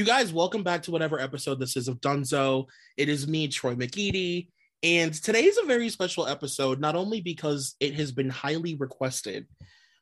[0.00, 2.64] You guys, welcome back to whatever episode this is of Dunzo.
[2.96, 4.48] It is me, Troy McEady,
[4.82, 9.46] and today is a very special episode, not only because it has been highly requested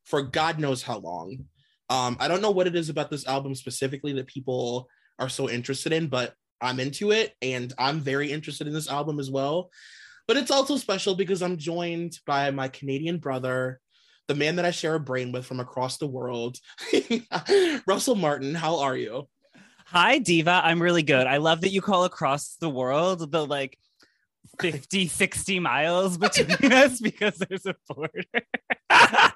[0.04, 1.46] for God knows how long.
[1.90, 4.88] Um, I don't know what it is about this album specifically that people
[5.18, 9.18] are so interested in, but I'm into it, and I'm very interested in this album
[9.18, 9.68] as well.
[10.28, 13.80] But it's also special because I'm joined by my Canadian brother,
[14.28, 16.56] the man that I share a brain with from across the world,
[17.88, 18.54] Russell Martin.
[18.54, 19.26] How are you?
[19.90, 20.60] Hi, Diva.
[20.62, 21.26] I'm really good.
[21.26, 23.78] I love that you call across the world the like
[24.60, 28.22] 50, 60 miles between us because there's a border.
[28.90, 29.32] I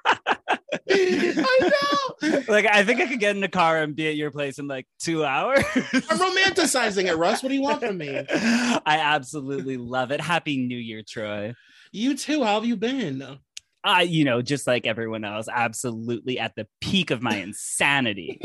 [1.59, 2.39] know.
[2.47, 4.67] Like, I think I could get in a car and be at your place in
[4.67, 5.63] like two hours.
[5.75, 7.41] I'm romanticizing it, Russ.
[7.41, 8.23] What do you want from me?
[8.29, 10.21] I absolutely love it.
[10.21, 11.53] Happy New Year, Troy.
[11.91, 12.43] You too.
[12.43, 13.39] How have you been?
[13.83, 18.39] I, you know, just like everyone else, absolutely at the peak of my insanity.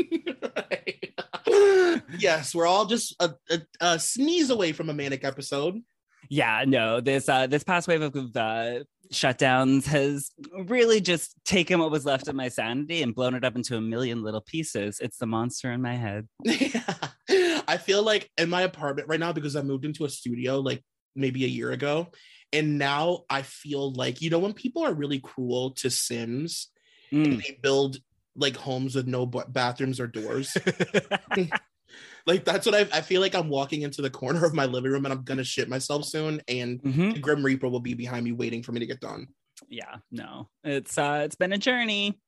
[2.17, 5.81] Yes, we're all just a, a, a, sneeze away from a manic episode.
[6.29, 10.29] Yeah, no, this uh, this past wave of uh, shutdowns has
[10.65, 13.81] really just taken what was left of my sanity and blown it up into a
[13.81, 14.99] million little pieces.
[14.99, 16.27] It's the monster in my head.
[16.43, 16.93] Yeah.
[17.67, 20.83] I feel like in my apartment right now because I moved into a studio like
[21.15, 22.07] maybe a year ago,
[22.53, 26.69] and now I feel like you know when people are really cruel to Sims
[27.11, 27.25] mm.
[27.25, 27.97] and they build
[28.39, 30.55] like homes with no bathrooms or doors.
[32.25, 34.91] like that's what I, I feel like I'm walking into the corner of my living
[34.91, 37.11] room and I'm gonna shit myself soon, and mm-hmm.
[37.11, 39.27] the Grim Reaper will be behind me waiting for me to get done.
[39.67, 42.19] Yeah, no, it's uh, it's been a journey.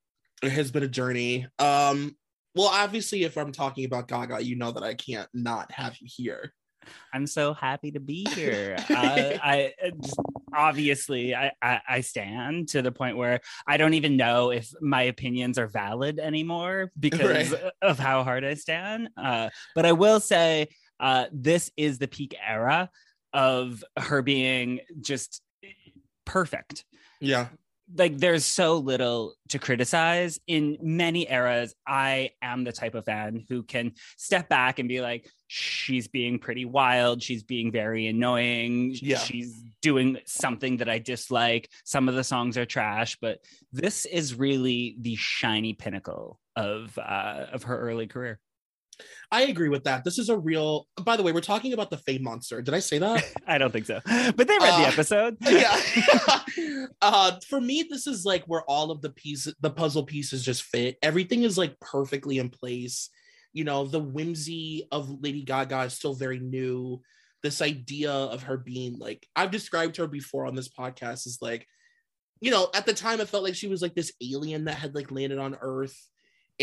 [0.42, 1.46] It has been a journey.
[1.58, 2.16] Um,
[2.54, 6.08] well, obviously, if I'm talking about Gaga, you know that I can't not have you
[6.10, 6.52] here.
[7.12, 8.76] I'm so happy to be here.
[8.90, 9.72] uh, I
[10.54, 15.02] obviously I, I, I stand to the point where I don't even know if my
[15.02, 17.72] opinions are valid anymore because right.
[17.80, 19.08] of how hard I stand.
[19.16, 20.68] Uh, but I will say
[21.00, 22.90] uh, this is the peak era
[23.32, 25.40] of her being just
[26.24, 26.84] perfect.
[27.20, 27.48] Yeah
[27.96, 30.38] like there's so little to criticize.
[30.46, 35.00] In many eras i am the type of fan who can step back and be
[35.00, 37.22] like she's being pretty wild.
[37.22, 38.96] She's being very annoying.
[39.00, 39.18] Yeah.
[39.18, 41.68] she's doing something that i dislike.
[41.84, 43.18] Some of the songs are trash.
[43.20, 43.40] But
[43.72, 48.40] this is really the shiny pinnacle of uh, of her early career
[49.30, 50.04] I agree with that.
[50.04, 50.86] This is a real.
[51.02, 52.60] By the way, we're talking about the Fame Monster.
[52.60, 53.24] Did I say that?
[53.46, 55.36] I don't think so, but they read uh, the episode.
[55.42, 56.86] yeah.
[57.02, 60.62] uh, for me, this is like where all of the pieces, the puzzle pieces, just
[60.62, 60.98] fit.
[61.02, 63.08] Everything is like perfectly in place.
[63.52, 67.00] You know, the whimsy of Lady Gaga is still very new.
[67.42, 71.66] This idea of her being like, I've described her before on this podcast is like,
[72.40, 74.94] you know, at the time it felt like she was like this alien that had
[74.94, 75.96] like landed on Earth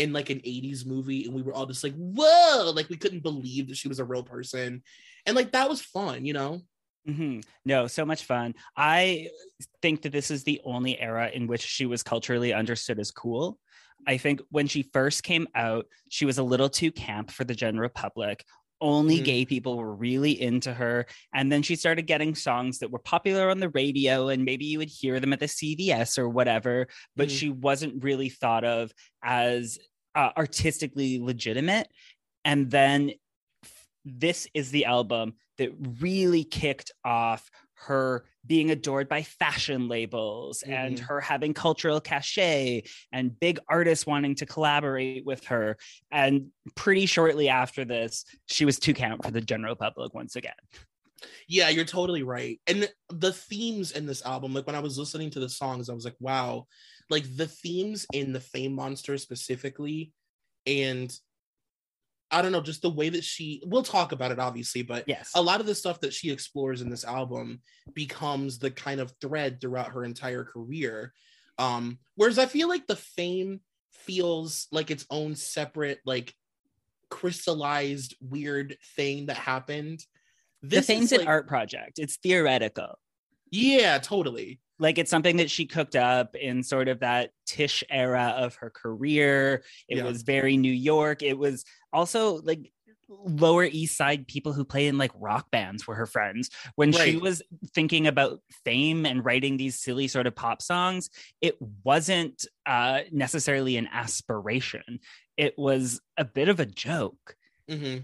[0.00, 3.22] in like an 80s movie and we were all just like whoa like we couldn't
[3.22, 4.82] believe that she was a real person
[5.26, 6.60] and like that was fun you know
[7.06, 7.40] mm-hmm.
[7.66, 9.28] no so much fun i
[9.82, 13.58] think that this is the only era in which she was culturally understood as cool
[14.06, 17.54] i think when she first came out she was a little too camp for the
[17.54, 18.42] general public
[18.80, 19.24] only mm-hmm.
[19.24, 21.06] gay people were really into her.
[21.34, 24.78] And then she started getting songs that were popular on the radio, and maybe you
[24.78, 26.86] would hear them at the CVS or whatever,
[27.16, 27.36] but mm-hmm.
[27.36, 28.92] she wasn't really thought of
[29.22, 29.78] as
[30.14, 31.88] uh, artistically legitimate.
[32.44, 33.12] And then
[34.04, 35.70] this is the album that
[36.00, 40.72] really kicked off her being adored by fashion labels mm-hmm.
[40.72, 45.76] and her having cultural cachet and big artists wanting to collaborate with her.
[46.10, 50.52] And pretty shortly after this, she was two count for the general public once again.
[51.48, 52.60] Yeah, you're totally right.
[52.66, 55.94] And the themes in this album, like when I was listening to the songs, I
[55.94, 56.66] was like, wow,
[57.10, 60.12] like the themes in the Fame Monster specifically,
[60.66, 61.12] and
[62.30, 65.32] I don't know, just the way that she we'll talk about it obviously, but yes,
[65.34, 67.60] a lot of the stuff that she explores in this album
[67.92, 71.12] becomes the kind of thread throughout her entire career.
[71.58, 73.60] Um, whereas I feel like the fame
[73.92, 76.34] feels like its own separate, like
[77.10, 80.00] crystallized weird thing that happened.
[80.62, 81.98] This the fame's like, an art project.
[81.98, 82.98] It's theoretical.
[83.50, 88.34] Yeah, totally like it's something that she cooked up in sort of that Tisch era
[88.36, 89.62] of her career.
[89.88, 90.04] It yeah.
[90.04, 91.22] was very New York.
[91.22, 92.72] It was also like
[93.08, 97.10] lower east side people who play in like rock bands were her friends when right.
[97.10, 97.42] she was
[97.74, 101.10] thinking about fame and writing these silly sort of pop songs
[101.40, 105.00] it wasn't uh, necessarily an aspiration
[105.36, 107.34] it was a bit of a joke
[107.68, 107.98] mm-hmm.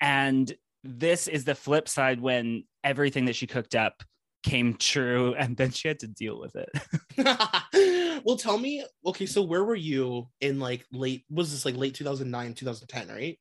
[0.00, 4.02] and this is the flip side when everything that she cooked up
[4.42, 6.70] came true and then she had to deal with it.
[8.24, 11.94] well, tell me, okay, so where were you in like late was this like late
[11.94, 13.38] 2009, 2010, right?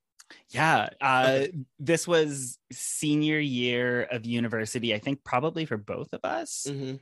[0.50, 1.52] Yeah, uh, okay.
[1.78, 4.94] this was senior year of university.
[4.94, 6.68] I think probably for both of us.
[6.70, 6.96] Mm-hmm.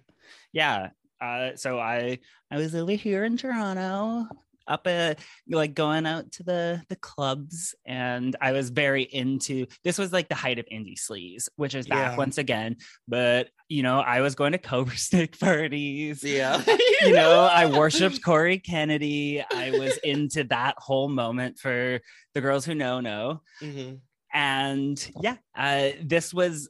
[0.52, 0.90] Yeah.
[1.22, 2.19] Uh, so I
[2.50, 4.28] I was over here in Toronto
[4.69, 5.19] up at
[5.50, 10.30] like going out to the the clubs and I was very into this was like
[10.30, 12.18] the height of indie sleaze, which is back yeah.
[12.18, 12.77] once again.
[13.07, 16.24] But you know, I was going to Cobrasnake parties.
[16.24, 16.63] Yeah.
[17.01, 19.44] you know, I worshipped Cory Kennedy.
[19.51, 22.00] I was into that whole moment for
[22.33, 23.42] the girls who know know.
[23.62, 23.95] Mm-hmm.
[24.33, 26.69] And yeah, uh, this was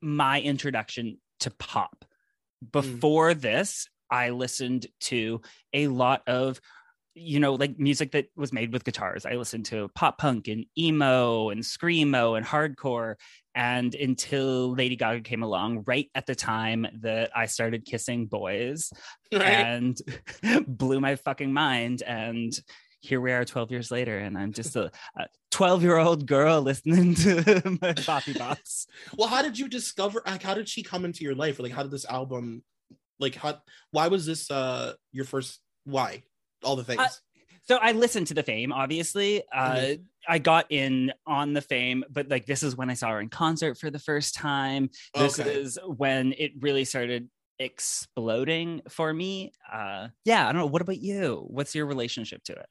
[0.00, 2.04] my introduction to pop.
[2.64, 2.72] Mm.
[2.72, 3.40] Before mm.
[3.40, 5.40] this, I listened to
[5.72, 6.60] a lot of
[7.14, 9.26] you know, like music that was made with guitars.
[9.26, 13.16] I listened to pop punk and emo and screamo and hardcore.
[13.54, 18.92] And until Lady Gaga came along, right at the time that I started kissing boys
[19.32, 19.42] right.
[19.42, 20.00] and
[20.66, 22.02] blew my fucking mind.
[22.06, 22.52] And
[23.00, 24.90] here we are 12 years later, and I'm just a
[25.50, 27.36] 12 year old girl listening to
[27.80, 28.86] my Boppy Bops.
[29.16, 31.58] Well, how did you discover, like, how did she come into your life?
[31.58, 32.62] or Like, how did this album,
[33.18, 33.58] like, how,
[33.90, 36.22] why was this uh your first, why?
[36.62, 37.00] All the things.
[37.00, 37.08] Uh,
[37.62, 39.42] so I listened to the Fame, obviously.
[39.52, 40.02] Uh, mm-hmm.
[40.28, 43.28] I got in on the Fame, but like this is when I saw her in
[43.28, 44.90] concert for the first time.
[45.14, 45.54] This okay.
[45.54, 47.28] is when it really started
[47.58, 49.52] exploding for me.
[49.72, 50.66] Uh, yeah, I don't know.
[50.66, 51.44] What about you?
[51.48, 52.66] What's your relationship to it?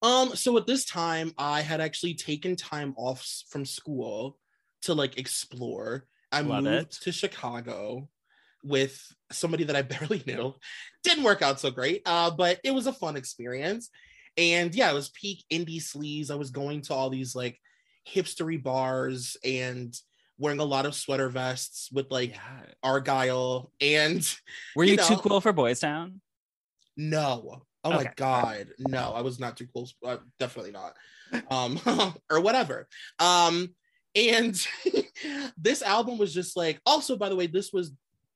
[0.00, 4.38] Um, so at this time, I had actually taken time off from school
[4.82, 6.06] to like explore.
[6.30, 6.98] I Love moved it.
[7.02, 8.08] to Chicago
[8.62, 9.00] with
[9.30, 10.54] somebody that I barely knew.
[11.04, 13.90] Didn't work out so great, uh, but it was a fun experience.
[14.36, 16.30] And yeah, it was peak indie sleaze.
[16.30, 17.58] I was going to all these like
[18.08, 19.94] hipstery bars and
[20.38, 22.60] wearing a lot of sweater vests with like yeah.
[22.82, 23.72] Argyle.
[23.80, 24.22] And
[24.76, 26.20] were you, you know, too cool for Boys Town?
[26.96, 27.62] No.
[27.84, 28.04] Oh okay.
[28.04, 29.12] my god, no!
[29.14, 29.88] I was not too cool.
[30.04, 30.94] Uh, definitely not.
[31.50, 31.78] Um,
[32.30, 32.88] or whatever.
[33.18, 33.74] Um,
[34.14, 34.58] and
[35.58, 36.80] this album was just like.
[36.86, 37.92] Also, by the way, this was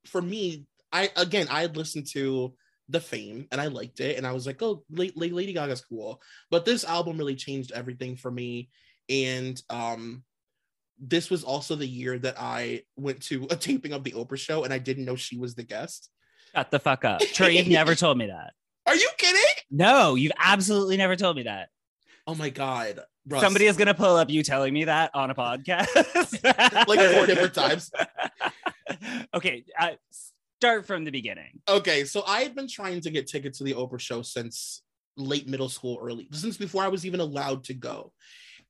[0.06, 2.54] for me, I again I had listened to
[2.88, 6.20] the fame and I liked it and I was like, oh, Lady Gaga's cool.
[6.50, 8.68] But this album really changed everything for me.
[9.08, 10.24] And um
[11.04, 14.62] this was also the year that I went to a taping of the Oprah show
[14.62, 16.10] and I didn't know she was the guest.
[16.54, 17.20] Shut the fuck up.
[17.20, 18.52] Troy, you've never told me that.
[18.86, 19.42] Are you kidding?
[19.70, 21.70] No, you've absolutely never told me that.
[22.26, 23.00] Oh my god.
[23.26, 23.42] Russ.
[23.42, 26.88] Somebody is gonna pull up you telling me that on a podcast.
[26.88, 27.90] like four different times.
[29.34, 29.92] Okay, uh,
[30.62, 31.60] start from the beginning.
[31.68, 34.82] Okay, so I had been trying to get tickets to the Oprah show since
[35.16, 38.12] late middle school, early since before I was even allowed to go.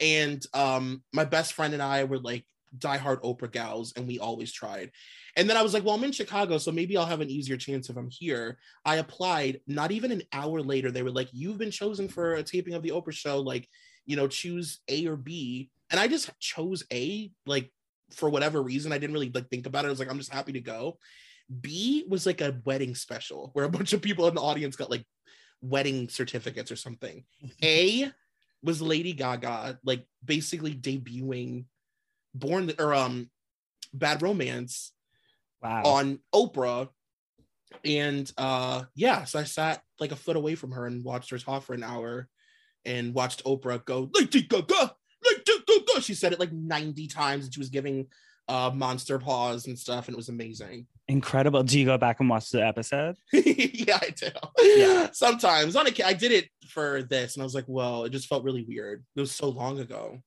[0.00, 2.45] And um, my best friend and I were like
[2.78, 4.90] diehard Oprah gals, and we always tried.
[5.37, 7.57] And then I was like, well, I'm in Chicago, so maybe I'll have an easier
[7.57, 8.59] chance if I'm here.
[8.85, 9.61] I applied.
[9.66, 12.83] Not even an hour later, they were like, you've been chosen for a taping of
[12.83, 13.40] the Oprah show.
[13.40, 13.69] Like,
[14.07, 15.71] you know, choose A or B.
[15.90, 17.71] And I just chose A, like
[18.14, 19.88] for whatever reason, I didn't really like think about it.
[19.88, 20.99] I was like, I'm just happy to go.
[21.61, 24.90] B was like a wedding special where a bunch of people in the audience got
[24.90, 25.04] like
[25.61, 27.25] wedding certificates or something.
[27.62, 28.11] a
[28.62, 31.64] was Lady Gaga, like basically debuting
[32.35, 33.31] Born or um
[33.92, 34.92] Bad Romance
[35.62, 35.83] wow.
[35.85, 36.88] on Oprah.
[37.85, 41.38] And uh yeah, so I sat like a foot away from her and watched her
[41.38, 42.28] talk for an hour
[42.85, 44.95] and watched Oprah go, Lady Gaga,
[45.73, 46.00] Lady go, go.
[46.00, 48.07] She said it like 90 times and she was giving
[48.49, 50.87] uh monster paws and stuff, and it was amazing.
[51.09, 51.62] Incredible.
[51.62, 53.17] Do you go back and watch the episode?
[53.33, 54.29] yeah, I do.
[54.62, 55.11] Yeah.
[55.12, 58.26] Sometimes on a I did it for this and I was like, well, it just
[58.29, 59.05] felt really weird.
[59.17, 60.19] It was so long ago.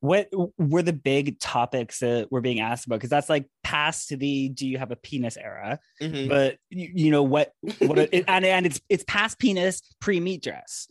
[0.00, 2.96] What were the big topics that were being asked about?
[2.96, 6.28] Because that's like past the do you have a penis era, Mhm.
[6.28, 7.52] but you, you know what?
[7.78, 10.88] What it, and and it's it's past penis pre meat dress.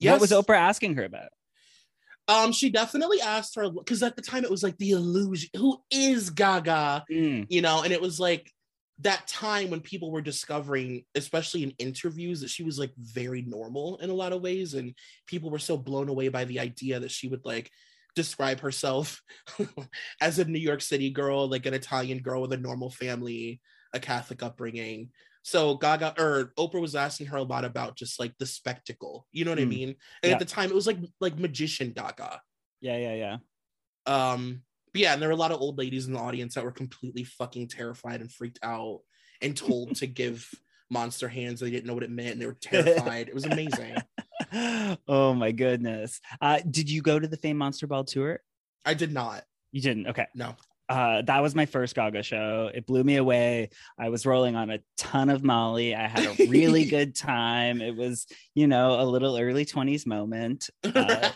[0.00, 1.28] What was Oprah asking her about?
[2.30, 5.50] Um, she definitely asked her because at the time it was like the illusion.
[5.56, 7.04] Who is Gaga?
[7.10, 8.50] Mm, You know, and it was like
[9.00, 13.96] that time when people were discovering, especially in interviews, that she was like very normal
[13.98, 14.94] in a lot of ways, and
[15.26, 17.70] people were so blown away by the idea that she would like
[18.14, 19.22] describe herself
[20.20, 23.60] as a New York City girl, like an Italian girl with a normal family,
[23.92, 25.10] a Catholic upbringing.
[25.42, 29.44] So Gaga or Oprah was asking her a lot about just like the spectacle, you
[29.44, 29.68] know what I Mm.
[29.68, 29.88] mean?
[30.22, 30.32] And Yeah.
[30.34, 32.40] at the time, it was like like magician Gaga.
[32.80, 33.36] yeah, yeah, yeah.
[34.06, 36.64] Um, but yeah, and there were a lot of old ladies in the audience that
[36.64, 39.00] were completely fucking terrified and freaked out
[39.40, 40.48] and told to give
[40.90, 41.60] monster hands.
[41.60, 43.28] They didn't know what it meant and they were terrified.
[43.28, 43.96] it was amazing.
[45.08, 46.20] oh my goodness.
[46.40, 48.40] Uh, did you go to the Fame Monster Ball tour?
[48.84, 49.44] I did not.
[49.72, 50.08] You didn't.
[50.08, 50.26] Okay.
[50.34, 50.56] No.
[50.90, 52.68] Uh, that was my first Gaga show.
[52.74, 53.70] It blew me away.
[53.96, 55.94] I was rolling on a ton of Molly.
[55.94, 57.80] I had a really good time.
[57.80, 60.68] It was, you know, a little early 20s moment.
[60.82, 61.30] Uh,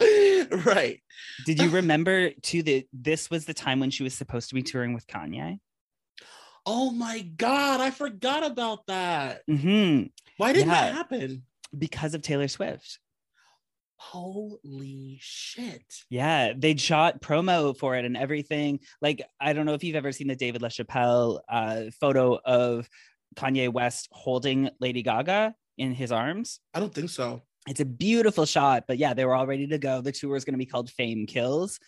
[0.64, 1.00] right.
[1.44, 4.62] did you remember too that this was the time when she was supposed to be
[4.62, 5.58] touring with Kanye?
[6.66, 9.42] Oh my god, I forgot about that.
[9.48, 10.02] hmm
[10.36, 10.92] Why did that Yeah.
[10.92, 11.42] happen?
[11.76, 12.98] Because of Taylor Swift.
[14.02, 15.84] Holy shit.
[16.08, 18.80] Yeah, they'd shot promo for it and everything.
[19.02, 22.88] Like, I don't know if you've ever seen the David LaChapelle uh, photo of
[23.36, 26.60] Kanye West holding Lady Gaga in his arms.
[26.72, 27.42] I don't think so.
[27.68, 30.00] It's a beautiful shot, but yeah, they were all ready to go.
[30.00, 31.78] The tour is going to be called Fame Kills.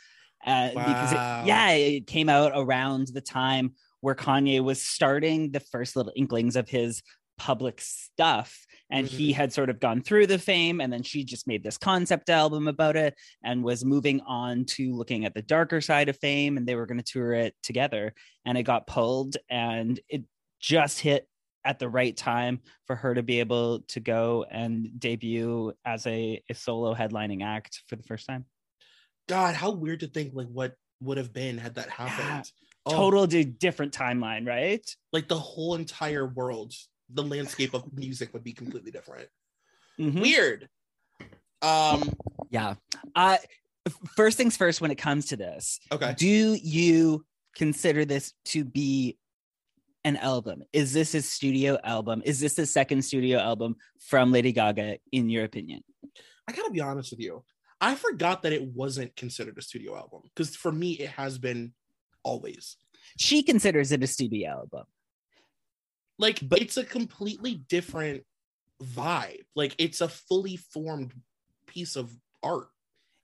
[0.46, 5.60] Uh, Because, it, yeah, it came out around the time where Kanye was starting the
[5.60, 7.02] first little inklings of his
[7.38, 8.66] public stuff.
[8.92, 9.36] And he mm-hmm.
[9.36, 12.68] had sort of gone through the fame, and then she just made this concept album
[12.68, 16.56] about it and was moving on to looking at the darker side of fame.
[16.56, 18.14] And they were going to tour it together.
[18.44, 20.22] And it got pulled, and it
[20.60, 21.26] just hit
[21.64, 26.42] at the right time for her to be able to go and debut as a,
[26.50, 28.44] a solo headlining act for the first time.
[29.28, 32.50] God, how weird to think like what would have been had that happened.
[32.84, 34.84] Oh, Total different timeline, right?
[35.12, 36.72] like the whole entire world,
[37.12, 39.28] the landscape of music would be completely different.
[39.98, 40.20] Mhm.
[40.20, 40.68] Weird.
[41.60, 42.12] Um,
[42.50, 42.74] Yeah.
[43.14, 43.38] Uh,
[44.16, 46.14] first things first, when it comes to this, okay.
[46.16, 46.26] do
[46.62, 49.16] you consider this to be
[50.04, 50.62] an album?
[50.72, 52.22] Is this a studio album?
[52.24, 55.82] Is this the second studio album from Lady Gaga, in your opinion?
[56.48, 57.44] I gotta be honest with you.
[57.80, 61.72] I forgot that it wasn't considered a studio album because for me it has been
[62.22, 62.76] always.
[63.18, 64.84] She considers it a studio album.
[66.22, 68.24] Like But- it's a completely different
[68.82, 69.42] vibe.
[69.54, 71.12] Like it's a fully formed
[71.66, 72.10] piece of
[72.42, 72.68] art.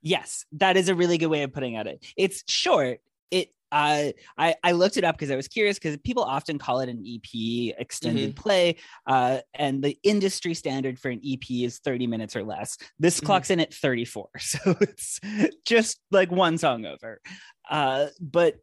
[0.01, 2.05] Yes, that is a really good way of putting it.
[2.15, 2.99] It's short.
[3.31, 6.79] It uh, I I looked it up because I was curious because people often call
[6.79, 12.07] it an EP extended play, uh, and the industry standard for an EP is 30
[12.07, 12.77] minutes or less.
[12.97, 13.25] This Mhm.
[13.25, 15.19] clocks in at 34, so it's
[15.65, 17.21] just like one song over.
[17.69, 18.55] Uh, but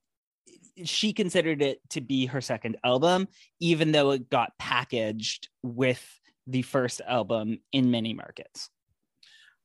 [0.85, 3.29] she considered it to be her second album,
[3.61, 6.05] even though it got packaged with
[6.47, 8.71] the first album in many markets.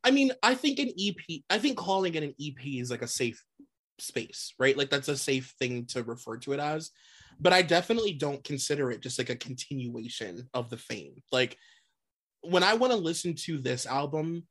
[0.03, 3.07] I mean, I think an EP, I think calling it an EP is like a
[3.07, 3.43] safe
[3.99, 4.75] space, right?
[4.75, 6.91] Like that's a safe thing to refer to it as.
[7.39, 11.21] But I definitely don't consider it just like a continuation of the fame.
[11.31, 11.57] Like
[12.41, 14.47] when I want to listen to this album,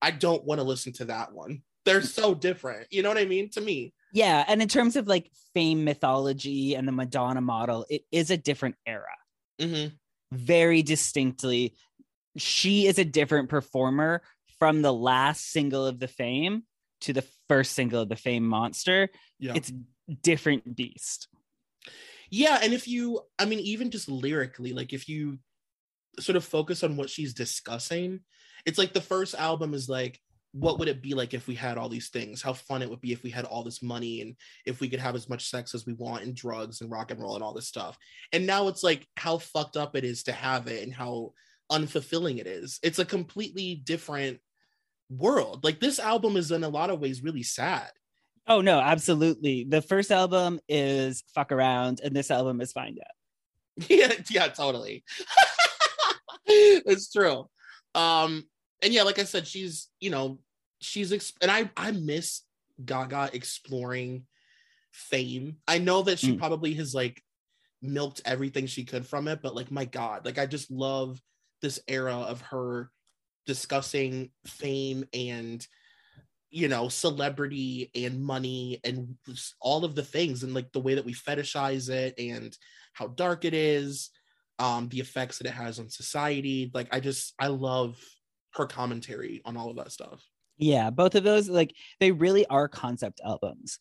[0.00, 1.62] I don't want to listen to that one.
[1.84, 2.86] They're so different.
[2.90, 3.50] You know what I mean?
[3.50, 3.92] To me.
[4.12, 8.36] Yeah, and in terms of like fame mythology and the Madonna model, it is a
[8.36, 9.16] different era.
[9.60, 9.92] Mhm.
[10.32, 11.74] Very distinctly,
[12.36, 14.22] she is a different performer
[14.58, 16.64] from the last single of the Fame
[17.02, 19.10] to the first single of the Fame Monster.
[19.38, 19.52] Yeah.
[19.54, 19.72] It's
[20.22, 21.28] different beast.
[22.30, 25.38] Yeah, and if you, I mean, even just lyrically, like if you
[26.18, 28.20] sort of focus on what she's discussing,
[28.64, 30.20] it's like the first album is like,
[30.52, 32.40] what would it be like if we had all these things?
[32.40, 35.00] How fun it would be if we had all this money and if we could
[35.00, 37.54] have as much sex as we want and drugs and rock and roll and all
[37.54, 37.98] this stuff.
[38.32, 41.32] And now it's like how fucked up it is to have it and how
[41.70, 42.78] unfulfilling it is.
[42.82, 44.38] It's a completely different
[45.10, 45.64] world.
[45.64, 47.90] Like this album is in a lot of ways really sad.
[48.48, 49.64] Oh no, absolutely.
[49.64, 53.88] The first album is Fuck Around, and this album is Find Out.
[53.90, 55.04] yeah, yeah, totally.
[56.46, 57.48] it's true.
[57.94, 58.44] Um,
[58.82, 60.38] and yeah, like I said, she's you know
[60.80, 62.42] she's ex- and I I miss
[62.84, 64.26] Gaga exploring
[64.92, 65.58] fame.
[65.66, 66.38] I know that she Mm.
[66.38, 67.22] probably has like
[67.82, 71.20] milked everything she could from it, but like my god, like I just love
[71.62, 72.90] this era of her
[73.46, 75.66] discussing fame and
[76.50, 79.16] you know celebrity and money and
[79.60, 82.56] all of the things and like the way that we fetishize it and
[82.92, 84.10] how dark it is
[84.58, 87.98] um the effects that it has on society like i just i love
[88.56, 90.24] her commentary on all of that stuff
[90.56, 93.78] Yeah, both of those like they really are concept albums.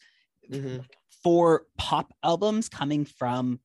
[0.52, 0.86] Mhm.
[1.24, 3.60] For pop albums coming from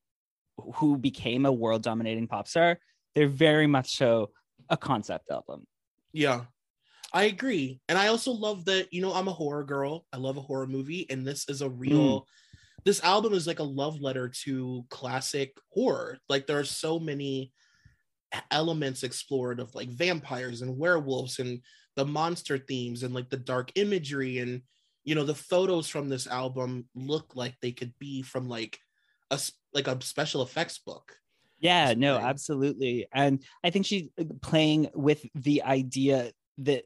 [0.76, 2.79] who became a world dominating pop star,
[3.14, 4.31] they're very much so
[4.69, 5.67] a concept album.
[6.12, 6.47] Yeah,
[7.12, 7.81] I agree.
[7.88, 10.07] And I also love that, you know, I'm a horror girl.
[10.12, 11.09] I love a horror movie.
[11.11, 12.26] And this is a real,
[12.85, 16.19] this album is like a love letter to classic horror.
[16.29, 17.52] Like there are so many
[18.50, 21.60] elements explored of like vampires and werewolves and
[21.96, 24.38] the monster themes and like the dark imagery.
[24.38, 24.62] And,
[25.04, 28.78] you know, the photos from this album look like they could be from like
[29.30, 29.40] a,
[29.75, 31.16] like a special effects book.
[31.58, 33.06] Yeah, no, absolutely.
[33.12, 36.84] And I think she's uh, playing with the idea that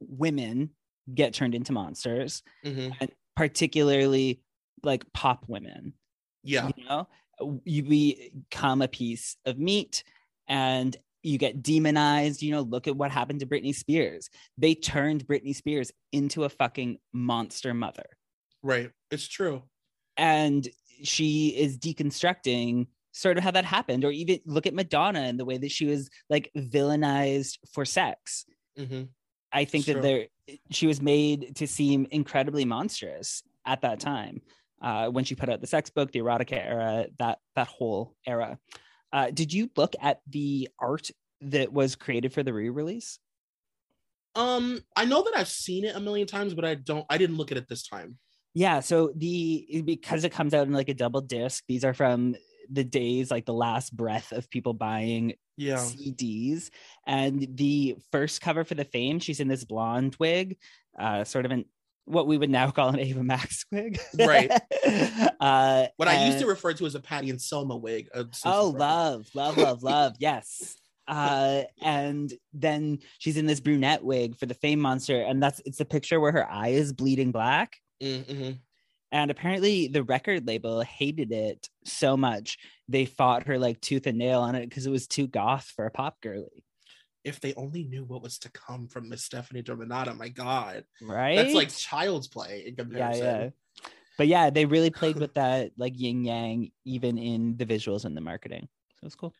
[0.00, 0.70] women
[1.12, 2.96] get turned into monsters, Mhm.
[3.00, 4.40] and particularly
[4.82, 5.92] like pop women.
[6.42, 6.70] Yeah.
[6.76, 7.08] You know,
[7.64, 10.04] you become a piece of meat
[10.48, 12.42] and you get demonized.
[12.42, 14.28] You know, look at what happened to Britney Spears.
[14.56, 18.06] They turned Britney Spears into a fucking monster mother.
[18.62, 18.90] Right.
[19.10, 19.62] It's true.
[20.16, 20.66] and
[21.02, 25.44] she is deconstructing sort of how that happened or even look at madonna and the
[25.44, 28.44] way that she was like villainized for sex
[28.78, 29.02] hmm
[29.52, 29.94] i think Sure.
[29.94, 30.26] that there
[30.70, 34.40] she was made to seem incredibly monstrous at that time
[34.82, 38.58] uh, when she put out the sex book the erotica era that that whole era
[39.16, 41.08] uh, did you look at the art
[41.40, 43.18] that was created for the re-release
[44.34, 47.06] Um, I know that I've seen it a million times, but I don't.
[47.08, 48.18] I didn't look at it this time.
[48.54, 52.36] Yeah, so the because it comes out in like a double disc, these are from
[52.70, 55.76] the days like the last breath of people buying Yeah.
[55.78, 56.70] CDs.
[57.06, 60.58] And the first cover for the fame, she's in this blonde wig,
[60.98, 61.64] uh, sort of an
[62.06, 64.00] what we would now call an Ava Max wig.
[64.18, 64.50] Right.
[65.40, 68.08] uh, What I used to refer to as a Patty and Selma wig.
[68.14, 70.14] uh, Oh, love, love, love, love.
[70.18, 70.76] Yes.
[71.08, 75.78] Uh, and then she's in this brunette wig for the fame monster, and that's it's
[75.78, 77.76] the picture where her eye is bleeding black.
[78.02, 78.58] Mm, mhm.
[79.12, 84.18] And apparently, the record label hated it so much they fought her like tooth and
[84.18, 86.64] nail on it because it was too goth for a pop girly,
[87.26, 91.34] If they only knew what was to come from Miss Stefani Germanotta, my God, right?
[91.34, 93.24] that's like child's play in yeah, comparison.
[93.24, 93.48] yeah.
[94.16, 98.16] But yeah, they really played with that like yin yang, even in the visuals and
[98.16, 98.68] the marketing.
[99.00, 99.34] So it's cool.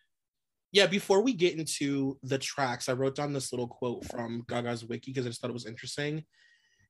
[0.72, 4.85] Yeah, before we get into the tracks, I wrote down this little quote from Gaga's
[4.85, 6.25] wiki because I just thought it was interesting.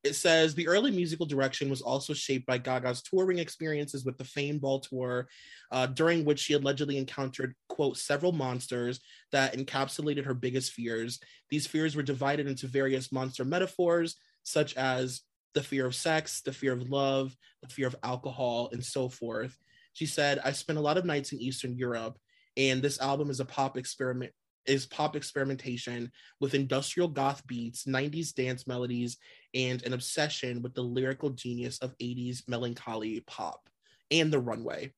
[0.06, 4.24] It says the early musical direction was also shaped by Gaga's touring experiences with the
[4.24, 5.28] Fame Ball Tour,
[5.70, 9.00] uh, during which she allegedly encountered, quote, several monsters
[9.32, 11.18] that encapsulated her biggest fears.
[11.50, 15.22] These fears were divided into various monster metaphors, such as
[15.54, 19.58] the fear of sex, the fear of love, the fear of alcohol, and so forth.
[19.92, 22.18] She said, I spent a lot of nights in Eastern Europe
[22.56, 24.32] and this album is a pop experiment
[24.66, 29.16] is pop experimentation with industrial goth beats 90s dance melodies
[29.54, 33.68] and an obsession with the lyrical genius of 80s melancholy pop
[34.10, 34.92] and the runway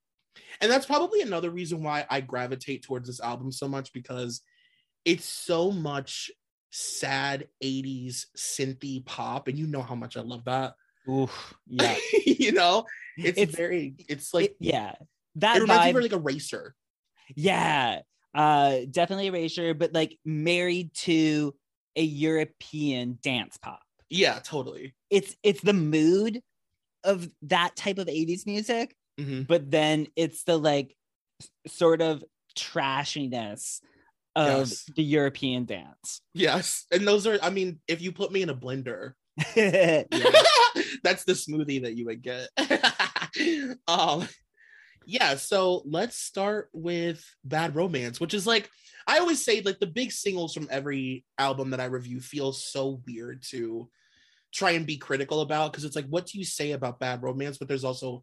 [0.60, 4.40] and that's probably another reason why i gravitate towards this album so much because
[5.04, 6.30] it's so much
[6.70, 10.74] sad 80s synthy pop and you know how much i love that
[11.08, 11.54] Oof.
[11.66, 11.96] Yeah.
[12.26, 12.84] you know
[13.16, 14.94] it's, It's- very it's like It- yeah.
[15.36, 16.74] That it reminds me vibe, of like Erasure
[17.36, 18.00] yeah.
[18.34, 21.54] Uh definitely erasure, but like married to
[21.96, 23.80] a European dance pop.
[24.10, 26.40] yeah totally It's it's the mood
[27.04, 29.46] of that type of 80s music, Mhm.
[29.46, 30.94] but then it's the like
[31.66, 32.22] sort of
[32.56, 33.80] trashiness
[34.36, 34.84] of Yes.
[34.94, 36.20] the European dance.
[36.34, 36.86] Yes.
[36.92, 39.12] And those are, I mean, if you put me in a blender,
[39.56, 40.02] yeah.
[41.02, 42.48] that's the smoothie that you would get.
[43.88, 44.28] um,
[45.08, 45.36] yeah.
[45.36, 48.68] So let's start with Bad Romance, which is like,
[49.06, 53.00] I always say, like, the big singles from every album that I review feel so
[53.06, 53.88] weird to
[54.52, 57.56] try and be critical about because it's like, what do you say about Bad Romance?
[57.56, 58.22] But there's also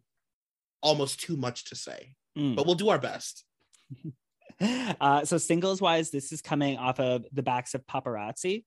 [0.80, 2.54] almost too much to say, Mm.
[2.54, 3.44] but we'll do our best.
[4.58, 8.64] Uh, so singles wise, this is coming off of the backs of paparazzi.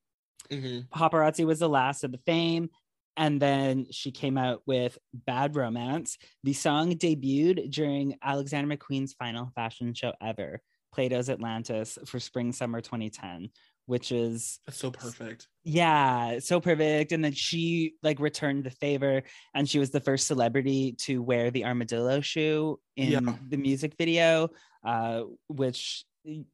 [0.52, 0.88] Mhm.
[0.90, 2.70] Paparazzi was the last of the fame.
[3.18, 6.18] And then she came out with Bad Romance.
[6.44, 10.62] The song debuted during Alexander McQueen's final fashion show ever,
[10.94, 13.50] Plato's Atlantis, for spring summer 2010,
[13.88, 15.48] which is That's so perfect.
[15.66, 17.12] yeah, so perfect.
[17.12, 21.52] And then she like returned the favor, and she was the first celebrity to wear
[21.52, 23.36] the armadillo shoe in Yeah.
[23.50, 24.50] the music video.
[24.84, 26.06] Uh, which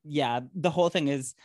[0.04, 1.36] yeah, the whole thing is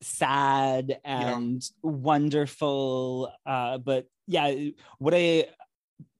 [0.00, 1.36] sad Yeah.
[1.36, 3.30] and wonderful.
[3.44, 4.54] Uh, but yeah,
[4.98, 5.48] what a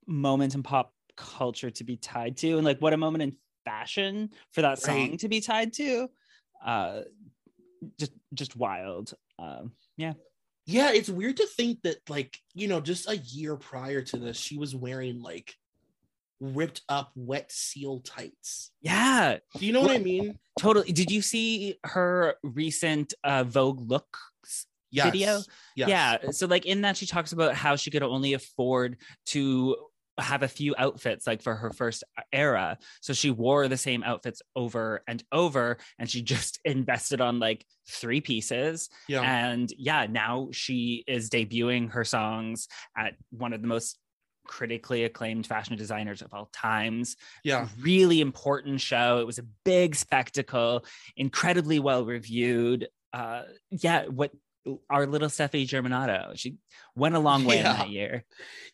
[0.07, 4.31] moment in pop culture to be tied to, and like what a moment in fashion
[4.51, 5.19] for that song Right.
[5.21, 6.09] to be tied to.
[6.65, 7.03] Uh,
[7.99, 9.15] just just wild.
[9.38, 10.12] Um, yeah.
[10.65, 14.37] Yeah, it's weird to think that, like, you know, just a year prior to this,
[14.37, 15.57] she was wearing like
[16.41, 18.71] ripped up wet seal tights.
[18.81, 20.38] Yeah, Do you know what I mean?
[20.59, 20.93] totally.
[20.93, 24.21] Did you see her recent uh, Vogue looks
[24.92, 25.07] Yes.
[25.07, 25.40] video?
[25.74, 25.88] Yes.
[25.88, 26.31] Yeah.
[26.31, 29.76] So, like, in that, she talks about how she could only afford to
[30.18, 34.42] have a few outfits like for her first era so she wore the same outfits
[34.55, 39.22] over and over and she just invested on like three pieces Yeah.
[39.22, 43.98] and yeah now she is debuting her songs at one of the most
[44.44, 47.68] critically acclaimed fashion designers of all times yeah.
[47.81, 49.18] really important show.
[49.18, 50.85] It was a big spectacle,
[51.16, 52.88] incredibly well reviewed.
[53.12, 54.33] Uh, yeah, what
[54.88, 56.57] our little Steffi Germanotta, she
[56.94, 57.72] went a long way Yeah.
[57.72, 58.25] in that year.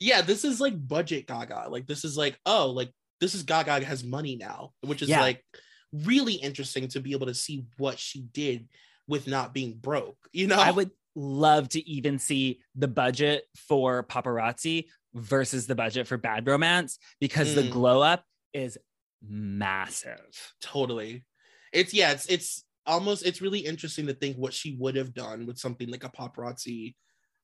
[0.01, 0.21] Yeah.
[0.23, 1.67] This is like budget Gaga.
[1.71, 5.21] Like, this is like, oh, like, this is Gaga has money now, which is Yeah.
[5.23, 5.45] like
[5.93, 8.69] really interesting to be able to see what she did
[9.07, 10.19] with not being broke.
[10.33, 10.57] You know?
[10.57, 16.47] I would love to even see the budget for paparazzi versus the budget for bad
[16.47, 17.71] romance because the Mm.
[17.73, 18.79] glow up is
[19.23, 20.53] massive.
[20.61, 21.25] totally
[21.73, 25.47] it's yeah it's it's almost it's really interesting to think what she would have done
[25.47, 26.97] with something like a paparazzi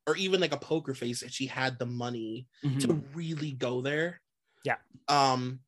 [0.07, 2.49] or even like a poker face if she had the money
[2.81, 3.15] to Mhm.
[3.15, 4.21] really go there
[4.65, 4.79] Yeah.
[5.09, 5.61] um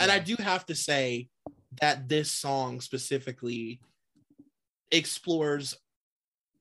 [0.00, 1.28] and i do have to say
[1.80, 3.82] that this song specifically
[4.90, 5.74] explores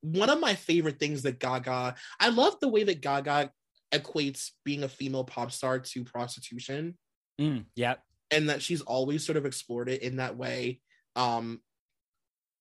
[0.01, 3.51] one of my favorite things that gaga i love the way that gaga
[3.93, 6.97] equates being a female pop star to prostitution
[7.41, 7.95] Mm, yeah.
[8.29, 10.81] and that she's always sort of explored it in that way
[11.15, 11.61] um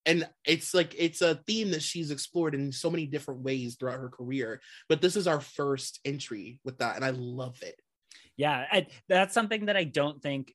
[0.07, 3.99] and it's like it's a theme that she's explored in so many different ways throughout
[4.01, 7.77] her career but this is our first entry with that and i love it
[8.37, 10.55] Yeah, and that's something that I don't think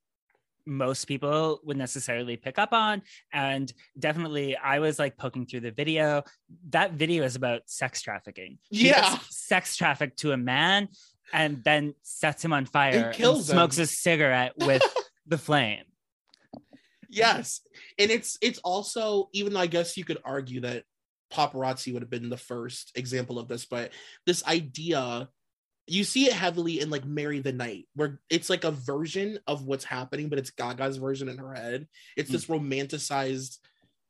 [0.65, 3.01] most people would necessarily pick up on.
[3.31, 6.23] And definitely, I was like poking through the video.
[6.71, 8.57] That video is about sex trafficking.
[8.73, 9.17] She Yeah.
[9.29, 10.89] sex trafficked to a man
[11.31, 13.55] and then sets him on fire and, kills him.
[13.55, 14.83] smokes a cigarette with
[15.27, 15.85] the flame.
[17.09, 17.61] Yes.
[17.97, 20.83] And it's it's also even though i guess you could argue that
[21.33, 23.91] paparazzi would have been the first example of this but
[24.25, 25.27] this idea
[25.85, 29.65] you see it heavily in like Marry the Night where it's like a version of
[29.65, 31.87] what's happening but it's gaga's version in her head.
[32.17, 32.33] It's Mm.
[32.33, 33.57] this romanticized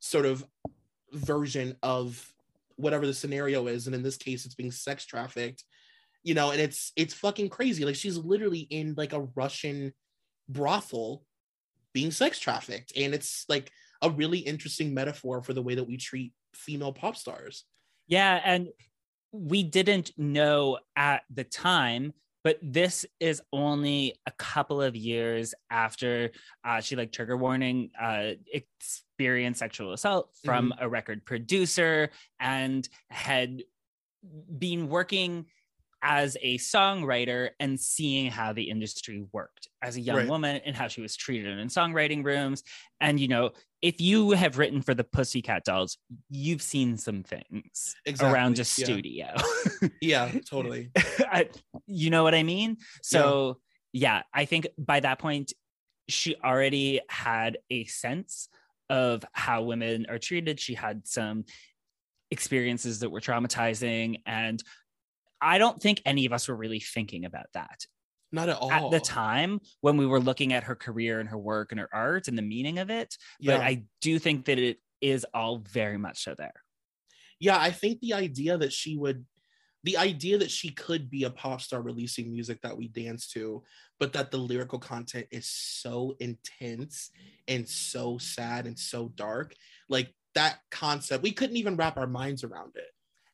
[0.00, 0.44] sort of
[1.12, 2.32] version of
[2.76, 3.86] whatever the scenario is.
[3.86, 5.62] And in this case it's being sex trafficked
[6.24, 7.84] you know and it's it's fucking crazy.
[7.84, 9.94] Like she's literally in like a russian
[10.48, 11.24] brothel
[11.98, 12.92] being sex trafficked.
[12.96, 17.16] And it's like a really interesting metaphor for the way that we treat female pop
[17.16, 17.64] stars.
[18.06, 18.68] Yeah, and
[19.32, 22.12] we didn't know at the time,
[22.44, 26.30] but this is only a couple of years after
[26.64, 33.64] uh, she like trigger warning uh, experienced sexual assault from a record producer and had
[34.56, 35.46] been working
[36.02, 40.28] as a songwriter and seeing how the industry worked as a young Right.
[40.28, 42.62] woman and how she was treated in songwriting rooms.
[43.00, 43.50] And you know
[43.82, 45.98] if you have written for the pussycat dolls
[46.30, 49.26] you've seen some things Exactly, around a studio.
[50.00, 50.90] Yeah totally.
[51.20, 51.48] I-
[51.86, 52.76] you know what i mean?
[53.02, 53.58] So
[53.92, 55.52] yeah i think by that point
[56.08, 58.48] she already had a sense
[58.90, 60.58] of how women are treated.
[60.58, 61.44] She had some
[62.30, 64.62] experiences that were traumatizing and
[65.40, 67.86] i don't think any of us were really thinking about that.
[68.30, 71.38] Not at all at the time when we were looking at her career and her
[71.38, 73.56] work and her art and the meaning of it yeah.
[73.56, 76.52] But i do think that it is all very much so there.
[77.40, 79.24] Yeah i think the idea that she would
[79.84, 83.62] the idea that she could be a pop star releasing music that we dance to
[83.98, 87.10] but that the lyrical content is so intense
[87.46, 89.54] and so sad and so dark
[89.88, 92.90] like that concept we couldn't even wrap our minds around it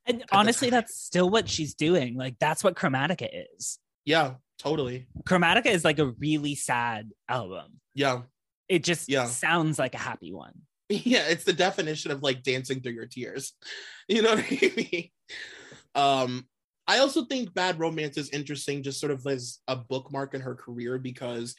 [0.07, 2.17] and honestly that's still what she's doing.
[2.17, 3.79] Like that's what chromatica is.
[4.05, 5.07] Yeah totally.
[5.25, 7.81] Chromatica is like a really sad album.
[7.95, 8.23] Yeah.
[8.69, 9.27] It just Yeah.
[9.27, 10.55] sounds like a happy one.
[10.91, 13.53] Yeah it's the definition of like dancing through your tears.
[14.09, 15.09] You know what i mean?
[15.95, 16.47] Um
[16.87, 20.55] i also think bad romance is interesting just sort of as a bookmark in her
[20.55, 21.55] career because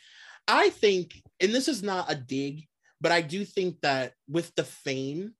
[0.47, 2.67] i think and this is not a dig
[3.01, 5.33] but i do think that with the fame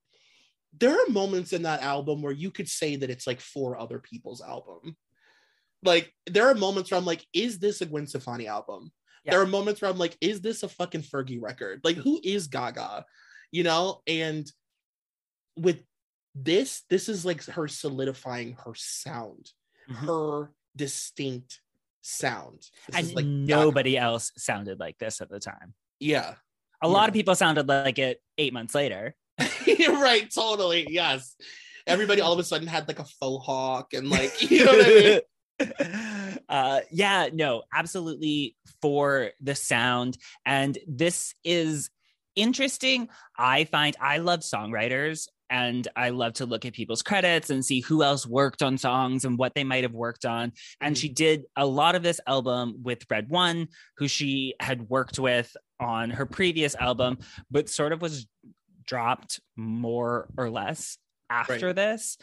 [0.78, 3.98] there are moments in that album where you could say that it's like four other
[3.98, 4.96] people's album.
[5.82, 8.90] Like there are moments where I'm like, is this a Gwen Stefani album?
[9.24, 9.32] Yeah.
[9.32, 11.80] There are moments where I'm like, is this a fucking Fergie record?
[11.84, 13.04] Like, who is Gaga?
[13.52, 14.50] You know, and
[15.56, 15.78] with
[16.34, 19.50] this, this is like her solidifying her sound,
[19.88, 19.94] Mhm.
[20.06, 21.60] her distinct
[22.02, 22.58] sound.
[22.86, 23.36] This and is like Gaga.
[23.46, 25.74] nobody else sounded like this at the time.
[25.98, 26.34] Yeah.
[26.82, 29.16] A lot of people sounded like it eight months later.
[29.66, 30.86] You're right, totally.
[30.90, 31.34] Yes.
[31.86, 34.86] Everybody all of a sudden had like a faux hawk and like, you know what
[34.86, 35.20] I mean?
[36.50, 41.88] uh yeah no absolutely for the sound and this is
[42.34, 47.64] interesting i find i love songwriters and i love to look at people's credits and
[47.64, 51.00] see who else worked on songs and what they might have worked on and Mhm.
[51.00, 55.56] she did a lot of this album with red one who she had worked with
[55.80, 57.16] on her previous album
[57.50, 58.26] but sort of was
[58.86, 62.18] dropped more or less after this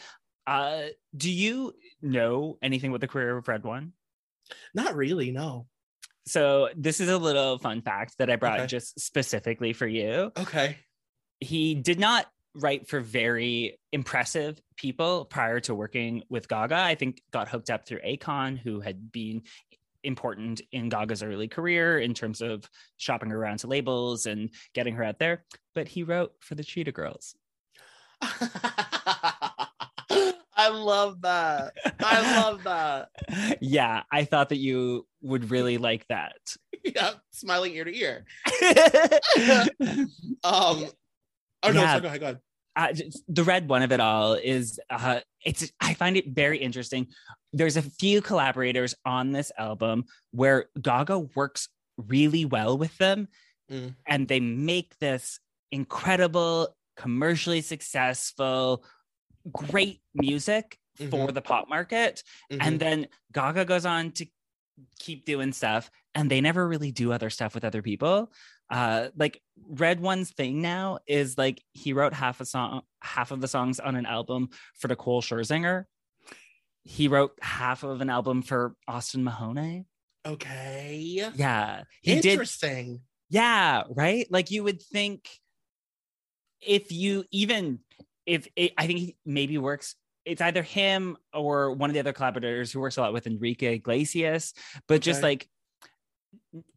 [0.48, 0.84] uh
[1.16, 3.94] do you know anything about the career of red one
[4.74, 5.68] Not really, no.
[6.26, 8.68] so this is a little fun fact that I brought Okay.
[8.68, 10.32] just specifically for you.
[10.38, 10.78] Okay.
[11.40, 16.76] He did not write for very impressive people prior to working with Gaga.
[16.78, 19.42] I think got hooked up through Akon, who had been
[20.04, 24.96] important in Gaga's early career in terms of shopping her around to labels and getting
[24.96, 25.46] her out there.
[25.76, 27.36] But he wrote for the Cheetah Girls.
[30.56, 31.74] I love that.
[32.00, 33.10] I love that.
[33.62, 36.38] yeah, I thought that you would really like that.
[36.86, 38.26] Yeah, smiling ear to ear.
[40.44, 40.86] Um
[41.64, 41.88] Oh no, Yeah.
[41.88, 42.40] sorry, go ahead, go ahead.
[42.76, 42.94] Uh,
[43.28, 47.08] the red one of it all is uh it's i find it very interesting
[47.52, 53.28] there's a few collaborators on this album where gaga works really well with them
[53.72, 53.96] Mm.
[54.06, 55.40] and they make this
[55.72, 58.84] incredible commercially successful
[59.52, 60.78] great music
[61.10, 62.58] for the pop market Mhm.
[62.62, 64.26] and then gaga goes on to
[65.00, 68.32] keep doing stuff and they never really do other stuff with other people
[68.74, 73.40] uh like red one's thing now is like he wrote half a song half of
[73.40, 75.86] the songs on an album for nicole scherzinger
[76.84, 79.86] he wrote half of an album for austin mahone
[80.26, 81.30] okay.
[81.36, 83.02] yeah he did Interesting.
[83.30, 84.28] yeah, right?
[84.30, 85.30] Like you would think
[86.62, 87.80] if you even
[88.26, 92.14] if it, I think he maybe works it's either him or one of the other
[92.14, 94.54] collaborators who works a lot with Enrique Iglesias,
[94.88, 95.50] but just like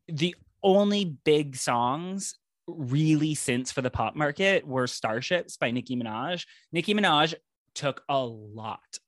[0.09, 0.35] the
[0.67, 2.35] only big songs
[2.67, 6.45] really since for the pop market were Starships by Nicki Minaj.
[6.73, 7.35] Nicki Minaj
[7.75, 8.99] took a lot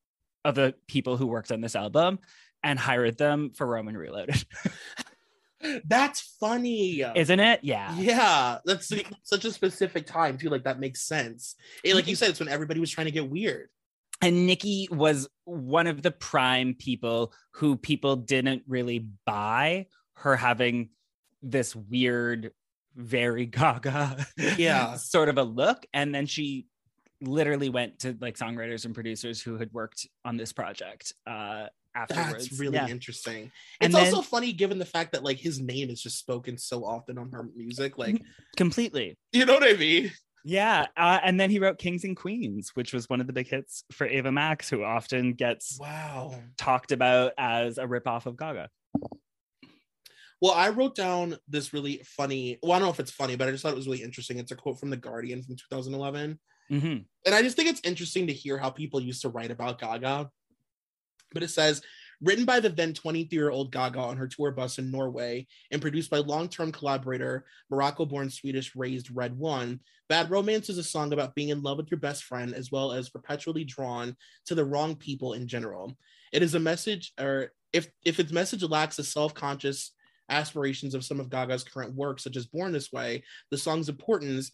[0.45, 2.21] of the people who worked on this album
[2.63, 4.45] and hired them for Roman Reloaded.
[5.85, 7.03] That's funny.
[7.17, 7.61] Isn't it?
[7.65, 7.93] Yeah.
[7.99, 10.51] yeah, that's like such a specific time too.
[10.51, 11.57] Like that makes sense.
[11.83, 13.69] It, like you said, it's when everybody was trying to get weird.
[14.23, 20.91] and Nicki was one of the prime people who people didn't really buy her having
[21.43, 22.53] this weird,
[22.97, 24.97] very gaga Yeah.
[24.97, 25.87] sort of a look.
[25.93, 26.67] And then she
[27.21, 32.49] literally went to like songwriters and producers who had worked on this project uh afterwards.
[32.49, 32.87] That's really Yeah.
[32.89, 33.51] interesting.
[33.81, 36.57] And It's then- also funny given the fact that like his name is just spoken
[36.59, 37.99] so often on her music.
[37.99, 38.23] Like,
[38.57, 39.17] completely.
[39.33, 40.13] you know what I mean?
[40.45, 40.87] Yeah.
[40.97, 43.83] Uh, and then he wrote Kings and Queens, which was one of the big hits
[43.93, 46.41] for Ava Max, who often gets Wow.
[46.57, 48.71] talked about as a ripoff of Gaga.
[50.41, 52.59] Well, I wrote down this really funny.
[52.63, 54.39] Well, I don't know if it's funny, but I just thought it was really interesting.
[54.39, 56.39] It's a quote from The Guardian from 2011.
[56.71, 57.07] Mhm.
[57.27, 60.31] And I just think it's interesting to hear how people used to write about Gaga.
[61.33, 61.83] But it says,
[62.21, 65.83] written by the then 23 year old Gaga on her tour bus in Norway and
[65.83, 70.85] produced by long term collaborator, Morocco born Swedish raised Red One, Bad Romance is a
[70.85, 74.55] song about being in love with your best friend as well as perpetually drawn to
[74.55, 75.99] the wrong people in general.
[76.33, 79.93] It is a message, or if, if its message lacks a self conscious
[80.29, 84.51] aspirations of some of Gaga's current work, such as Born This Way, the song's importance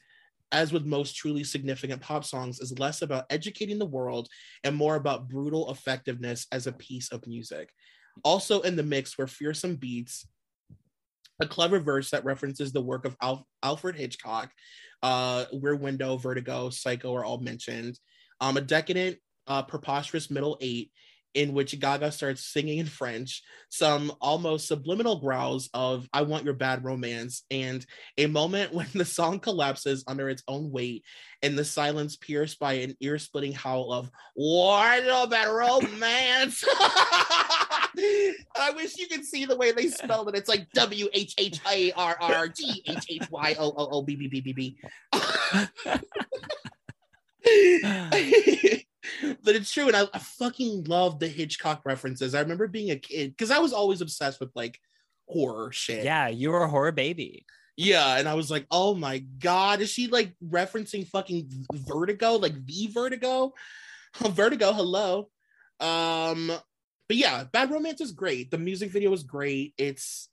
[0.52, 4.28] as with most truly significant pop songs, is less about educating the world
[4.62, 7.70] and more about brutal effectiveness as a piece of music.
[8.22, 10.26] Also in the mix were fearsome beats,
[11.40, 14.52] a clever verse that references the work of Al- Alfred Hitchcock,
[15.02, 17.98] uh, Rear Window, Vertigo, Psycho are all mentioned.
[18.40, 20.92] Um, a decadent, uh, preposterous middle eight
[21.34, 26.54] in which Gaga starts singing in French, some almost subliminal growls of "I want your
[26.54, 27.84] bad romance," and
[28.16, 31.04] a moment when the song collapses under its own weight,
[31.42, 36.64] and the silence pierced by an ear-splitting howl of "What bad romance."
[37.96, 40.36] I wish you could see the way they spelled it.
[40.36, 44.02] It's like W H H A R R G H H Y O O O
[44.02, 44.76] B B B B B.
[49.42, 52.34] but it's true, and I, I fucking love the Hitchcock references.
[52.34, 54.78] I remember being a kid because I was always obsessed with like
[55.28, 56.04] horror shit.
[56.04, 57.44] Yeah, you were a horror baby.
[57.76, 62.54] Yeah, and I was like, oh my god, is she like referencing fucking Vertigo, like
[62.66, 63.52] the Vertigo?
[64.20, 65.28] Vertigo, hello.
[65.80, 66.46] Um,
[67.08, 68.50] but yeah, Bad Romance is great.
[68.50, 69.74] The music video is great.
[69.76, 70.28] It's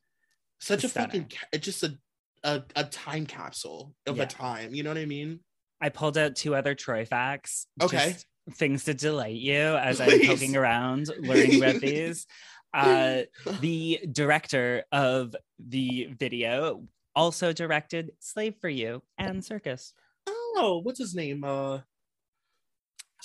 [0.60, 1.30] such It's a fucking, stunning.
[1.30, 1.98] ca- it's just a,
[2.44, 4.24] a a time capsule of Yeah.
[4.24, 4.74] a time.
[4.76, 5.40] You know what I mean?
[5.82, 7.66] I pulled out two other Troy facts.
[7.82, 8.12] Okay.
[8.14, 12.28] just things to delight you as I'm poking around, learning about these.
[12.74, 13.24] Uh,
[13.60, 19.94] the director of the video also directed Slave for You and Circus.
[20.26, 21.44] Oh, what's his name?
[21.44, 21.80] Uh,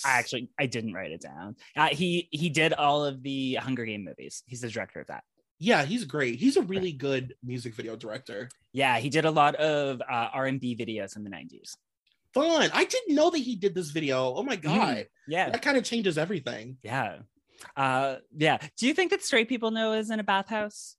[0.05, 1.55] I actually I didn't write it down.
[1.77, 4.43] Uh, he he did all of the Hunger Game movies.
[4.47, 5.23] He's the director of that.
[5.61, 6.41] yeah, he's great.
[6.41, 8.49] He's a really good music video director.
[8.73, 11.77] Yeah, he did a lot of uh, R&B videos in the 90s.
[12.37, 12.71] Fun.
[12.73, 14.35] I didn't know that he did this video.
[14.35, 15.51] Oh my god, Yeah.
[15.51, 16.77] that kind of changes everything.
[16.83, 17.19] Yeah.
[17.75, 18.59] Uh yeah.
[18.77, 20.97] Do you think that straight people know is in a bathhouse?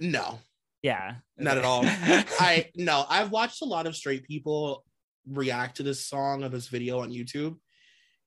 [0.00, 0.38] No,
[0.82, 1.16] Yeah.
[1.36, 1.82] Not at all.
[1.84, 4.84] I I no, I've watched a lot of straight people
[5.28, 7.56] react to this song of this video on YouTube,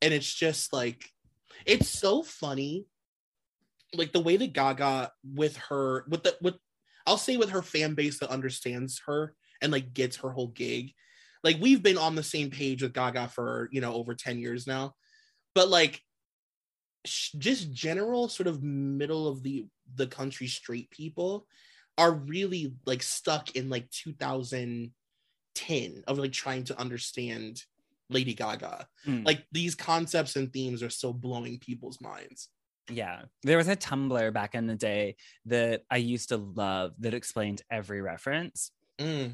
[0.02, 1.04] and it's just like
[1.66, 2.86] it's so funny.
[3.94, 6.56] Like the way that Gaga with her with the with
[7.08, 10.92] I'll say with her fan base that understands her and like gets her whole gig.
[11.46, 14.68] Like we've been on the same page with Gaga for, you know, over 10 years
[14.68, 14.96] now.
[15.54, 16.02] But like
[17.06, 21.48] sh- just general sort of middle of the the country straight people
[21.98, 27.64] are really like stuck in like 2010 of like trying to understand
[28.10, 28.86] Lady Gaga.
[29.08, 29.26] Mm.
[29.26, 32.50] Like these concepts and themes are still blowing people's minds.
[32.90, 33.22] Yeah.
[33.44, 37.62] There was a Tumblr back in the day that I used to love that explained
[37.72, 39.34] every reference Mm,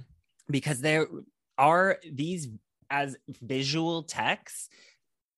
[0.49, 1.07] because there
[1.61, 2.49] are these
[2.89, 4.67] as visual texts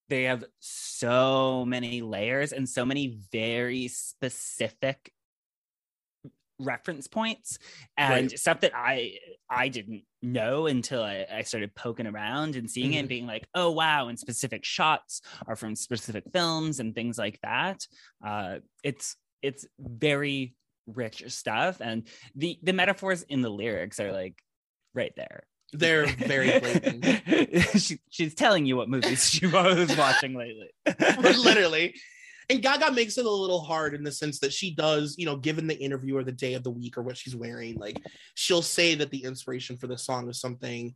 [0.09, 5.11] they have so many layers and so many very specific
[6.59, 7.57] reference points
[7.97, 8.39] and Right.
[8.39, 9.17] stuff that i
[9.49, 13.47] i didn't know until I, I started poking around and seeing it and being like
[13.55, 17.85] oh wow and specific shots are from specific films and things like that.
[18.25, 20.55] Uh it's it's very
[20.87, 24.41] rich stuff and the the metaphors in the lyrics are like
[24.93, 27.05] right there They're very blatant.
[27.79, 30.69] she, she's telling you what movies she was watching lately
[31.37, 31.95] literally.
[32.49, 35.37] And Gaga makes it a little hard in the sense that she does, you know,
[35.37, 37.97] given the interview or the day of the week or what she's wearing, like
[38.35, 40.93] she'll say that the inspiration for the song is something,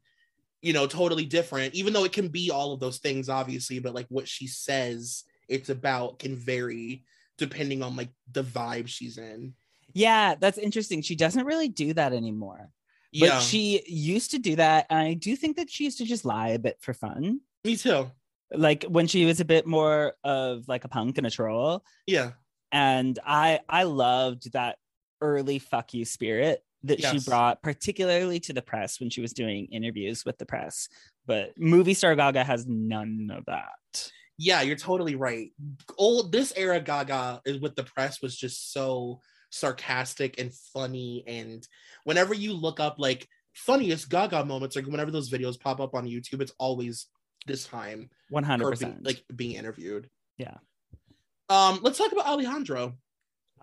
[0.61, 3.95] you know, totally different, even though it can be all of those things, obviously, but
[3.95, 7.03] like what she says it's about can vary
[7.37, 9.53] depending on like the vibe she's in.
[9.93, 12.69] yeah that's interesting she doesn't really do that anymore
[13.11, 16.05] Yeah, but she used to do that and i do think that she used to
[16.05, 17.39] just lie a bit for fun.
[17.63, 18.11] Me too.
[18.53, 21.83] like when she was a bit more of like a punk and a troll.
[22.05, 22.31] Yeah,
[22.71, 24.77] and i i loved that
[25.21, 29.65] early fuck you spirit that she brought particularly to the press when she was doing
[29.71, 30.87] interviews with the press.
[31.25, 34.11] But movie star gaga has none of that.
[34.37, 35.51] Yeah, you're totally right.
[35.97, 41.23] Old this era Gaga is with the press was just so sarcastic and funny.
[41.27, 41.67] And
[42.03, 46.07] whenever you look up like funniest Gaga moments, like whenever those videos pop up on
[46.07, 47.07] YouTube, it's always
[47.45, 50.09] this time 100% her being, like being interviewed.
[50.37, 50.55] Yeah.
[51.49, 52.93] Um, let's talk about Alejandro.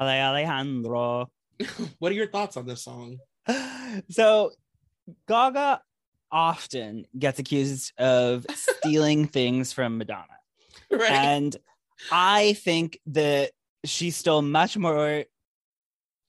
[0.01, 1.31] Ale alejandro
[1.99, 3.19] what are your thoughts on this song?
[4.11, 4.51] so
[5.29, 5.81] gaga
[6.33, 10.27] often gets accused of stealing things from madonna
[10.91, 11.11] Right.
[11.11, 11.57] and
[12.11, 13.53] I think that
[13.85, 15.25] she stole much more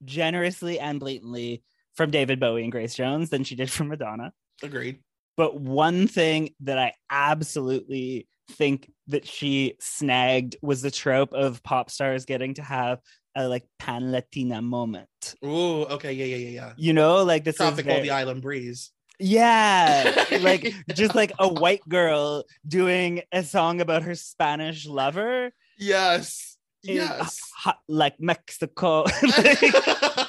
[0.05, 1.63] generously and blatantly
[1.95, 4.33] from David Bowie and Grace Jones than she did from Madonna.
[4.63, 4.99] Agreed.
[5.37, 11.89] But one thing that I absolutely think that she snagged was the trope of pop
[11.89, 12.99] stars getting to have
[13.35, 15.35] a like pan Latina moment.
[15.43, 16.73] Ooh, okay, yeah, yeah, yeah, yeah.
[16.77, 18.91] You know, like this is Tropical very- the island breeze.
[19.19, 25.51] yeah, like just like a white girl doing a song about her Spanish lover.
[25.77, 26.54] Yes.
[26.87, 27.39] In Yes.
[27.55, 29.05] hot, like Mexico.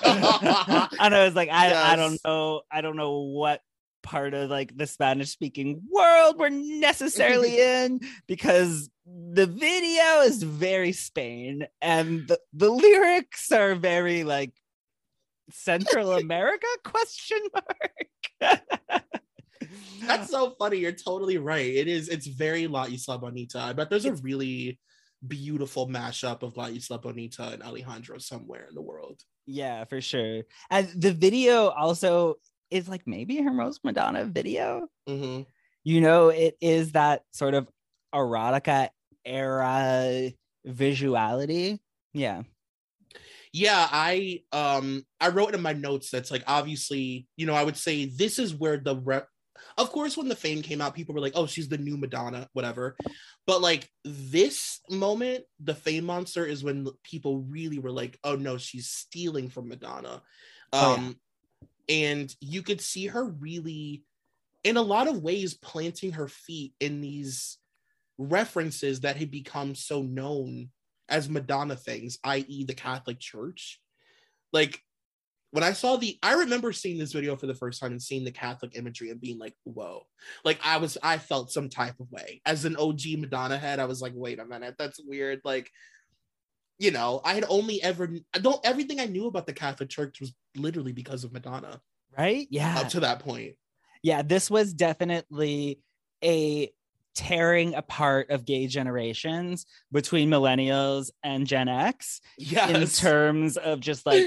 [0.07, 3.61] And I was like, I, I don't know, I don't know what
[4.02, 10.92] part of like the Spanish speaking world we're necessarily in because the video is very
[10.92, 14.52] Spain and the, the lyrics are very like
[15.50, 18.61] Central America question mark.
[20.07, 20.78] That's so funny.
[20.78, 21.74] You're totally right.
[21.74, 22.09] It is.
[22.09, 23.59] It's very La Isla Bonita.
[23.59, 24.78] I bet there's a really
[25.27, 29.21] beautiful mashup of La Isla Bonita and Alejandro somewhere in the world.
[29.47, 30.43] Yeah, for sure.
[30.71, 32.37] And the video also
[32.71, 34.89] is like maybe her most Madonna video.
[35.07, 35.43] hmm
[35.85, 37.69] You know, it is that sort of
[38.14, 38.91] erotica
[39.25, 40.33] era
[40.67, 41.79] visuality.
[42.12, 42.43] Yeah.
[43.53, 47.77] Yeah, I um I wrote in my notes that's like obviously, you know, I would
[47.77, 49.29] say this is where the rep
[49.79, 52.49] of course when the fame came out people were like oh she's the new madonna
[52.53, 52.97] whatever.
[53.47, 58.59] But like this moment the fame monster is when people really were like oh no
[58.59, 60.22] she's stealing from madonna.
[60.72, 61.16] Oh, um
[61.89, 64.05] and you could see her really
[64.64, 67.59] in a lot of ways planting her feet in these
[68.18, 70.70] references that had become so known
[71.09, 73.81] as madonna things i.e the catholic church.
[74.53, 74.81] Like
[75.57, 78.24] when I saw the, I remember seeing this video for the first time and seeing
[78.24, 80.07] the Catholic imagery and being like, whoa.
[80.44, 82.42] Like I was, I felt some type of way.
[82.44, 85.40] As an OG Madonna head, I was like, wait a minute, that's weird.
[85.44, 85.70] Like,
[86.78, 90.20] you know, I had only ever, I don't, everything I knew about the Catholic Church
[90.20, 91.80] was literally because of Madonna
[92.18, 92.46] Right?
[92.50, 92.78] Yeah.
[92.78, 93.54] up to that point.
[94.02, 95.80] yeah, this was definitely
[96.22, 96.70] a
[97.14, 104.22] tearing apart of gay generations between millennials and Gen X in terms of just like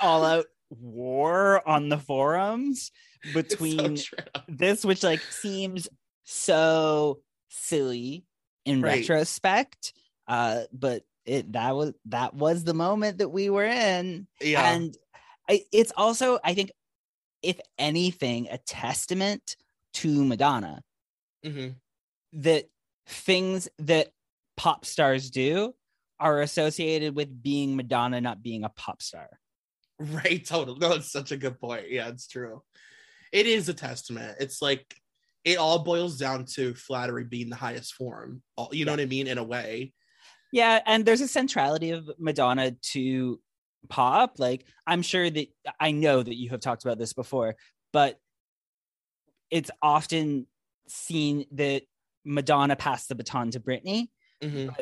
[0.00, 0.46] all out
[0.80, 2.90] war on the forums
[3.24, 3.98] It's so between
[4.48, 5.88] this, which like seems
[6.24, 8.24] so silly
[8.64, 8.98] in Right.
[9.08, 9.92] retrospect.
[10.26, 14.26] Uh, but it that was that was the moment that we were in.
[14.40, 14.72] yeah.
[14.74, 14.96] And
[15.48, 16.72] I, it's also, I think,
[17.42, 19.56] if anything, a testament
[19.94, 20.82] to Madonna
[21.44, 21.76] Mhm.
[22.34, 22.68] that
[23.06, 24.12] things that
[24.56, 25.74] pop stars do
[26.20, 29.28] are associated with being Madonna, not being a pop star.
[29.98, 30.76] Right, total.
[30.76, 31.90] No, it's such a good point.
[31.90, 32.62] Yeah, it's true.
[33.32, 34.36] It is a testament.
[34.40, 34.84] It's like
[35.44, 38.42] it all boils down to flattery being the highest form.
[38.72, 38.96] You know Yeah.
[38.96, 39.26] what I mean?
[39.26, 39.92] In a way.
[40.52, 43.40] Yeah, and there's a centrality of Madonna to
[43.88, 44.38] pop.
[44.38, 45.48] Like I'm sure that
[45.80, 47.56] I know that you have talked about this before,
[47.92, 48.18] but
[49.50, 50.46] it's often
[50.88, 51.82] seen that
[52.24, 54.08] Madonna passed the baton to Britney.
[54.42, 54.74] Mhm.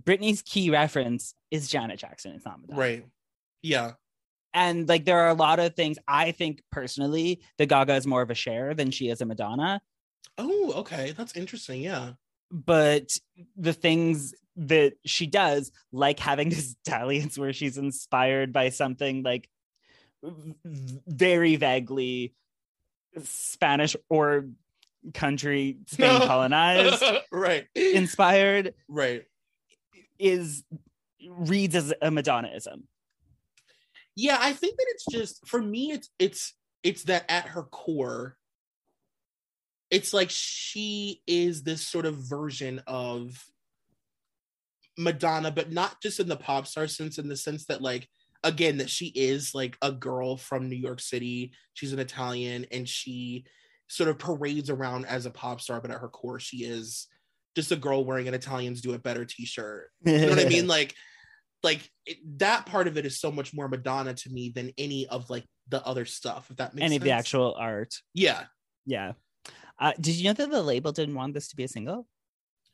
[0.00, 2.32] Britney's key reference is Janet Jackson.
[2.34, 2.78] It's not Madonna.
[2.80, 3.06] Right.
[3.62, 3.92] Yeah.
[4.52, 8.22] And like there are a lot of things I think personally that Gaga is more
[8.22, 9.80] of a Cher than she is a Madonna.
[10.38, 11.14] Oh, okay.
[11.16, 11.82] That's interesting.
[11.82, 12.12] Yeah.
[12.50, 13.12] But
[13.56, 19.48] the things that she does, like having these dalliance where she's inspired by something like
[20.22, 22.34] very vaguely
[23.22, 24.46] Spanish or
[25.14, 27.66] country Spain colonized right.
[27.74, 29.24] inspired right.
[30.18, 30.64] is
[31.28, 32.84] reads as a Madonnaism.
[34.16, 38.36] Yeah, I think that it's just for me it's it's it's that at her core
[39.90, 43.44] it's like she is this sort of version of
[44.96, 48.08] Madonna but not just in the pop star sense in the sense that like
[48.44, 52.88] again that she is like a girl from New York City she's an Italian and
[52.88, 53.44] she
[53.88, 57.06] sort of parades around as a pop star but at her core she is
[57.56, 60.66] just a girl wearing an Italians do it better t-shirt you know what I mean?
[60.68, 60.94] Like,
[61.62, 65.06] like it, that part of it is so much more Madonna to me than any
[65.06, 66.50] of like the other stuff.
[66.50, 67.00] If that makes Any sense.
[67.02, 67.94] of the actual art.
[68.14, 68.44] yeah,
[68.86, 69.12] Yeah.
[69.78, 72.06] Uh, did you know that the label didn't want this to be a single?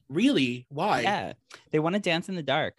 [0.09, 0.66] really.
[0.68, 1.01] Why?
[1.01, 1.32] Yeah.
[1.72, 2.74] They want to dance in the dark.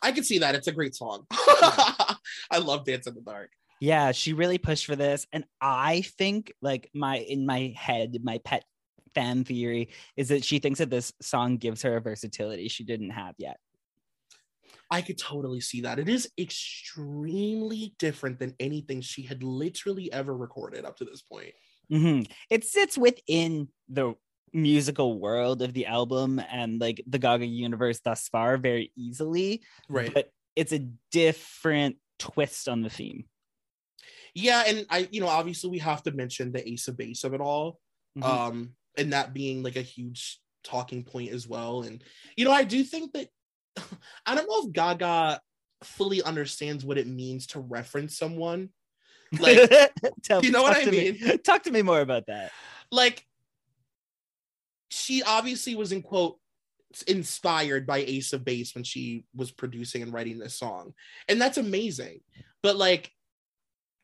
[0.00, 0.54] I can see that.
[0.54, 1.26] It's a great song.
[1.32, 3.50] I love Dance in the Dark.
[3.80, 5.26] Yeah, she really pushed for this.
[5.32, 8.64] And I think like my in my head, my pet
[9.14, 13.10] fan theory is that she thinks that this song gives her a versatility she didn't
[13.10, 13.58] have yet.
[14.90, 15.98] I could totally see that.
[15.98, 21.52] It is extremely different than anything she had literally ever recorded up to this point.
[21.90, 22.30] Mhm.
[22.50, 24.14] It sits within the
[24.52, 30.12] musical world of the album and like the Gaga universe thus far very easily, Right.
[30.12, 30.78] but it's a
[31.10, 33.28] different twist on the theme.
[34.34, 37.34] yeah, and I, you know, obviously we have to mention the ace of base of
[37.34, 37.80] it all.
[38.16, 38.22] Mhm.
[38.24, 42.02] um and that being like a huge talking point as well and
[42.36, 43.28] you know i do think that
[44.26, 45.40] i don't know if gaga
[45.82, 48.70] fully understands what it means to reference someone.
[49.38, 49.70] Like
[50.22, 51.18] Tell- you know what I mean?
[51.20, 52.50] me- talk to me more about that.
[52.90, 53.26] like
[54.88, 56.38] she obviously was in quote
[57.06, 60.94] inspired by ace of base when she was producing and writing this song.
[61.28, 62.20] And that's amazing.
[62.62, 63.12] But like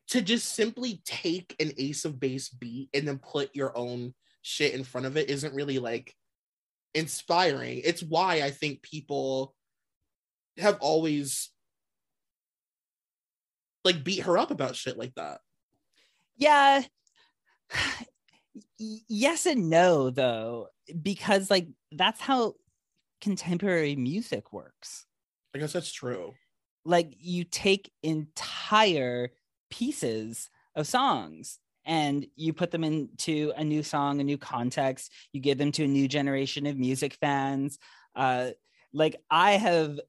[0.09, 4.13] to just simply take an ace of base beat and then put your own
[4.43, 6.13] shit in front of it isn't really like
[6.93, 7.81] inspiring.
[7.83, 9.55] It's why i think people
[10.57, 11.49] have always
[13.83, 15.39] like beat her up about shit like that
[16.37, 16.83] Yeah.
[18.77, 20.67] Yes and no though
[21.01, 22.53] because like that's how
[23.21, 25.05] contemporary music works.
[25.53, 26.33] i guess that's true
[26.85, 29.31] Like you take entire
[29.69, 35.11] pieces of songs and you put them into a new song, a new context.
[35.33, 37.77] You give them to a new generation of music fans.
[38.15, 38.51] Uh,
[38.93, 39.99] like I have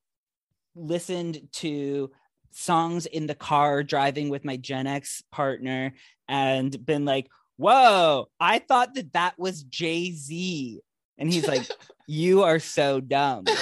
[0.76, 2.10] listened to
[2.52, 5.92] songs in the car driving with my Gen X partner
[6.28, 10.80] and been like, whoa, I thought that that was Jay Z.
[11.18, 11.66] And he's like,
[12.06, 13.44] you are so dumb.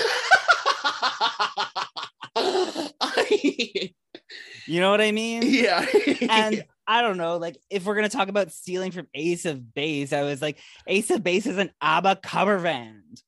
[4.67, 5.43] you know what I mean?
[5.45, 5.87] Yeah.
[6.29, 10.13] and I don't know, like if we're gonna talk about stealing from Ace of Base,
[10.13, 13.23] I was like, Ace of Base is an ABBA cover band.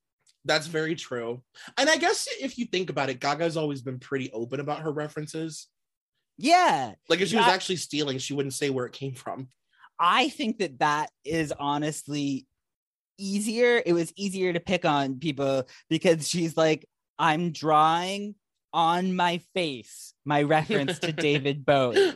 [0.47, 1.43] That's very true.
[1.77, 4.93] And I guess if you think about it, Gaga's always been pretty open about her
[4.93, 5.67] references.
[6.39, 6.93] Yeah.
[7.09, 9.49] Like if she was That- actually stealing, she wouldn't say where it came from.
[9.99, 12.47] I think that that is honestly
[13.19, 13.83] easier.
[13.85, 16.87] It was easier to pick on people because she's like,
[17.19, 18.35] I'm drawing
[18.73, 22.13] on my face my reference to David Bowie.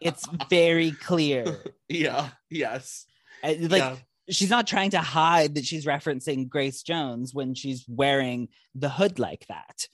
[0.00, 1.60] It's very clear.
[1.88, 2.30] yeah.
[2.50, 3.06] Yes.
[3.42, 3.96] Uh, Like yeah.
[4.30, 9.18] She's not trying to hide that she's referencing Grace Jones when she's wearing the hood
[9.18, 9.86] like that.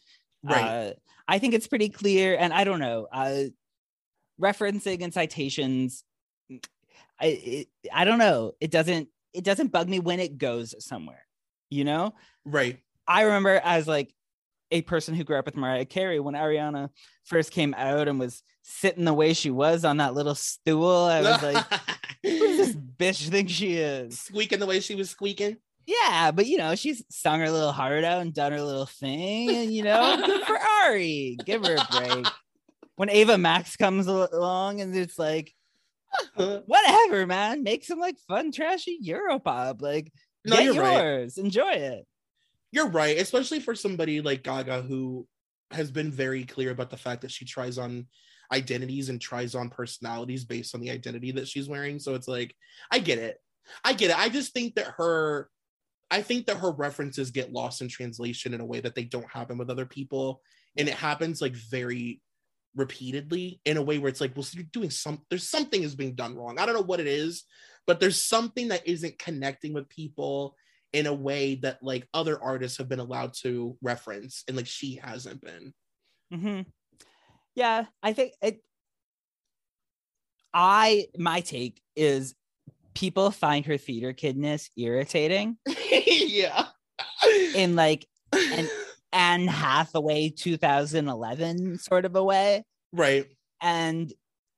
[0.43, 0.62] Right.
[0.62, 0.93] Uh,
[1.28, 3.07] I think it's pretty clear, and I don't know.
[3.12, 3.45] Uh,
[4.41, 6.05] referencing and citations,
[7.20, 8.53] I it, I don't know.
[8.61, 11.24] It doesn't it doesn't bug me when it goes somewhere.
[11.68, 12.14] You know,
[12.45, 12.78] right.
[13.07, 14.12] I remember as like
[14.72, 16.91] a person who grew up with Mariah Carey when Ariana
[17.24, 20.89] first came out and was sitting the way she was on that little stool.
[20.89, 21.64] I was like,
[22.61, 24.20] this bitch think she is?
[24.20, 25.56] squeaking the way she was squeaking.
[25.86, 29.50] Yeah, but you know, she's sung her little heart out and done her little thing,
[29.50, 31.36] and you know, good for Ari.
[31.44, 32.26] Give her a break.
[32.96, 35.54] When Ava Max comes along and it's like,
[36.34, 39.80] whatever, man, make some like fun, trashy Europop.
[39.80, 40.12] Like,
[40.44, 41.02] No, get you're right.
[41.02, 42.06] yours, enjoy it.
[42.72, 45.26] You're right, especially for somebody like Gaga who
[45.72, 48.06] has been very clear about the fact that she tries on
[48.53, 51.98] identities and tries on personalities based on the identity that she's wearing.
[51.98, 52.55] So it's like,
[52.90, 53.38] I get it.
[53.84, 54.18] I get it.
[54.18, 55.48] I just think that her
[56.11, 59.30] I think that her references get lost in translation in a way that they don't
[59.30, 60.42] happen with other people.
[60.76, 62.20] And it happens like very
[62.74, 65.94] repeatedly in a way where it's like, well, so you're doing some there's something is
[65.94, 66.59] being done wrong.
[66.59, 67.44] I don't know what it is,
[67.86, 70.57] but there's something that isn't connecting with people
[70.92, 74.96] in a way that like other artists have been allowed to reference and like she
[74.96, 75.72] hasn't been.
[76.32, 76.61] Mm hmm
[77.55, 78.61] Yeah, I think it.
[80.53, 82.34] I my take is
[82.94, 85.57] people find her theater kidness irritating
[85.92, 86.66] yeah.
[87.55, 88.68] in like an
[89.12, 92.64] Anne Hathaway 2011 sort of a way.
[92.92, 93.26] right.
[93.62, 94.12] And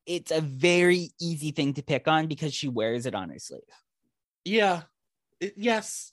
[0.07, 3.61] it's a very easy thing to pick on because she wears it on her sleeve.
[4.45, 4.83] Yeah.
[5.41, 6.13] It- yes.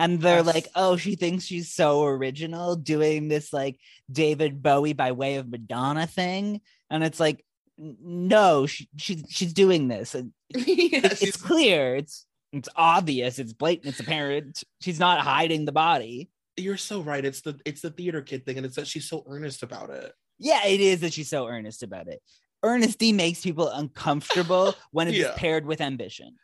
[0.00, 0.46] And they're Yes.
[0.54, 3.78] like, oh, she thinks she's so original doing this like
[4.10, 6.62] David Bowie by way of Madonna thing.
[6.90, 7.44] And it's like,
[7.78, 10.14] no, she, she she's doing this.
[10.14, 11.96] And yeah, it's clear.
[11.96, 13.38] It's it's obvious.
[13.38, 13.88] It's blatant.
[13.88, 14.64] It's apparent.
[14.80, 16.30] She's not hiding the body.
[16.56, 17.24] you're so right.
[17.24, 20.12] It's the it's the theater kid thing, and it's that she's so earnest about it.
[20.38, 22.20] Yeah, it is that she's so earnest about it.
[22.64, 25.32] Earnesty makes people uncomfortable when it's Yeah.
[25.36, 26.36] paired with ambition.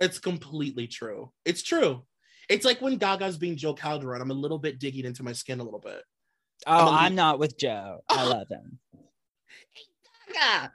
[0.00, 1.32] It's completely true.
[1.44, 2.02] It's true.
[2.48, 4.20] It's like when Gaga's being Jo Calderone.
[4.20, 6.02] I'm a little bit digging into my skin a little bit.
[6.66, 8.00] Oh, I'm I'm not with Joe.
[8.08, 8.78] I love him.
[10.32, 10.68] Yeah.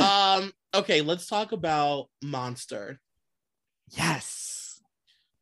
[0.00, 0.52] um.
[0.74, 1.00] Okay.
[1.02, 3.00] Let's talk about Monster.
[3.90, 4.80] Yes.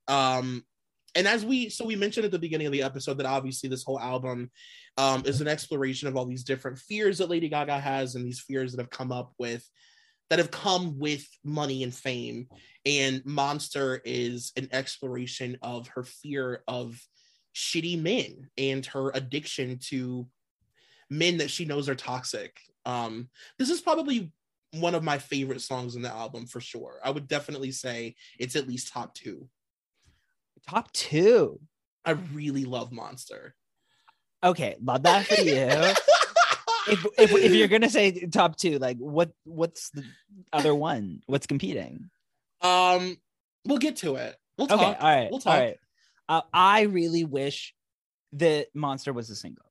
[0.08, 0.64] um
[1.14, 3.82] and as we so we mentioned at the beginning of the episode that obviously this
[3.84, 4.50] whole album
[4.98, 8.40] um is an exploration of all these different fears that lady gaga has and these
[8.40, 9.66] fears that have come up with
[10.30, 12.48] that have come with money and fame
[12.86, 17.00] and monster is an exploration of her fear of
[17.54, 20.26] shitty men and her addiction to
[21.10, 24.32] men that she knows are toxic um this is probably
[24.72, 28.56] one of my favorite songs in the album for sure i would definitely say it's
[28.56, 29.48] at least top two
[30.68, 31.60] Top two.
[32.04, 33.54] I really love Monster.
[34.42, 35.92] Okay, love that for you.
[36.88, 40.04] if, if if you're gonna say top two, like what what's the
[40.52, 41.20] other one?
[41.26, 42.10] What's competing?
[42.60, 43.16] um,
[43.66, 44.36] we'll get to it.
[44.56, 44.80] We'll talk.
[44.80, 45.58] Okay, all right, We'll talk.
[45.58, 45.76] right.
[46.28, 47.74] Uh, I really wish
[48.34, 49.66] that Monster was a single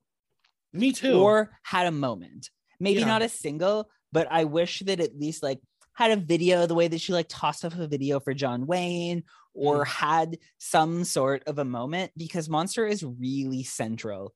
[0.73, 1.13] Me too.
[1.19, 2.49] or had a moment.
[2.79, 3.07] Maybe Yeah.
[3.07, 5.59] not a single, but I wish that at least like
[5.93, 9.23] had a video the way that she like tossed off a video for John Wayne
[9.55, 9.87] or Mm.
[9.87, 14.33] had some sort of a moment because Monster is really central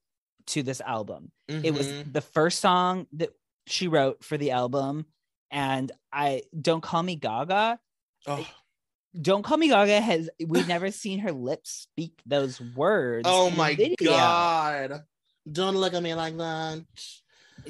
[0.47, 1.31] to this album.
[1.47, 2.13] It was Mhm.
[2.13, 3.29] the first song that
[3.67, 5.05] she wrote for the album.
[5.51, 7.79] And I don't call me Gaga.
[8.25, 8.47] Oh,
[9.19, 13.25] Don't call me Gaga has we've never seen her lips speak those words.
[13.29, 13.73] oh my
[14.03, 15.03] god!
[15.49, 16.83] Don't look at me like that.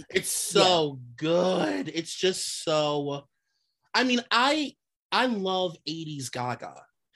[0.09, 1.87] It's so good.
[1.93, 3.27] It's just so.
[3.93, 4.75] I mean, I
[5.11, 6.75] I love 80s Gaga.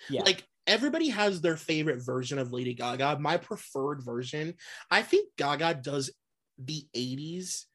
[0.10, 0.22] Yeah.
[0.24, 3.18] Like everybody has their favorite version of Lady Gaga.
[3.20, 4.54] My preferred version,
[4.90, 6.12] I think Gaga does
[6.58, 7.66] the 80s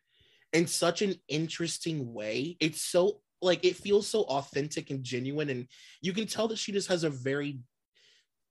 [0.52, 2.56] in such an interesting way.
[2.60, 5.66] It's so like it feels so authentic and genuine and
[6.00, 7.58] you can tell that she just has a very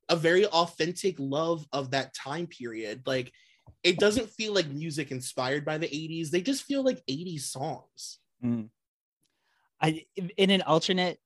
[0.10, 3.02] a very authentic love of that time period.
[3.06, 3.32] Like
[3.84, 6.30] it doesn't feel like music inspired by the 80s.
[6.30, 8.20] They just feel like 80s songs.
[8.44, 8.70] Mm.
[9.82, 10.06] I
[10.38, 11.20] in an alternate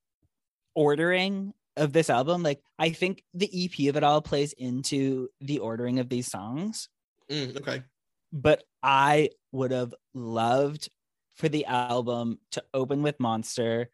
[0.74, 5.58] ordering of this album, like I think the EP of it all plays into the
[5.58, 6.88] ordering of these songs.
[7.30, 7.82] Mm, okay.
[8.32, 10.88] But I would have loved
[11.34, 13.88] for the album to open with Monster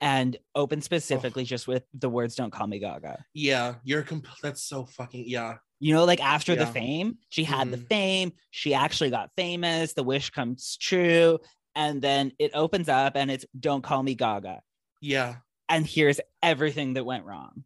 [0.00, 1.46] and open specifically oh.
[1.46, 5.56] just with the words "Don't call me Gaga." Yeah, you're comp- that's so fucking yeah.
[5.80, 6.64] You know, like after yeah.
[6.64, 7.72] the fame, she had mm.
[7.72, 8.32] the fame.
[8.50, 9.94] She actually got famous.
[9.94, 11.38] The wish comes true,
[11.74, 14.60] and then it opens up and it's "Don't call me Gaga."
[15.00, 15.36] Yeah,
[15.72, 17.64] and here's everything that went wrong.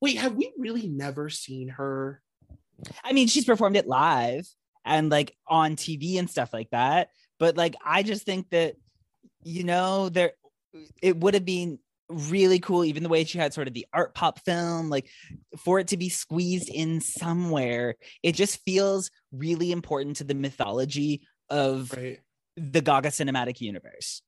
[0.00, 2.22] Wait, have we really never seen her?
[3.02, 4.48] I mean, she's performed it live
[4.84, 7.08] and like on TV and stuff like that.
[7.40, 8.76] But like, I just think that,
[9.42, 10.32] you know, there,
[11.02, 14.14] it would have been really cool, even the way she had sort of the art
[14.14, 15.08] pop film, like
[15.58, 17.96] for it to be squeezed in somewhere.
[18.22, 22.20] It just feels really important to the mythology of right.
[22.56, 24.22] the Gaga cinematic universe.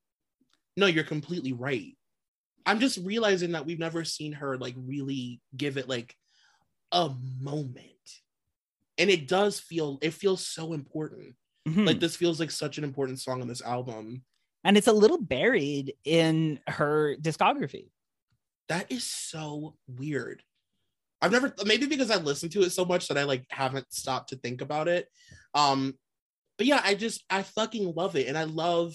[0.76, 1.97] No, you're completely right.
[2.66, 6.14] I'm just realizing that we've never seen her like really give it like
[6.92, 7.84] a moment.
[8.98, 11.34] And it does feel it feels so important.
[11.68, 11.84] Mm-hmm.
[11.84, 14.22] Like this feels like such an important song on this album.
[14.64, 17.90] And it's a little buried in her discography.
[18.68, 20.42] That is so weird.
[21.22, 24.30] I've never maybe because I listened to it so much that I like haven't stopped
[24.30, 25.08] to think about it.
[25.54, 25.94] Um
[26.58, 28.94] but yeah, I just I fucking love it and I love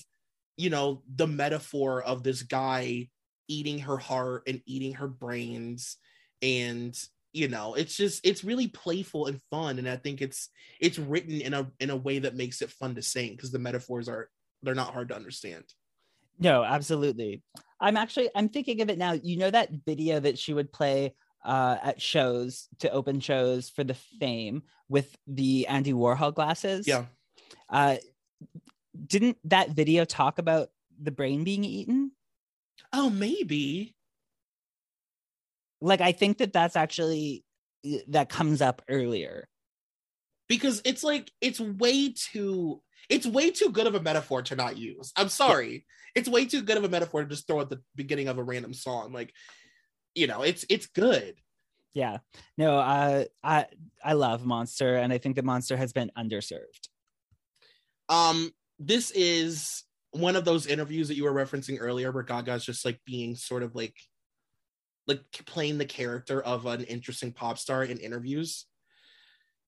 [0.58, 3.10] you know the metaphor of this guy
[3.48, 5.98] eating her heart and eating her brains.
[6.42, 6.98] And
[7.36, 9.78] you know it's just it's really playful and fun.
[9.78, 12.96] And i think it's it's written in a in a way that makes it fun
[12.96, 14.30] to sing because the metaphors are
[14.64, 15.66] they're not hard to understand.
[16.40, 17.44] No absolutely.
[17.80, 19.12] I'm actually i'm thinking of it now.
[19.12, 23.84] You know that video that she would play uh, at shows to open shows for
[23.84, 26.88] the fame with the andy warhol glasses?
[26.88, 27.06] Yeah.
[27.70, 27.98] Uh
[29.08, 30.70] didn't that video talk about
[31.02, 32.12] the brain being eaten
[32.94, 33.96] Oh, maybe.
[35.82, 37.44] Like I think that that's actually
[38.08, 39.48] that comes up earlier.
[40.48, 44.78] Because it's like it's way too it's way too good of a metaphor to not
[44.78, 45.12] use.
[45.16, 45.74] I'm sorry.
[45.74, 45.80] Yeah.
[46.16, 48.44] It's way too good of a metaphor to just throw at the beginning of a
[48.44, 49.12] random song.
[49.12, 49.34] Like,
[50.14, 51.36] you know, it's it's good.
[51.94, 52.18] Yeah.
[52.58, 53.68] No, uh, I
[54.04, 56.90] I love Monster, and I think that Monster has been underserved.
[58.10, 59.84] Um, this is
[60.16, 63.64] one of those interviews that you were referencing earlier where Gaga's just like being sort
[63.64, 63.96] of like
[65.08, 68.66] like playing the character of an interesting pop star in interviews.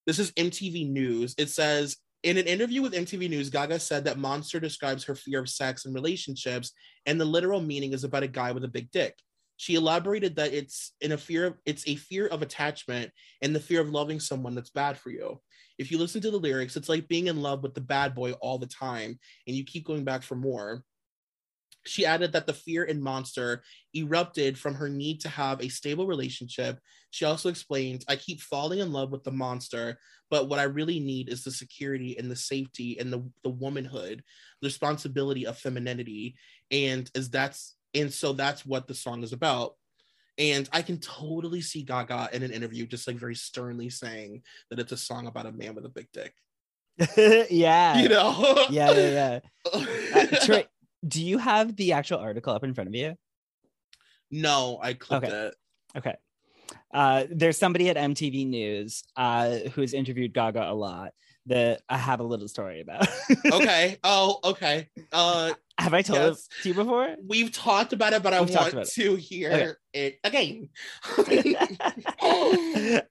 [0.08, 1.36] This is MTV News.
[1.38, 5.40] It says in an interview with MTV News, Gaga said that Monster describes her fear
[5.40, 6.72] of sex and relationships,
[7.06, 9.14] and the literal meaning is about a guy with a big dick.
[9.58, 13.60] She elaborated that it's in a fear of it's a fear of attachment and the
[13.60, 15.40] fear of loving someone that's bad for you
[15.78, 18.34] if you listen to the lyrics, it's like being in love with the bad boy
[18.34, 20.84] all the time and you keep going back for more.
[21.86, 23.64] She added that the fear in Monster
[23.96, 26.80] erupted from her need to have a stable relationship.
[27.12, 29.98] She also explained, I keep falling in love with the monster,
[30.30, 34.22] but what I really need is the security and the safety and the, the womanhood,
[34.62, 36.36] the responsibility of femininity.
[36.72, 39.76] And as that's and so that's what the song is about.
[40.38, 44.80] And I can totally see Gaga in an interview just like very sternly saying that
[44.80, 46.34] it's a song about a man with a big dick.
[47.50, 47.98] yeah.
[48.00, 48.66] You know?
[48.70, 49.40] yeah, yeah, yeah.
[49.74, 50.66] Uh, Troy,
[51.08, 53.16] do you have the actual article up in front of you?
[54.30, 55.36] No, I clicked okay.
[55.36, 55.56] it.
[55.98, 56.16] Okay.
[56.94, 61.14] Uh, there's somebody at MTV News uh, who's interviewed Gaga a lot
[61.48, 63.08] that I have a little story about.
[63.52, 63.98] okay.
[64.04, 64.90] Oh, okay.
[65.12, 66.48] Uh, have I told yes.
[66.60, 67.16] it to you before?
[67.26, 69.72] We've talked about it, but I We've want to hear okay.
[69.98, 70.70] It again.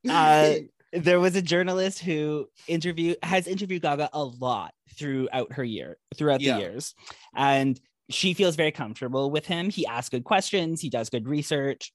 [0.08, 0.54] uh,
[0.92, 6.40] there was a journalist who interviewed has interviewed Gaga a lot throughout her year, throughout
[6.40, 6.54] yeah.
[6.54, 6.94] the years,
[7.34, 7.78] and
[8.08, 9.68] she feels very comfortable with him.
[9.70, 10.80] He asks good questions.
[10.80, 11.92] He does good research,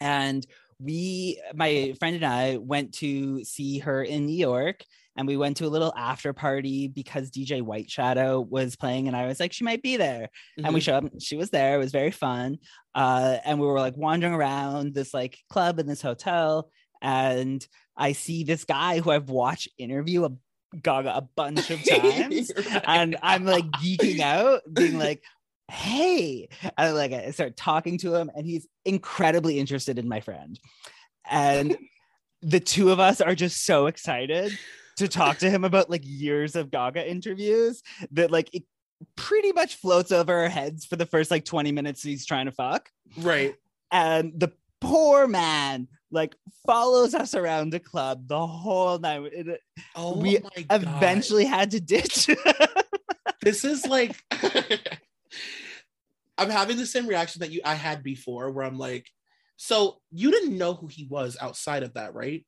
[0.00, 0.46] and
[0.80, 4.84] we, my friend and I, went to see her in New York
[5.16, 9.16] and we went to a little after party because DJ White Shadow was playing, and
[9.16, 10.22] I was like, she might be there.
[10.58, 10.64] Mm-hmm.
[10.64, 10.84] And we mm-hmm.
[10.84, 11.74] showed up, she was there.
[11.74, 12.58] It was very fun.
[12.94, 16.70] Uh, and we were like wandering around this like club in this hotel,
[17.02, 20.30] and I see this guy who I've watched interview a
[20.82, 22.82] Gaga a bunch of times, right.
[22.86, 25.22] and I'm like geeking out, being like,
[25.70, 30.58] hey and like i start talking to him and he's incredibly interested in my friend
[31.30, 31.76] and
[32.42, 34.58] the two of us are just so excited
[35.00, 37.82] to talk to him about like years of gaga interviews
[38.12, 38.62] that like it
[39.16, 42.52] pretty much floats over our heads for the first like 20 minutes he's trying to
[42.52, 43.54] fuck Right.
[43.90, 46.34] and the poor man like
[46.66, 50.38] follows us around the club the whole night It- uh, Oh We
[50.70, 52.28] eventually had to ditch
[53.42, 54.16] this is like
[56.38, 59.06] I'm having the same reaction that you I had before where I'm like,
[59.56, 62.46] so you didn't know who he was outside of that, right?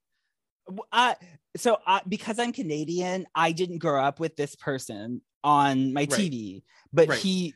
[0.93, 1.15] I, uh,
[1.57, 6.09] so I, because I'm Canadian, I didn't grow up with this person on my Right.
[6.11, 7.19] TV, but Right.
[7.19, 7.55] he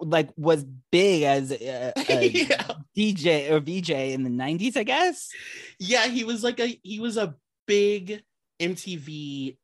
[0.00, 2.72] like was big as uh, a, a yeah.
[2.96, 5.30] DJ or VJ in the 90s, I guess.
[5.78, 7.36] Yeah, he was like a he was a
[7.66, 8.22] big
[8.60, 9.56] MTV.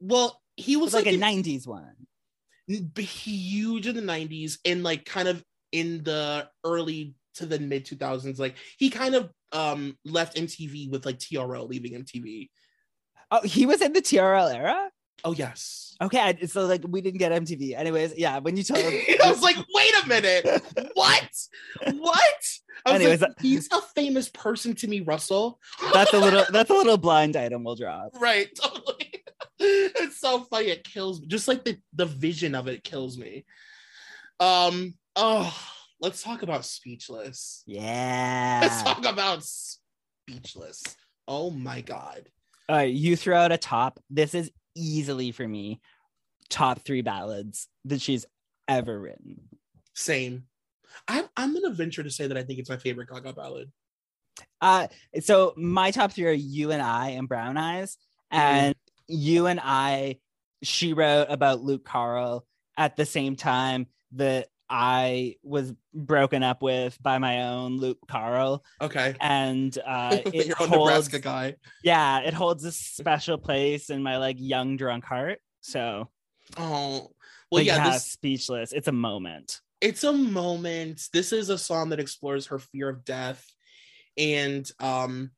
[0.00, 1.94] Well, he was was like, like, a an- 90s one.
[2.96, 8.38] huge in the 90s and like kind of in the early to the mid 2000s
[8.38, 12.48] like he kind of um left mtv with like trl leaving mtv
[13.32, 14.90] Oh, he was in the TRL era.
[15.24, 15.94] oh yes.
[16.02, 17.78] Okay, I- so like we didn't get MTV.
[17.78, 20.62] Anyways, yeah, when you told him i was like wait a minute.
[20.94, 21.28] What?
[21.92, 22.42] What?
[22.84, 25.60] I was Anyways, like, he's a famous person to me russell.
[25.92, 28.10] That's a little that's a little blind item we'll drop.
[28.20, 29.22] right totally.
[29.60, 30.70] It's so funny.
[30.70, 31.28] It kills me.
[31.28, 33.44] Just like the the vision of it kills me.
[34.40, 35.56] Um oh
[36.00, 38.60] let's talk about speechless Yeah.
[38.62, 40.82] Let's talk about speechless.
[41.28, 42.28] Oh my god.
[42.68, 44.00] All right, you throw out a top.
[44.10, 45.80] This is easily for me
[46.48, 48.26] top three ballads that she's
[48.68, 49.40] ever written.
[49.94, 50.44] Same.
[51.08, 53.70] I'm I'm gonna venture to say that I think it's my favorite Gaga ballad.
[54.60, 54.88] Uh,
[55.20, 57.96] so my top three are you and I and Brown Eyes,
[58.30, 58.74] and
[59.08, 60.18] you and I.
[60.62, 62.44] She wrote about Lüc Carl
[62.76, 68.64] at the same time that I was broken up with by my own Lüc Carl,
[68.80, 69.16] Okay.
[69.20, 71.56] and uh, it Your own holds, Nebraska guy.
[71.82, 75.40] yeah, it holds a special place in my like young drunk heart.
[75.60, 76.08] So,
[76.56, 76.90] Oh.
[76.90, 77.12] Well,
[77.50, 78.72] well, yeah, this speechless.
[78.72, 79.60] It's a moment.
[79.80, 81.08] it's a moment.
[81.12, 83.44] This is a song that explores her fear of death.
[84.16, 85.32] And um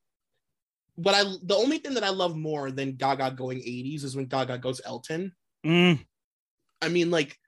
[0.97, 4.27] what I the only thing that I love more than Gaga going 80s is when
[4.27, 5.33] Gaga goes Elton.
[5.65, 6.05] Mm,
[6.83, 7.39] I mean, like,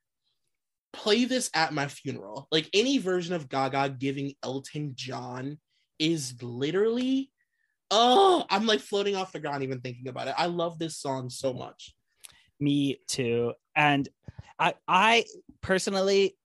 [0.95, 2.49] play this at my funeral.
[2.51, 5.59] Like, any version of Gaga giving Elton John
[5.99, 7.31] is literally,
[7.91, 10.35] oh, I'm like floating off the ground even thinking about it.
[10.39, 11.95] I love this song so much.
[12.61, 13.53] me too.
[13.77, 14.09] And
[14.59, 15.25] I, I
[15.61, 16.37] personally,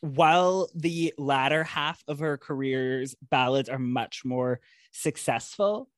[0.00, 4.60] while the latter half of her career's ballads are much more
[4.92, 5.88] successful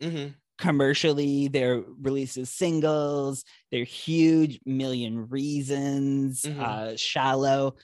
[0.00, 0.34] Mhm.
[0.60, 6.60] Commercially, their releases singles, they're huge, million reasons, Mhm.
[6.60, 7.76] uh, shallow.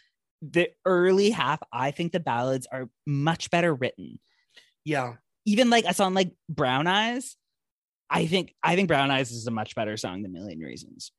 [0.42, 4.20] The early half, I think the ballads are much better written.
[4.84, 5.16] Yeah.
[5.46, 7.36] Even like a song like Brown Eyes,
[8.10, 11.12] I think I think Brown Eyes is a much better song than Million Reasons.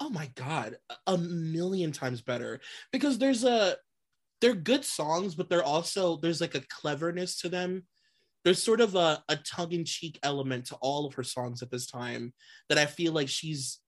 [0.00, 0.78] Oh my God.
[1.06, 2.60] A million times better.
[2.92, 3.76] Because there's a,
[4.40, 7.86] they're good songs, but they're also, there's like a cleverness to them.
[8.44, 11.70] There's sort of a, a tongue in cheek element to all of her songs at
[11.70, 12.32] this time
[12.68, 13.80] that I feel like she's,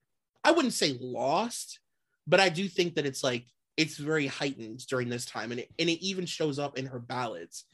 [0.44, 1.80] I wouldn't say lost,
[2.26, 3.46] but I do think that it's like,
[3.76, 5.52] it's very heightened during this time.
[5.52, 7.64] And it, and it even shows up in her ballads.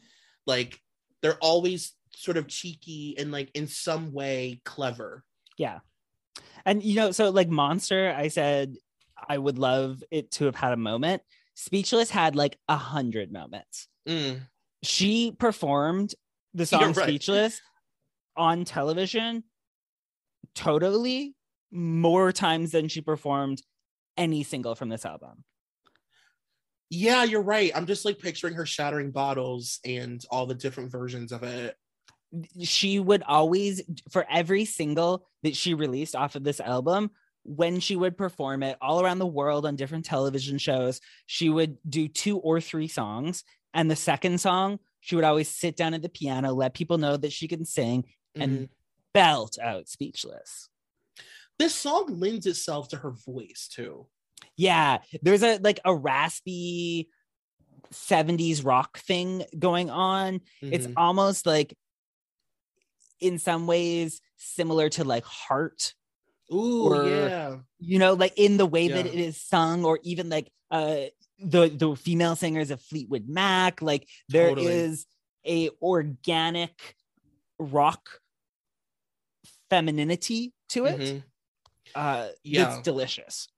[0.46, 0.78] Like
[1.22, 5.24] they're always sort of cheeky and like in some way clever.
[5.58, 5.80] Yeah.
[6.64, 8.76] And you know, so like Monster, I said
[9.28, 11.22] I would love it to have had a moment.
[11.54, 13.88] Speechless had like a hundred moments.
[14.08, 14.40] Mm.
[14.82, 16.14] She performed
[16.56, 17.04] the song right.
[17.04, 17.60] Speechless
[18.36, 19.44] on television
[20.54, 21.34] totally
[21.70, 23.62] more times than she performed
[24.16, 25.44] any single from this album.
[26.88, 27.72] Yeah, you're right.
[27.74, 31.76] I'm just like picturing her shattering bottles and all the different versions of it.
[32.62, 37.10] She would always, for every single that she released off of this album,
[37.42, 41.78] when she would perform it all around the world on different television shows, she would
[41.88, 43.44] do two or three songs.
[43.74, 47.16] And the second song, she would always sit down at the piano, let people know
[47.16, 48.04] that she can sing,
[48.34, 48.68] and Mhm.
[49.14, 50.68] belt out Speechless.
[51.60, 54.08] this song lends itself to her voice too.
[54.56, 57.08] Yeah, there's a like a raspy
[57.92, 60.40] 70s rock thing going on.
[60.60, 60.94] It's Mhm.
[60.96, 61.78] almost like
[63.20, 65.94] in some ways similar to like Heart,
[66.52, 67.58] ooh or- yeah.
[67.78, 71.04] you know, like in the way that it is sung, or even like uh
[71.38, 73.82] the the female singers of Fleetwood Mac.
[73.82, 75.06] Like there is
[75.44, 75.68] Totally.
[75.68, 76.96] a organic
[77.58, 78.20] rock
[79.70, 80.98] femininity to it.
[81.00, 81.24] Mhm.
[81.94, 82.74] Uh Yeah.
[82.76, 83.48] it's delicious.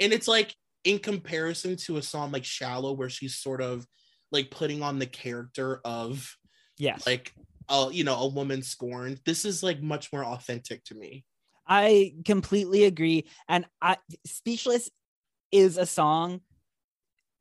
[0.00, 0.54] And it's like
[0.84, 3.86] in comparison to a song like Shallow, where she's sort of
[4.30, 6.36] like putting on the character of
[6.78, 7.06] Yes.
[7.06, 7.32] like
[7.68, 9.20] uh you know a woman scorned.
[9.24, 11.24] This is like much more authentic to me.
[11.66, 13.28] I completely agree.
[13.48, 14.90] And I Speechless
[15.52, 16.40] is a song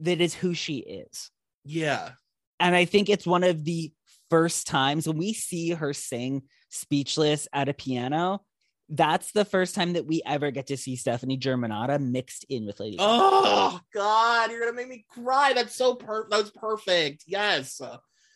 [0.02, 1.32] that is who she is.
[1.64, 2.12] Yeah.
[2.60, 3.91] And I think it's one of the
[4.30, 8.41] first times when we see her sing Speechless at a piano.
[8.88, 12.80] That's the first time that we ever get to see Stefani Germanotta mixed in with
[12.80, 12.97] Lady.
[12.97, 13.10] Gaga.
[13.10, 15.54] Oh God, you're gonna make me cry.
[15.54, 17.24] That's so per that was perfect.
[17.28, 17.82] Yes.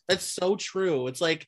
[0.07, 1.07] That's so true.
[1.07, 1.45] It's like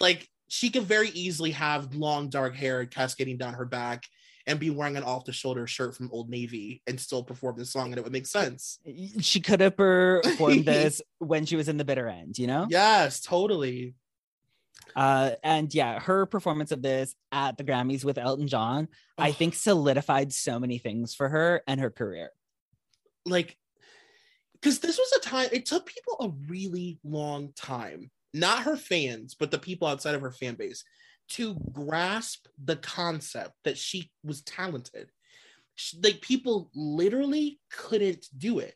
[0.00, 4.04] like she could very easily have long dark hair cascading down her back
[4.46, 7.98] and be wearing an off-the-shoulder shirt from Old Navy and still perform this song and
[7.98, 8.78] it would make sense.
[9.20, 12.66] She could have performed this when she was in the bitter end, you know?
[12.68, 13.94] Yes, totally.
[14.94, 18.88] Uh, and yeah, her performance of this at the Grammys with Elton John,
[19.18, 19.32] I Oh.
[19.32, 22.30] think solidified so many things for her and her career.
[23.26, 23.56] like
[24.52, 29.34] because this was a time it took people a really long time not her fans
[29.38, 30.84] but the people outside of her fan base
[31.30, 35.10] to grasp the concept that she was talented
[35.74, 38.74] Sh- like people literally couldn't do it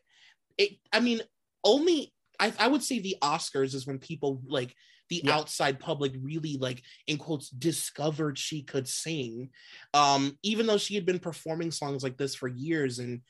[0.57, 1.21] it i mean
[1.63, 4.73] only i, I would say the oscars is when people like
[5.09, 5.37] the Yeah.
[5.37, 9.49] outside public really like in quotes discovered she could sing
[9.93, 13.21] um even though she had been performing songs like this for years and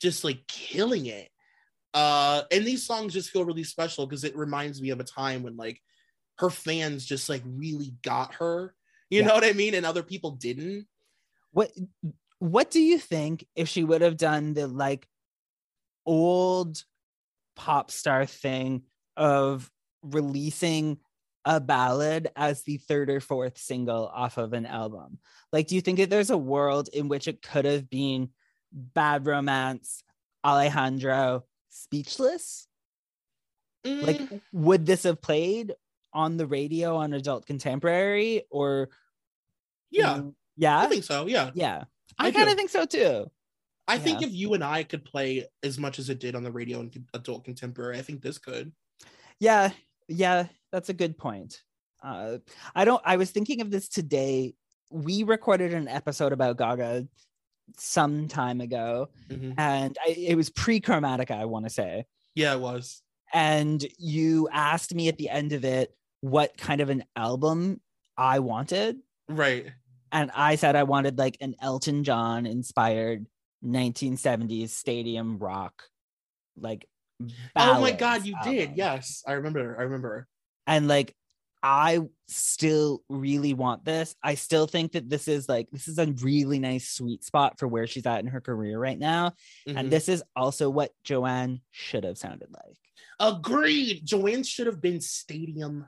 [0.00, 1.28] just like killing it.
[1.92, 5.42] Uh, and these songs just feel really special because it reminds me of a time
[5.42, 5.80] when like
[6.40, 8.74] her fans just like really got her.
[9.10, 9.28] You Yeah.
[9.28, 9.74] know what I mean?
[9.74, 10.86] And other people didn't.
[11.52, 11.70] What
[12.38, 15.06] what do you think if she would have done the like
[16.06, 16.82] old
[17.56, 18.84] pop star thing
[19.16, 19.70] of
[20.02, 20.98] releasing
[21.44, 25.18] a ballad as the third or fourth single off of an album?
[25.52, 28.30] Like, do you think that there's a world in which it could have been
[28.72, 30.02] Bad Romance,
[30.44, 32.66] Alejandro, Speechless?
[33.84, 35.74] Like, Mm, would this have played
[36.12, 38.88] on the radio on adult contemporary or
[39.90, 40.20] yeah,
[40.56, 41.26] yeah I think so.
[41.26, 41.50] Yeah.
[41.54, 41.84] yeah
[42.18, 43.30] I i, kind of think so too
[43.88, 46.52] I think if you and I could play as much as it did on the
[46.52, 48.72] radio and adult contemporary, I think this could.
[49.40, 49.70] yeah
[50.08, 51.62] yeah that's a good point
[52.02, 52.38] uh
[52.74, 54.54] i don't i was thinking of this today
[54.90, 57.06] we recorded an episode about gaga
[57.78, 59.54] some time ago Mhm.
[59.56, 62.04] and I, it was pre-chromatica i want to say
[62.34, 63.02] Yeah, it was.
[63.32, 67.80] and you asked me at the end of it what kind of an album
[68.16, 68.96] i wanted
[69.28, 69.66] Right.
[70.12, 73.26] and I said I wanted like an Elton John inspired
[73.64, 75.84] 1970s stadium rock,
[76.56, 76.86] like.
[77.54, 78.72] oh my God, you did.
[78.76, 79.76] Yes, I remember.
[79.78, 80.26] I remember.
[80.66, 81.14] And like,
[81.62, 84.16] I still really want this.
[84.22, 87.68] I still think that this is like, this is a really nice sweet spot for
[87.68, 89.34] where she's at in her career right now.
[89.68, 89.76] Mhm.
[89.76, 92.78] And this is also what Joanne should have sounded like.
[93.20, 94.00] Agreed.
[94.04, 95.86] Joanne should have been Stadium.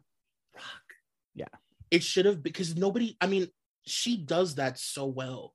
[1.34, 1.46] Yeah.
[1.90, 3.48] It should have because nobody, I mean,
[3.86, 5.54] she does that so well.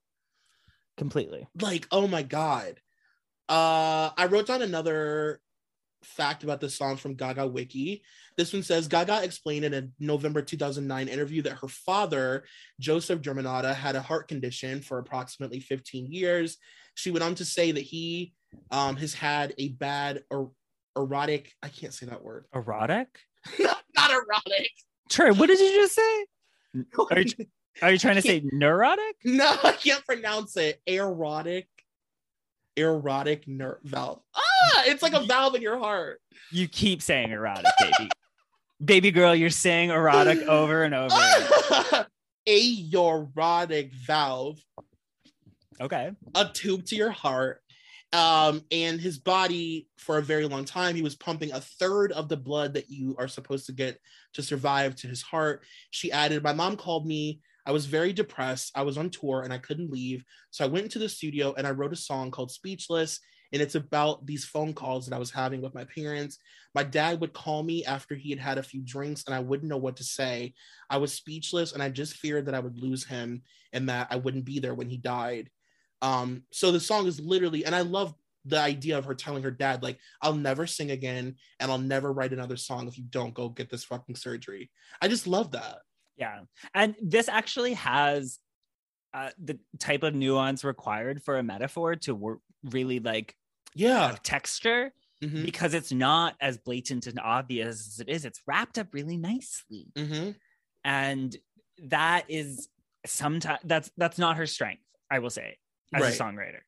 [0.96, 1.46] Completely.
[1.60, 2.80] Like, oh my God.
[3.48, 5.40] Uh I wrote down another
[6.02, 8.02] fact about this song from Gaga Wiki.
[8.36, 12.44] This one says Gaga explained in a November 2009 interview that her father,
[12.80, 16.56] Joseph Germanotta, had a heart condition for approximately 15 years.
[16.94, 18.34] She went on to say that he
[18.70, 20.50] um, has had a bad er-
[20.96, 22.46] erotic, I can't say that word.
[22.54, 23.06] Erotic?
[23.58, 24.70] not, not erotic.
[25.08, 26.26] Trey, what did you just say?
[27.10, 27.32] Are you,
[27.80, 29.16] are you trying to say neurotic?
[29.24, 30.80] No, I can't pronounce it.
[30.86, 31.66] Erotic.
[32.76, 34.20] Erotic nerve valve.
[34.36, 36.20] Ah, it's like a valve in your heart.
[36.52, 38.10] You keep saying erotic, baby.
[38.84, 41.14] baby girl, you're saying erotic over and over.
[41.16, 42.06] again.
[42.48, 44.58] Aortic valve,
[45.80, 46.10] Okay.
[46.34, 47.62] a tube to your heart.
[48.12, 52.28] Um, and his body, for a very long time, he was pumping a third of
[52.28, 53.98] the blood that you are supposed to get
[54.34, 55.64] to survive to his heart.
[55.90, 57.40] She added, My mom called me.
[57.66, 58.72] I was very depressed.
[58.74, 60.24] I was on tour and I couldn't leave.
[60.50, 63.20] So I went into the studio and I wrote a song called Speechless.
[63.52, 66.38] And it's about these phone calls that I was having with my parents.
[66.74, 69.68] My dad would call me after he had had a few drinks and I wouldn't
[69.68, 70.54] know what to say.
[70.88, 73.42] I was speechless and I just feared that I would lose him
[73.72, 75.50] and that I wouldn't be there when he died.
[76.02, 79.50] Um, so the song is literally, and I love the idea of her telling her
[79.50, 83.34] dad, like, I'll never sing again and I'll never write another song if you don't
[83.34, 84.70] go get this fucking surgery.
[85.02, 85.80] I just love that.
[86.16, 86.42] Yeah.
[86.74, 88.38] And this actually has
[89.14, 93.36] uh, the type of nuance required for a metaphor to work really like
[93.74, 94.16] Yeah.
[94.22, 94.92] texture
[95.22, 98.24] Mhm, because it's not as blatant and obvious as it is.
[98.24, 99.94] It's wrapped up really nicely.
[99.96, 100.38] mhm.
[100.84, 101.36] And
[101.78, 102.68] that is
[103.06, 105.58] sometimes that's that's not her strength, I will say,
[105.94, 106.14] as Right.
[106.14, 106.60] a songwriter.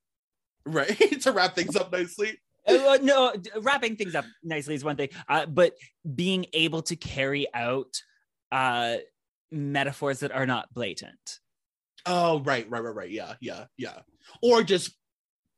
[0.66, 2.38] right to wrap things up nicely.
[2.66, 5.74] Uh, no, wrapping things up nicely is one thing, uh, but
[6.14, 8.02] being able to carry out
[8.52, 8.96] uh,
[9.50, 11.38] metaphors that are not blatant.
[12.06, 13.10] Oh, right, right, right, right.
[13.10, 14.00] Yeah, yeah, yeah.
[14.42, 14.92] Or just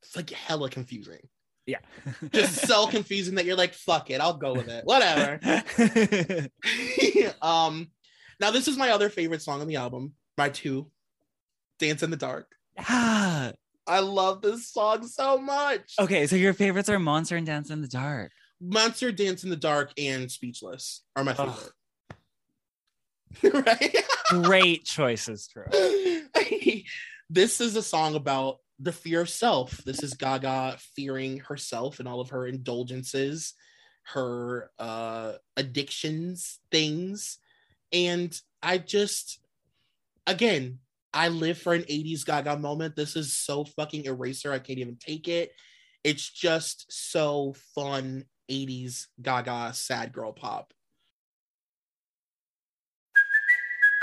[0.02, 1.18] it's like hella confusing.
[1.66, 1.78] Yeah,
[2.32, 4.84] Just so confusing that you're like, fuck it, I'll go with it.
[4.84, 5.38] Whatever.
[7.42, 7.88] um
[8.40, 10.90] now this is my other favorite song on the album, my two,
[11.78, 12.52] Dance in the Dark.
[12.78, 13.52] Ah,
[13.86, 15.94] I love this song so much.
[15.98, 18.30] okay, so your favorites are Monster and Dance in the Dark.
[18.60, 21.72] Monster Dance in the Dark and Speechless are my favorite.
[23.66, 23.96] right?
[24.28, 25.64] Great choices, Troy.
[27.30, 29.78] this is a song about the fear of self.
[29.78, 33.54] This is Gaga fearing herself and all of her indulgences,
[34.04, 37.38] her uh addictions, things.
[37.92, 39.40] And I just
[40.26, 40.78] again,
[41.14, 42.96] I live for an 80s Gaga moment.
[42.96, 44.52] This is so fucking Erasure.
[44.52, 45.52] I can't even take it.
[46.04, 50.72] It's just so fun 80s Gaga sad girl pop.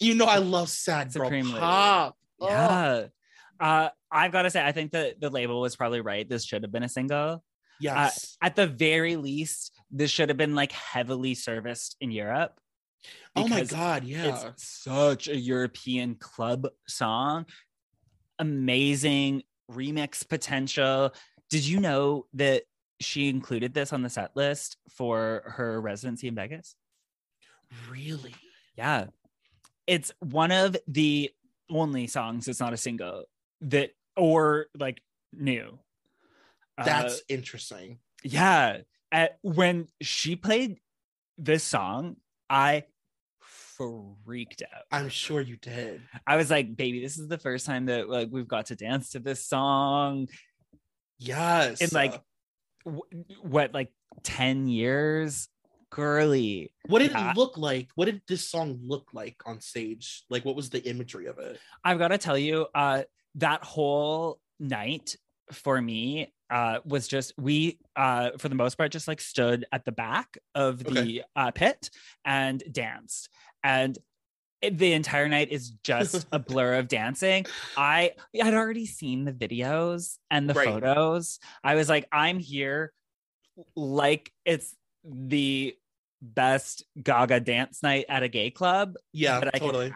[0.00, 1.60] You know I love sad girl Supreme Lady.
[1.60, 2.16] pop.
[2.40, 2.48] Oh.
[2.48, 3.06] Yeah.
[3.60, 6.28] Uh, I've got to say, I think that the label was probably right.
[6.28, 7.44] This should have been a single.
[7.80, 8.36] Yes.
[8.42, 12.58] At the very least, this should have been like heavily serviced in Europe.
[13.36, 14.48] oh my god, yeah.
[14.48, 17.46] It's such a European club song.
[18.38, 21.12] Amazing remix potential.
[21.50, 22.62] Did you know that
[23.00, 26.74] she included this on the set list for her residency in Vegas?
[27.90, 28.34] Really?
[28.76, 29.06] Yeah.
[29.90, 31.30] It's one of the
[31.68, 33.24] only songs that's not a single
[33.62, 35.80] that or like new.
[36.78, 37.98] Uh, That's interesting.
[38.22, 38.78] yeah.
[39.10, 40.78] At, when she played
[41.36, 42.16] this song,
[42.48, 42.84] I
[44.24, 44.82] freaked out.
[44.92, 46.00] I'm sure you did.
[46.26, 49.10] I was like, baby, this is the first time that like we've got to dance
[49.10, 50.28] to this song
[51.18, 51.80] Yes.
[51.80, 52.14] in like
[52.86, 55.48] Uh, w- what like 10 years
[55.90, 57.30] girly what did yeah.
[57.32, 57.88] it look like?
[57.94, 60.24] What did this song look like on stage?
[60.30, 61.58] Like what was the imagery of it?
[61.84, 63.02] i've got to tell you uh
[63.36, 65.16] that whole night
[65.52, 69.84] for me uh was just we uh for the most part just like stood at
[69.84, 71.22] the back of the Okay.
[71.36, 71.90] uh pit
[72.24, 73.28] and danced
[73.62, 73.98] and
[74.62, 77.46] it- the entire night is just a blur of dancing.
[77.78, 80.66] I had already seen the videos and the Right.
[80.68, 81.38] photos.
[81.64, 82.92] I was like, I'm here
[83.74, 84.74] like it's
[85.04, 85.76] the
[86.22, 88.94] best Gaga dance night at a gay club.
[89.12, 89.92] Yeah, I totally.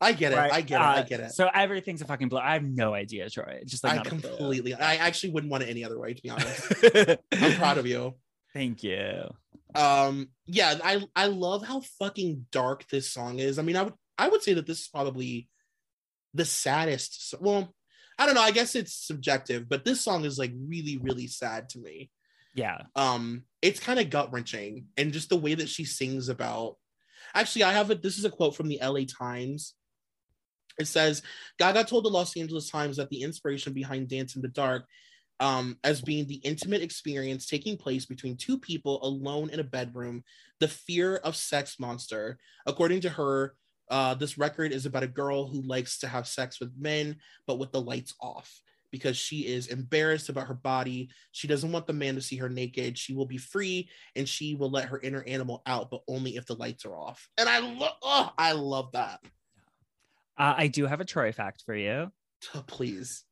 [0.00, 0.36] I get it.
[0.36, 0.52] right?
[0.52, 0.84] I get it.
[0.84, 1.32] I Uh, get it.
[1.32, 2.42] So everything's a fucking blur.
[2.42, 3.62] I have no idea, Troy.
[3.64, 4.20] Just like I not a clue.
[4.20, 6.72] completely I actually wouldn't want it any other way, to be honest.
[7.32, 8.14] I'm proud of you.
[8.52, 9.30] Thank you.
[9.74, 13.92] um yeah i i love how fucking dark this song is i mean i would
[14.16, 15.48] i would say that this is probably
[16.32, 17.74] the saddest well
[18.18, 21.68] i don't know i guess it's subjective but this song is like really really sad
[21.68, 22.10] to me
[22.56, 22.78] Yeah.
[22.96, 26.76] um it's kind of gut wrenching and just the way that she sings about
[27.34, 29.74] actually i have it this is a quote from the la times.
[30.78, 31.22] It says
[31.58, 34.84] gaga told the los angeles times that the inspiration behind dance in the dark
[35.38, 40.24] um, as being the intimate experience taking place between two people alone in a bedroom
[40.60, 42.38] the fear of sex monster.
[42.66, 43.54] According to her
[43.90, 47.58] uh, this record is about a girl who likes to have sex with men but
[47.58, 48.60] with the lights off
[48.96, 51.10] because she is embarrassed about her body.
[51.32, 52.96] She doesn't want the man to see her naked.
[52.96, 56.46] She will be free and she will let her inner animal out, but only if
[56.46, 57.28] the lights are off.
[57.36, 59.20] And I love, oh, I love that.
[60.38, 62.10] Uh, I do have a Troy fact for you.
[62.66, 63.24] Please.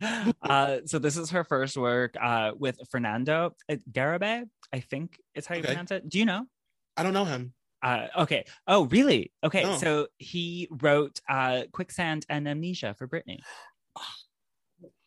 [0.42, 4.44] uh, so this is her first work uh, with Fernando uh, Garibay.
[4.72, 5.68] I think is how you Okay.
[5.68, 6.08] pronounce it.
[6.08, 6.46] Do you know?
[6.96, 7.54] I don't know him.
[7.82, 8.46] Uh, okay.
[8.66, 9.32] Oh, really?
[9.44, 9.62] Okay.
[9.62, 9.76] No.
[9.76, 13.40] So he wrote uh, Quicksand and Amnesia for Britney.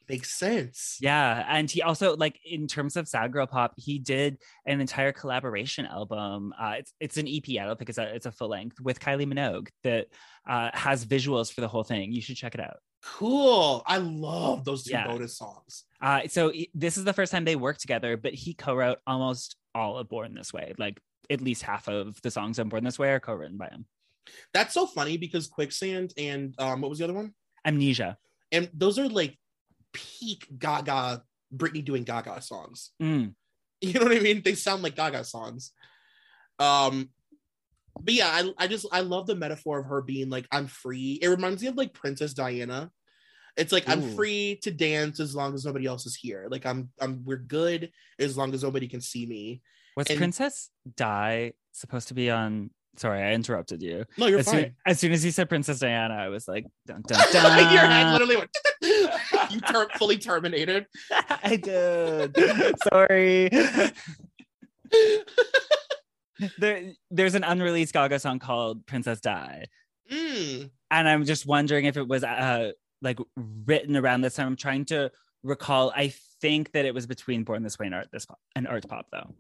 [0.09, 0.97] Makes sense.
[1.01, 5.11] Yeah, and he also like in terms of sad girl pop, he did an entire
[5.11, 6.53] collaboration album.
[6.59, 7.43] Uh, it's it's an EP.
[7.61, 10.07] I don't think it's a it's a full length with Kylie Minogue that
[10.47, 12.13] uh, has visuals for the whole thing.
[12.13, 12.77] You should check it out.
[13.03, 13.83] Cool.
[13.85, 15.07] I love those two Yeah.
[15.07, 15.83] bonus songs.
[16.01, 19.97] Uh, so this is the first time they worked together, but he co-wrote almost all
[19.97, 20.73] of Born This Way.
[20.77, 20.99] Like
[21.29, 23.85] at least half of the songs on Born This Way are co-written by him.
[24.53, 27.33] That's so funny because Quicksand and um, what was the other one?
[27.65, 28.17] Amnesia.
[28.51, 29.37] And those are like
[29.97, 31.23] peak Gaga,
[31.55, 32.91] Britney doing Gaga songs.
[33.01, 33.33] Mm.
[33.81, 34.41] You know what I mean?
[34.43, 35.71] They sound like Gaga songs.
[36.59, 37.09] Um,
[37.99, 41.19] but yeah, I, I just I love the metaphor of her being like, I'm free.
[41.21, 42.91] It reminds me of like Princess Diana.
[43.55, 46.47] It's like I'm free to dance as long as nobody else is here.
[46.49, 49.61] Like I'm I'm we're good as long as nobody can see me.
[49.95, 52.69] Was And- Princess Di supposed to be on?
[52.97, 54.05] Sorry, I interrupted you.
[54.17, 54.55] No, you're as, fine.
[54.55, 57.73] soon, as soon as you said Princess Diana, I was like, dun, dun, dun.
[57.73, 58.49] Your head literally went.
[59.51, 60.87] you ter- fully terminated.
[61.11, 62.35] I did.
[62.89, 63.49] Sorry.
[66.57, 69.65] there, there's an unreleased Gaga song called Princess Die.
[70.11, 70.71] Mm.
[70.89, 72.71] And I'm just wondering if it was uh,
[73.01, 73.19] like
[73.65, 74.47] written around this time.
[74.47, 75.11] I'm trying to
[75.43, 75.93] recall.
[75.95, 78.87] I think that it was between Born This Way and Art This Pop, and Art
[78.87, 79.35] Pop, though.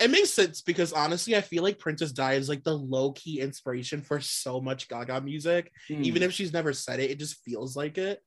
[0.00, 3.40] It makes sense because honestly, I feel like Princess Di is like the low key
[3.40, 5.70] inspiration for so much Gaga music.
[6.04, 8.20] Even if she's never said it, it just feels like it.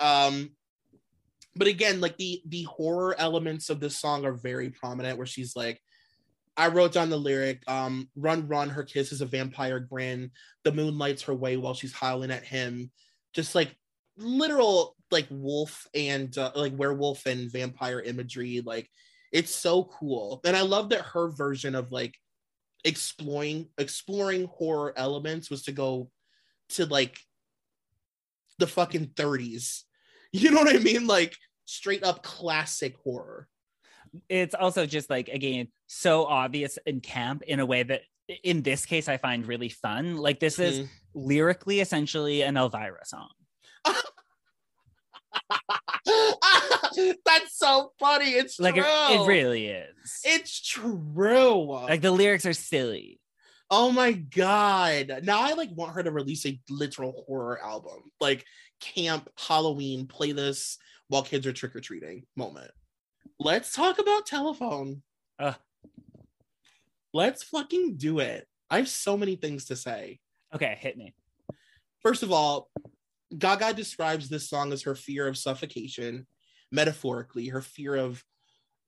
[0.00, 0.50] Um,
[1.54, 5.16] but again, like the the horror elements of this song are very prominent.
[5.16, 5.80] Where she's like,
[6.56, 10.30] I wrote down the lyric, um, "Run, run, her kiss is a vampire grin.
[10.64, 12.90] The moon lights her way while she's howling at him."
[13.34, 13.74] Just like
[14.18, 18.62] literal like wolf and uh, like werewolf and vampire imagery.
[18.64, 18.90] Like
[19.36, 22.14] it's so cool, and I love that her version of like
[22.84, 26.10] exploring exploring horror elements was to go
[26.70, 27.18] to like
[28.58, 29.82] the fucking 30s.
[30.32, 31.06] You know what I mean?
[31.06, 31.34] Like
[31.66, 33.48] straight up classic horror.
[34.28, 38.02] it's also just like again so obvious in camp in a way that
[38.42, 40.16] in this case I find really fun.
[40.16, 40.88] Like this is Mhm.
[41.14, 43.30] lyrically essentially an Elvira song.
[47.24, 48.30] That's so funny.
[48.30, 50.20] It's Like it, it really is.
[50.24, 51.02] It's true.
[51.14, 53.20] like the lyrics are silly.
[53.70, 55.20] oh my god.
[55.22, 58.10] Now I like want her to release a literal horror album.
[58.20, 58.44] Like
[58.80, 60.78] camp Halloween play this
[61.08, 62.70] while kids are trick-or-treating moment.
[63.38, 65.02] Let's talk about telephone.
[65.38, 65.54] Ugh.
[67.12, 68.46] Let's fucking do it.
[68.70, 70.18] I have so many things to say.
[70.54, 71.14] Okay, hit me.
[72.02, 72.68] First of all,
[73.36, 76.26] Gaga describes this song as her fear of suffocation,
[76.70, 78.22] metaphorically, her fear of,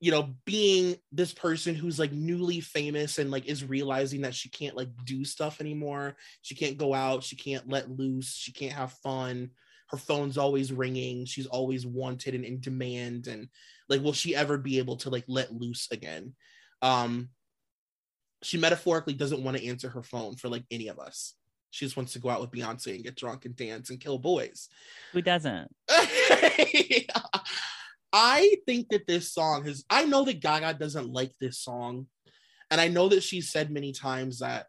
[0.01, 4.49] you know, being this person who's like newly famous and like is realizing that she
[4.49, 6.17] can't like do stuff anymore.
[6.43, 9.51] She can't go out, she can't let loose, she can't have fun.
[9.89, 13.27] Her phone's always ringing, she's always wanted and in demand.
[13.27, 13.49] And
[13.89, 16.35] like, will she ever be able to like let loose again?
[16.83, 17.31] Um,
[18.43, 21.35] she metaphorically doesn't want to answer her phone for like any of us.
[21.71, 24.19] She just wants to go out with Beyonce and get drunk and dance and kill
[24.19, 24.69] boys.
[25.13, 25.75] Who doesn't?
[28.13, 32.07] I think that this song has, I know that Gaga doesn't like this song.
[32.71, 34.67] And I know that she said many times that,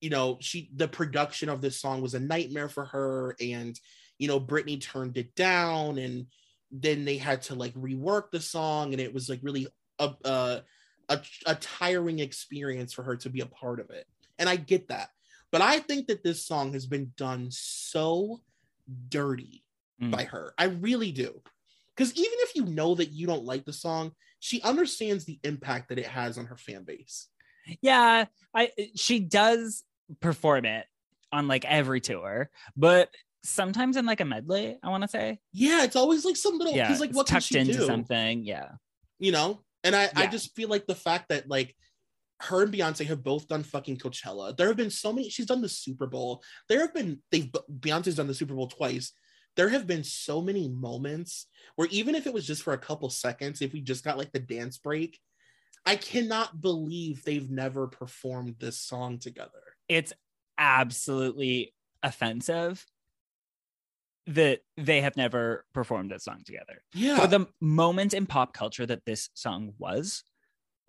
[0.00, 3.34] you know, she, the production of this song was a nightmare for her.
[3.40, 3.78] And,
[4.18, 6.26] you know, Britney turned it down and
[6.70, 8.92] then they had to like rework the song.
[8.92, 10.62] And it was like really a, a,
[11.08, 14.06] a, a tiring experience for her to be a part of it.
[14.38, 15.08] And I get that.
[15.52, 18.40] But I think that this song has been done so
[19.08, 19.62] dirty
[20.02, 20.10] Mm.
[20.10, 20.52] by her.
[20.58, 21.40] I really do.
[21.94, 25.90] Because even if you know that you don't like the song, she understands the impact
[25.90, 27.28] that it has on her fan base.
[27.80, 29.84] Yeah, I she does
[30.20, 30.86] perform it
[31.30, 33.10] on like every tour, but
[33.44, 35.38] sometimes in like a medley, I want to say.
[35.52, 36.74] Yeah, it's always like some little.
[36.74, 37.86] Yeah, like, what can tucked into do?
[37.86, 38.44] something.
[38.44, 38.70] Yeah.
[39.20, 41.76] You know, and I, I just feel like the fact that like
[42.42, 44.56] her and Beyonce have both done fucking Coachella.
[44.56, 45.28] There have been so many.
[45.28, 46.42] She's done the Super Bowl.
[46.68, 47.50] There have been they've
[47.80, 49.12] Beyonce's done the Super Bowl twice.
[49.54, 51.46] There have been so many moments
[51.76, 54.32] where even if it was just for a couple seconds, if we just got like
[54.32, 55.20] the dance break,
[55.84, 59.76] I cannot believe they've never performed this song together.
[59.88, 60.12] It's
[60.58, 62.84] absolutely offensive
[64.26, 66.82] that they have never performed this song together.
[66.94, 67.18] Yeah.
[67.18, 70.22] For the moment in pop culture that this song was,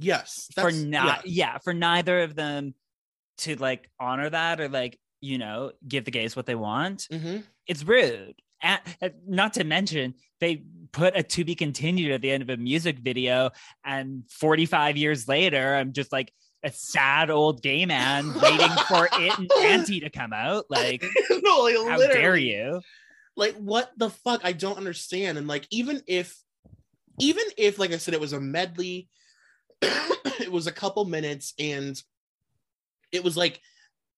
[0.03, 0.47] yes.
[0.55, 1.57] for not yeah.
[1.59, 2.73] for neither of them
[3.39, 7.17] to like honor that or like, you know, give the gays what they want, yeah.
[7.17, 7.43] Mhm.
[7.67, 8.35] it's rude.
[8.61, 12.49] And, uh, not to mention, they put a to be continued at the end of
[12.49, 13.51] a music video,
[13.83, 16.31] and 45 years later, I'm just like
[16.63, 20.65] a sad old gay man waiting for it and Auntie to come out.
[20.69, 22.21] Like, no, like, how literally.
[22.21, 22.81] dare you?
[23.35, 24.41] Like, what the fuck?
[24.43, 25.37] I don't understand.
[25.37, 26.37] And like, even if,
[27.19, 29.09] even if, like I said, it was a medley,
[30.39, 32.01] it was a couple minutes, and
[33.11, 33.59] it was like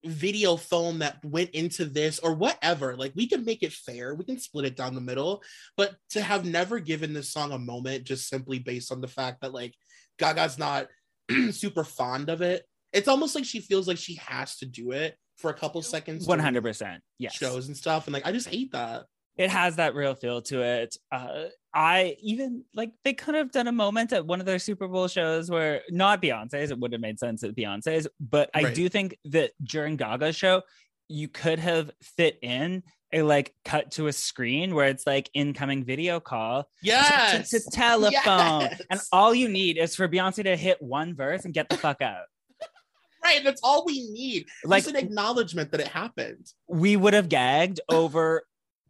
[0.06, 2.96] Video Phone that went into this or whatever.
[2.96, 4.14] Like, we can make it fair.
[4.16, 5.44] We can split it down the middle.
[5.78, 9.42] But to have never given this song a moment just simply based on the fact
[9.42, 9.74] that like
[10.20, 10.88] Gaga's not
[11.52, 12.64] super fond of it,
[12.94, 16.28] it's almost like she feels like she has to do it for a couple seconds.
[16.28, 17.00] 100%.
[17.18, 17.34] Yes.
[17.34, 19.06] shows and stuff and like i just hate that
[19.38, 20.96] It has that real feel to it.
[21.12, 21.46] Uh,
[21.76, 25.10] I even like they could have done a moment at one of their Super Bowl
[25.10, 28.74] shows where not Beyonce's, it would have made sense at Beyonce's, but I Right.
[28.76, 30.62] do think that during Gaga's show,
[31.10, 32.82] you could have fit in
[33.12, 37.50] a like cut to a screen where it's like incoming video call Yes.
[37.52, 38.62] to, to telephone.
[38.62, 38.82] Yes.
[38.90, 42.02] And all you need is for Beyonce to hit one verse and get the fuck
[42.02, 42.24] out.
[43.24, 43.44] right.
[43.44, 44.46] That's all we need.
[44.64, 46.48] Like Like an acknowledgement that it happened.
[46.70, 48.44] we would have gagged over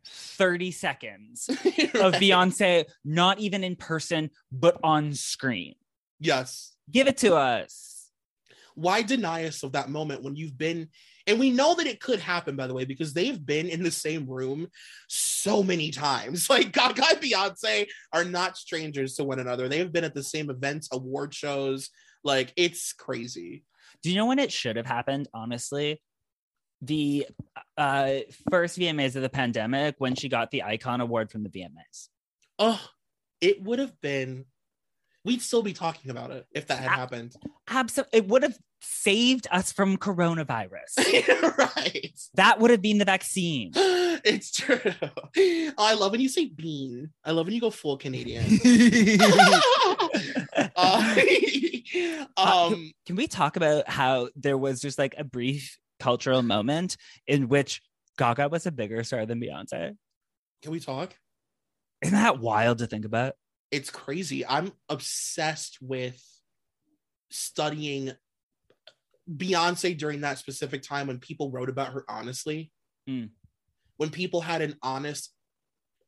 [0.07, 2.21] 30 seconds of Right.
[2.21, 5.75] Beyonce, not even in person, but on screen.
[6.19, 6.73] Yes.
[6.91, 8.11] Give it to us.
[8.75, 10.89] Why deny us of that moment when you've been,
[11.27, 13.91] and we know that it could happen, by the way, because they've been in the
[13.91, 14.67] same room
[15.07, 16.47] so many times.
[16.49, 19.69] Like Gaga and Beyonce are not strangers to one another.
[19.69, 21.89] They have been at the same events, award shows.
[22.23, 23.63] Like it's crazy.
[24.03, 25.29] Do you know when it should have happened?
[25.33, 26.01] Honestly,
[26.81, 27.27] the
[27.77, 28.19] uh,
[28.49, 32.09] first VMAs of the pandemic when she got the Icon Award from the VMAs.
[32.59, 32.81] Oh,
[33.41, 34.45] it would have been.
[35.23, 36.95] We'd still be talking about it if that had Ah.
[36.95, 37.35] happened.
[37.67, 40.97] Absolutely, it would have saved us from coronavirus.
[41.57, 42.19] right.
[42.35, 43.71] that would have been the vaccine.
[44.27, 44.79] It's true.
[45.37, 47.11] Oh, I love when you say bean.
[47.23, 48.43] I love when you go full Canadian.
[50.77, 51.15] Uh,
[52.37, 57.47] um, Can we talk about how there was just like a brief cultural moment in
[57.47, 57.81] which
[58.17, 59.95] Gaga was a bigger star than Beyonce?
[60.65, 61.15] can we talk?
[62.01, 63.33] Isn't that wild to think about?
[63.69, 64.43] It's crazy.
[64.45, 66.19] I'm obsessed with
[67.29, 68.13] studying
[69.31, 72.71] Beyonce during that specific time when people wrote about her honestly.
[73.07, 73.29] Mm.
[73.97, 75.31] When people had an honest,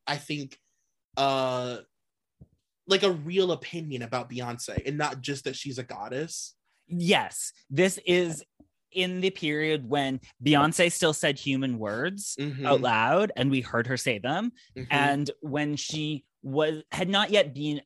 [0.08, 0.58] I think,
[1.16, 1.78] uh,
[2.88, 6.56] like a real opinion about Beyonce and not just that she's a goddess.
[6.88, 8.42] Yes, this is
[8.92, 13.86] in the period when Beyonce still said human words Mhm, out loud and we heard
[13.86, 14.52] her say them.
[14.76, 14.86] mhm.
[14.90, 17.82] And when she was had not yet been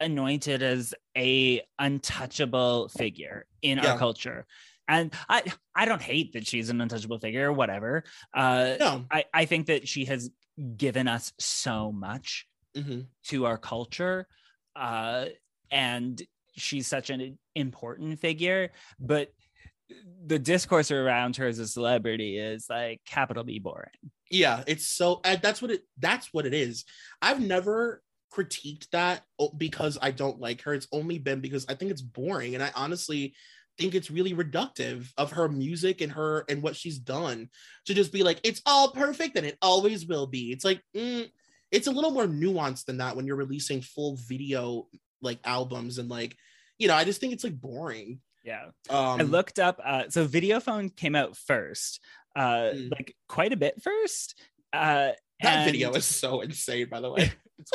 [0.00, 3.92] anointed as a untouchable figure in Yeah.
[3.92, 4.46] our culture.
[4.86, 5.42] And I
[5.74, 8.04] I don't hate that she's an untouchable figure, or whatever.
[8.34, 9.06] Uh no.
[9.10, 10.30] I, I think that she has
[10.76, 12.46] given us so much
[12.76, 13.06] mhm.
[13.24, 14.26] to our culture
[14.76, 15.26] uh
[15.70, 16.22] and
[16.56, 18.70] she's such an important figure
[19.00, 19.32] but
[20.26, 23.90] the discourse around her as a celebrity is like capital b boring
[24.30, 26.84] Yeah, it's so that's what it that's what it is.
[27.20, 28.02] I've never
[28.32, 29.22] critiqued that
[29.56, 30.74] because I don't like her.
[30.74, 33.34] It's only been because I think it's boring and I honestly
[33.78, 37.48] think it's really reductive of her music and her and what she's done
[37.86, 40.52] to just be like it's all perfect and it always will be.
[40.52, 41.28] It's like mm,
[41.70, 44.88] it's a little more nuanced than that when you're releasing full video
[45.20, 46.36] like albums and like
[46.78, 48.20] you know, I just think it's like boring.
[48.44, 52.00] Yeah Um i looked up uh so videophone came out first
[52.36, 52.90] uh Mm.
[52.90, 54.38] like quite a bit first
[54.72, 55.10] uh
[55.40, 57.32] that and- video is so insane by the way.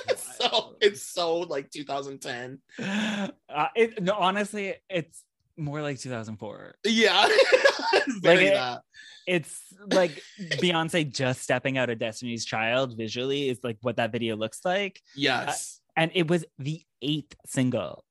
[0.09, 2.59] It's so it's so like 2010.
[2.79, 3.29] uh,
[3.75, 5.23] it no honestly it's
[5.57, 7.27] more like 2004 Yeah.
[8.21, 8.79] Very it-
[9.27, 9.61] it's
[9.93, 14.61] like Beyonce just stepping out of Destiny's Child visually is like what that video looks
[14.65, 14.99] like.
[15.15, 15.79] Yes.
[15.95, 18.03] And it was the eighth single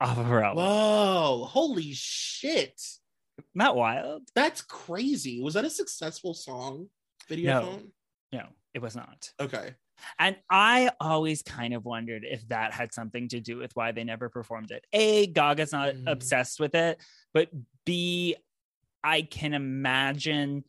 [0.00, 0.64] off of her album.
[0.64, 1.44] Whoa.
[1.48, 2.80] Holy shit.
[3.54, 4.22] Not wild?
[4.34, 5.40] That's crazy.
[5.42, 6.88] Was that a successful song?
[7.28, 7.66] Video No.
[7.66, 7.92] phone?
[8.32, 9.30] No, it was not.
[9.40, 9.74] Okay.
[10.18, 14.04] And I always kind of wondered if that had something to do with why they
[14.04, 14.84] never performed it.
[14.92, 16.10] A, Gaga's not Mm.
[16.10, 17.00] obsessed with it,
[17.32, 17.48] but
[17.84, 18.36] B,
[19.02, 20.64] I can imagine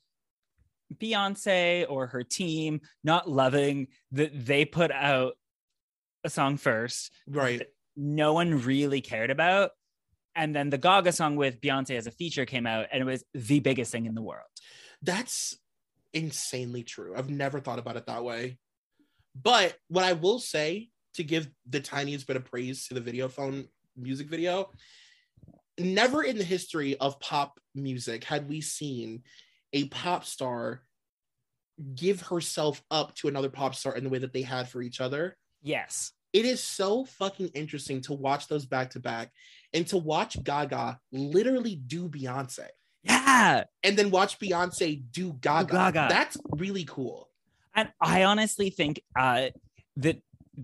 [0.94, 5.38] Beyonce or her team not loving that they put out
[6.24, 7.68] a song first, Right.
[7.98, 9.72] No one really cared about.
[10.36, 13.24] And then the Gaga song with Beyonce as a feature came out, and it was
[13.34, 14.46] the biggest thing in the world.
[15.02, 15.58] That's
[16.14, 17.16] insanely true.
[17.18, 18.60] I've never thought about it that way.
[19.36, 23.28] But what I will say to give the tiniest bit of praise to the video
[23.28, 24.72] phone music video,
[25.80, 29.24] never in the history of pop music had we seen
[29.74, 30.84] a pop star
[31.96, 35.02] give herself up to another pop star in the way that they had for each
[35.02, 35.36] other.
[35.62, 36.12] Yes.
[36.38, 39.32] It is so fucking interesting to watch those back to back
[39.74, 42.68] and to watch Gaga literally do Beyonce
[43.04, 43.64] Yeah.
[43.84, 45.72] and then watch Beyonce do Gaga.
[45.74, 46.08] Gaga.
[46.10, 47.30] That's really cool.
[47.76, 49.48] And I honestly think uh,
[49.98, 50.18] that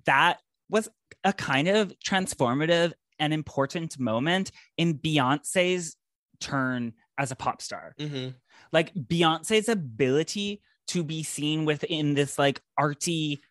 [0.06, 0.40] that
[0.70, 0.90] was
[1.24, 5.96] a kind of transformative and important moment in Beyonce's
[6.40, 7.94] turn as a pop star.
[8.00, 8.30] hmm
[8.72, 13.42] Like Beyonce's ability to be seen within this like arty,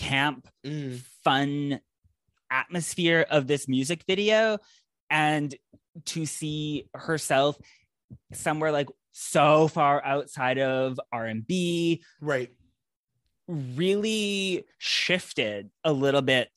[0.00, 1.00] camp, Mm.
[1.24, 1.80] fun
[2.50, 4.58] atmosphere of this music video
[5.10, 5.54] and
[6.06, 7.56] to see herself
[8.32, 12.50] somewhere like so far outside of R&B Right.
[13.48, 16.48] really shifted a little bit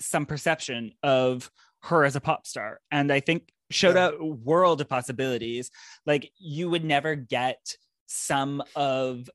[0.00, 1.50] some perception of
[1.82, 2.80] her as a pop star.
[2.90, 4.10] And I think showed Yeah.
[4.18, 5.70] a world of possibilities.
[6.06, 7.76] Like you would never get
[8.06, 9.30] some of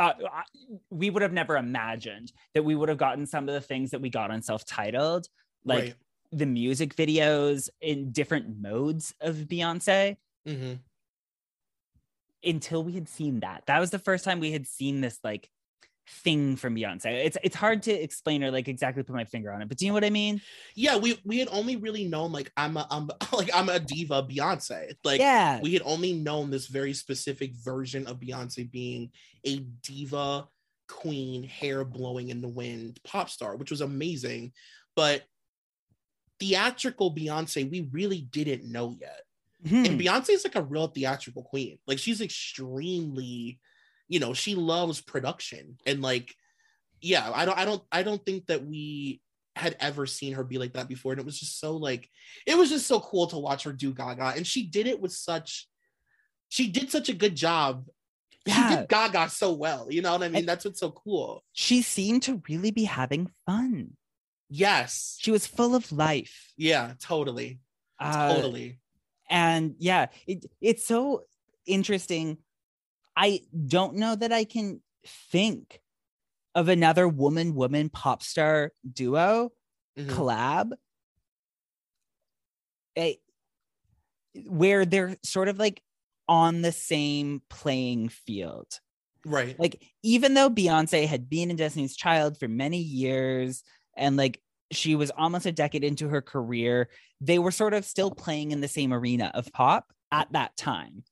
[0.00, 0.42] uh,
[0.90, 4.00] we would have never imagined that we would have gotten some of the things that
[4.00, 5.28] we got on self-titled,
[5.64, 5.94] like Right.
[6.32, 10.16] the music videos in different modes of Beyonce
[10.46, 10.78] Mhm.
[12.42, 13.64] until we had seen that.
[13.66, 15.50] That was the first time we had seen this like
[16.10, 17.24] thing from Beyonce.
[17.24, 19.84] It's it's hard to explain or like exactly put my finger on it, but do
[19.84, 20.40] you know what I mean?
[20.74, 24.22] Yeah, we we had only really known like I'm a I'm like I'm a diva
[24.22, 24.94] Beyonce.
[25.04, 25.60] Like yeah.
[25.60, 29.10] we had only known this very specific version of Beyonce being
[29.46, 30.48] a diva
[30.88, 34.52] queen, hair blowing in the wind pop star, which was amazing.
[34.96, 35.22] But
[36.40, 39.22] theatrical Beyonce, we really didn't know yet.
[39.64, 39.86] Mhm.
[39.86, 41.78] And Beyonce is like a real theatrical queen.
[41.86, 43.60] Like she's extremely,
[44.10, 46.34] you know, she loves production and like,
[47.00, 49.22] yeah, I don't, I don't, I don't think that we
[49.56, 51.12] had ever seen her be like that before.
[51.12, 52.10] And it was just so like,
[52.46, 55.12] it was just so cool to watch her do Gaga, and she did it with
[55.12, 55.68] such,
[56.48, 57.86] she did such a good job.
[58.46, 58.80] She Yeah.
[58.80, 59.86] did Gaga so well.
[59.90, 60.38] You know what I mean?
[60.40, 61.44] And- That's what's so cool.
[61.52, 63.96] she seemed to really be having fun.
[64.48, 65.16] Yes.
[65.20, 66.52] She was full of life.
[66.56, 66.94] Yeah.
[67.00, 67.60] Totally.
[68.00, 68.80] Uh, Totally.
[69.28, 71.22] and yeah it, it's so
[71.66, 72.38] interesting
[73.20, 74.80] i don't know that i can
[75.30, 75.80] think
[76.54, 79.50] of another woman woman pop star duo
[79.98, 80.06] Mhm.
[80.08, 80.72] collab
[82.96, 83.14] eh,
[84.46, 85.82] where they're sort of like
[86.28, 88.66] on the same playing field
[89.24, 89.58] Right.
[89.58, 93.62] like even though beyonce had been in destiny's child for many years
[93.96, 94.40] and like
[94.72, 96.88] she was almost a decade into her career
[97.20, 101.04] they were sort of still playing in the same arena of pop at that time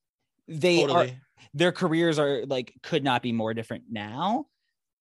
[0.47, 1.21] they are Totally.
[1.55, 4.47] Their careers are like could not be more different now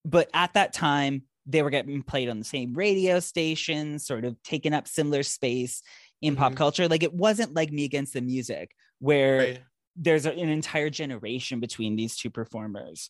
[0.05, 4.41] but at that time they were getting played on the same radio stations sort of
[4.43, 5.81] taking up similar space
[6.21, 6.57] in pop Mhm.
[6.57, 9.59] culture like it wasn't like me against the music where Right.
[9.95, 13.09] there's an entire generation between these two performers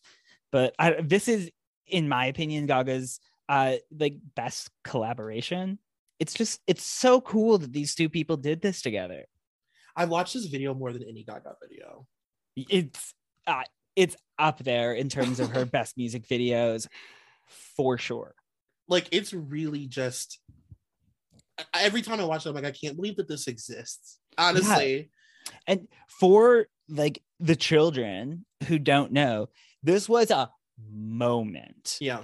[0.52, 1.50] but I, this is
[1.86, 3.18] in my opinion gaga's
[3.48, 5.78] uh like best collaboration
[6.18, 9.24] it's just it's so cool that these two people did this together
[9.96, 12.06] I've watched this video more than any Gaga video.
[12.68, 13.14] It's
[13.46, 13.62] uh,
[13.96, 16.86] it's up there in terms of her best music videos
[17.76, 18.34] for sure
[18.88, 20.40] like it's really just
[21.74, 24.18] every time I watch it, I'm like, I can't believe that this exists.
[24.38, 25.10] Honestly,
[25.66, 29.48] and for like the children who don't know
[29.82, 30.50] this was a
[30.90, 32.20] moment yeah,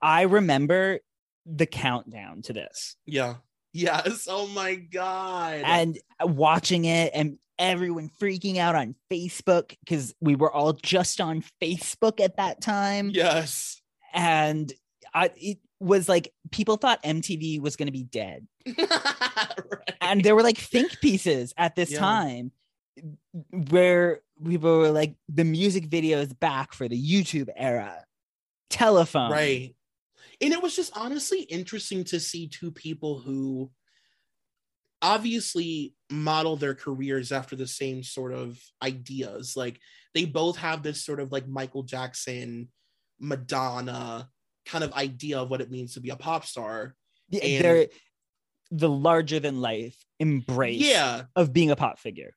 [0.00, 1.00] i remember
[1.44, 3.36] the countdown to this yeah,
[3.72, 4.26] yes.
[4.28, 5.62] Oh my god!
[5.64, 11.42] and watching it and everyone freaking out on facebook because we were all just on
[11.62, 13.80] facebook at that time yes,
[14.12, 14.72] and
[15.14, 18.46] I, it was like people thought mtv was going to be dead
[18.78, 19.94] right.
[20.00, 21.98] and there were like think pieces at this Yeah.
[22.00, 22.52] time
[23.70, 28.04] where people were like the music video is back for the youtube era
[28.70, 29.74] telephone right.
[30.38, 33.70] And it was just honestly interesting to see two people who
[35.00, 39.54] obviously model their careers after the same sort of ideas.
[39.56, 39.80] Like
[40.14, 42.68] they both have this sort of like Michael Jackson,
[43.20, 44.28] Madonna
[44.64, 46.94] kind of idea of what it means to be a pop star.
[47.28, 47.86] Yeah, And- they're
[48.72, 51.24] the larger than life embrace Yeah.
[51.36, 52.34] of being a pop figure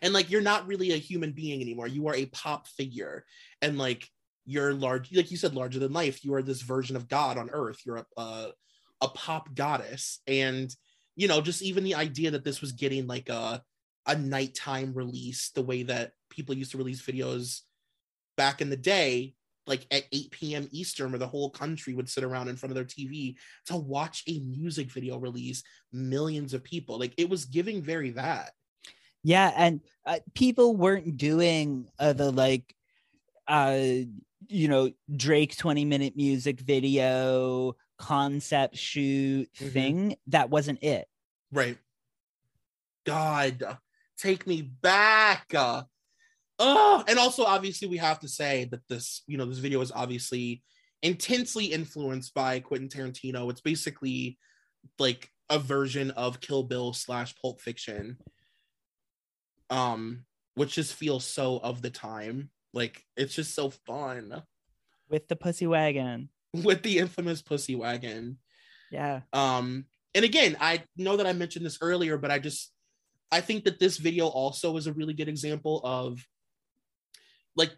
[0.00, 3.24] and like you're not really a human being anymore you are a pop figure
[3.60, 4.06] and like
[4.46, 7.50] you're large like you said larger than life you are this version of god on
[7.50, 8.52] earth you're a a,
[9.00, 10.72] a pop goddess and
[11.20, 13.62] you know just even the idea that this was getting like a
[14.06, 17.60] a nighttime release the way that people used to release videos
[18.38, 19.34] back in the day
[19.66, 22.74] like at 8 p.m eastern where the whole country would sit around in front of
[22.74, 23.36] their tv
[23.66, 26.98] to watch a music video release millions of people.
[26.98, 28.52] Like it was giving very that.
[29.22, 32.74] Yeah and uh, people weren't doing uh, the like
[33.46, 33.78] uh
[34.48, 39.72] you know drake 20 minute music video concept shoot Mhm.
[39.72, 40.16] thing.
[40.28, 41.09] That wasn't it
[41.52, 41.78] Right.
[43.06, 43.78] God,
[44.18, 45.46] take me back.
[45.54, 45.82] Uh,
[46.58, 49.92] oh, and also obviously we have to say that this, you know, this video is
[49.92, 50.62] obviously
[51.02, 53.50] intensely influenced by Quentin Tarantino.
[53.50, 54.38] It's basically
[54.98, 58.18] like a version of Kill Bill slash Pulp Fiction.
[59.70, 60.24] Um,
[60.54, 62.50] which just feels so of the time.
[62.72, 64.42] Like it's just so fun
[65.08, 68.38] with the pussy wagon with the infamous pussy wagon.
[68.90, 72.72] yeah Um, and again, I know that I mentioned this earlier, but I just
[73.32, 76.24] I think that this video also is a really good example of
[77.54, 77.72] like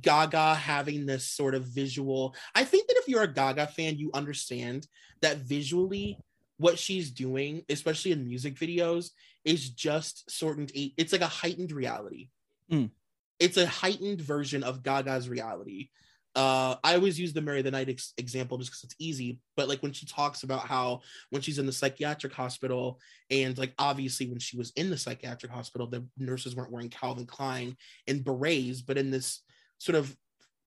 [0.00, 2.34] Gaga having this sort of visual.
[2.54, 4.86] I think that if you're a Gaga fan, you understand
[5.20, 6.18] that visually
[6.58, 9.10] what she's doing, especially in music videos,
[9.44, 12.28] is just sort of it's like a heightened reality.
[12.70, 12.90] Mm.
[13.38, 15.90] It's a heightened version of Gaga's reality.
[16.34, 19.68] Uh, I always use the Marry the Night ex- example just because it's easy, but
[19.68, 21.00] like when she talks about how
[21.30, 22.98] when she's in the psychiatric hospital,
[23.30, 27.26] and like obviously when she was in the psychiatric hospital, the nurses weren't wearing Calvin
[27.26, 27.76] Klein
[28.06, 29.42] and berets, but in this
[29.78, 30.16] sort of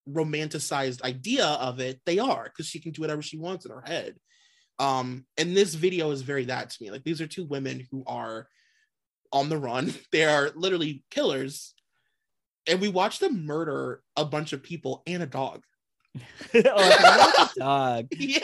[0.10, 3.84] romanticized idea of it, they are because she can do whatever she wants in her
[3.86, 4.16] head.
[4.78, 6.92] Um, and this video is very that to me.
[6.92, 8.48] Like these are two women who are
[9.32, 9.94] on the run.
[10.12, 11.75] They are literally killers.
[12.68, 15.64] And we watched them murder a bunch of people and a dog.
[16.56, 18.08] oh, a dog.
[18.18, 18.40] Yeah.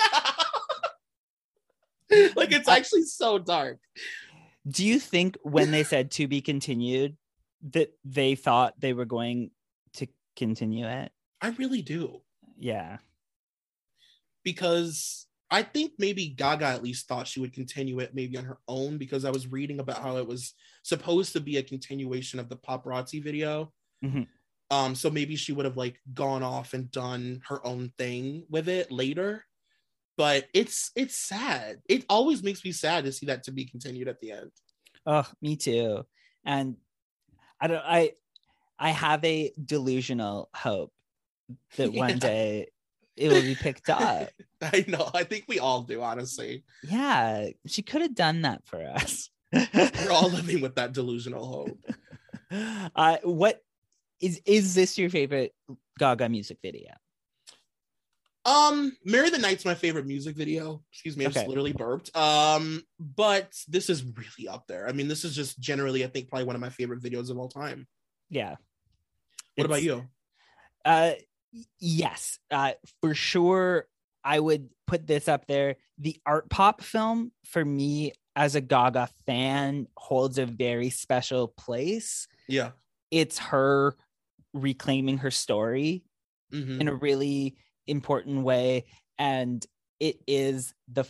[2.36, 3.80] like it's actually so dark.
[4.68, 7.16] Do you think when they said to be continued
[7.72, 9.52] that they thought they were going
[9.94, 11.12] to continue it?
[11.42, 12.22] I really do.
[12.60, 12.98] Yeah.
[14.44, 18.60] Because I think maybe Gaga at least thought she would continue it maybe on her
[18.68, 20.54] own because I was reading about how it was
[20.84, 23.72] supposed to be a continuation of the paparazzi video.
[24.04, 24.28] Mhm.
[24.70, 28.70] Um, so maybe she would have like gone off and done her own thing with
[28.70, 29.46] it later.
[30.18, 31.82] But it's it's sad.
[31.90, 34.52] It always makes me sad to see that to be continued at the end.
[35.06, 36.06] Oh, me too.
[36.46, 36.78] And
[37.60, 38.14] I don't I
[38.80, 40.94] I have a delusional hope
[41.78, 42.68] that one day
[43.18, 44.30] it will be picked up.
[44.62, 45.10] I know.
[45.14, 46.64] I think we all do, honestly.
[46.84, 49.30] Yeah, she could have done that for us.
[49.52, 52.92] We're all living with that delusional hope.
[52.96, 53.62] uh, what
[54.22, 55.54] is is this your favorite
[56.00, 56.92] Gaga music video?
[58.44, 60.82] Um, Marry the Night's my favorite music video.
[60.92, 62.16] Excuse me, I just literally burped.
[62.16, 64.88] Um, but this is really up there.
[64.88, 67.38] I mean, this is just generally, I think, probably one of my favorite videos of
[67.38, 67.88] all time.
[68.30, 68.56] Yeah.
[69.56, 70.06] What about you?
[70.84, 71.12] Uh,
[71.80, 72.72] yes, uh,
[73.02, 73.86] for sure.
[74.24, 75.76] I would put this up there.
[75.98, 82.28] The art pop film for me as a Gaga fan holds a very special place.
[82.48, 82.72] Yeah.
[83.10, 83.96] It's her
[84.54, 86.04] reclaiming her story
[86.52, 86.82] Mhm.
[86.82, 87.58] in a really
[87.88, 88.86] important way,
[89.18, 89.66] and
[90.00, 91.06] it is the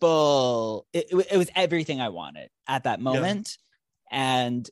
[0.00, 0.86] full.
[0.92, 3.58] It, it it was everything I wanted at that moment,
[4.10, 4.68] and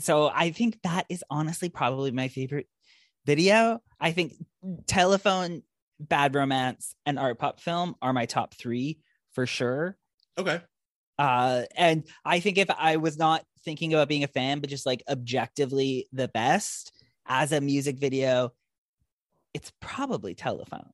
[0.00, 2.68] so I think that is honestly probably my favorite
[3.26, 3.80] video.
[4.00, 4.34] I think
[4.86, 5.62] telephone,
[6.00, 9.00] bad romance, and art pop film are my top three
[9.32, 9.98] for sure.
[10.38, 10.62] Okay.
[11.18, 14.84] Uh, and I think if I was not thinking about being a fan, but just
[14.84, 16.92] like objectively the best
[17.28, 18.52] as a music video,
[19.54, 20.90] it's probably telephone.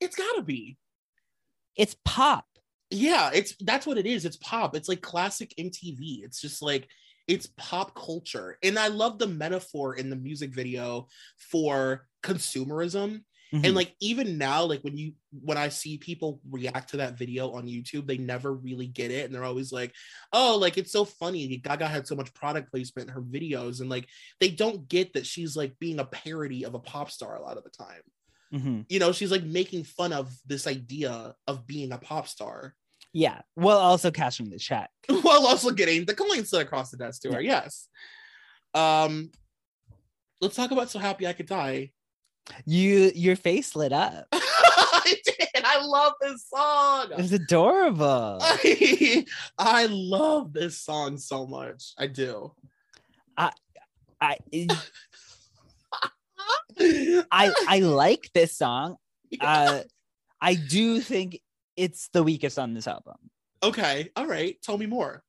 [0.00, 0.76] It's gotta be.
[1.76, 2.46] It's pop.
[2.90, 4.24] Yeah, it's that's what it is.
[4.24, 4.74] It's pop.
[4.74, 6.24] It's like classic MTV.
[6.24, 6.88] It's just like
[7.26, 8.58] it's pop culture.
[8.62, 13.22] And I love the metaphor in the music video for consumerism.
[13.52, 13.64] Mhm.
[13.64, 17.52] And like even now, like when you when I see people react to that video
[17.52, 19.24] on YouTube, they never really get it.
[19.24, 19.94] And they're always like,
[20.34, 21.56] oh, like it's so funny.
[21.56, 23.80] Gaga had so much product placement in her videos.
[23.80, 24.06] And like
[24.38, 27.56] they don't get that she's like being a parody of a pop star a lot
[27.56, 28.02] of the time.
[28.52, 28.84] Mhm.
[28.88, 32.74] You know, she's like making fun of this idea of being a pop star.
[33.14, 33.40] yeah.
[33.54, 34.90] While also cashing the check.
[35.22, 37.40] while also getting the coins sent across the desk to her.
[37.40, 37.88] Yes.
[38.74, 39.30] Um,
[40.42, 41.92] let's talk about "So Happy I Could Die."
[42.64, 44.26] You your face lit up.
[44.32, 45.64] I did.
[45.64, 47.06] I love this song.
[47.18, 48.38] It's adorable.
[48.40, 49.24] I,
[49.58, 51.92] I love this song so much.
[51.98, 52.52] I do.
[53.36, 53.52] I
[54.20, 54.38] I
[57.68, 58.96] I like this song.
[59.40, 59.82] Uh
[60.40, 61.40] I do think
[61.76, 63.16] it's the weakest on this album.
[63.62, 64.10] okay.
[64.16, 64.56] All right.
[64.62, 65.22] Tell me more.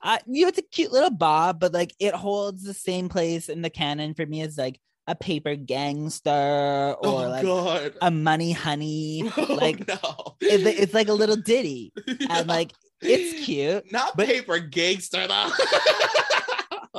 [0.00, 3.48] Uh, you know, it's a cute little bob, but like it holds the same place
[3.48, 4.78] in the canon for me as like
[5.08, 7.94] a paper gangster or oh like God.
[8.00, 9.28] a money honey.
[9.36, 10.36] Oh, like no.
[10.40, 11.92] it- it's like a little ditty,
[12.30, 13.90] and like it's cute.
[13.90, 15.50] not but- paper gangster though.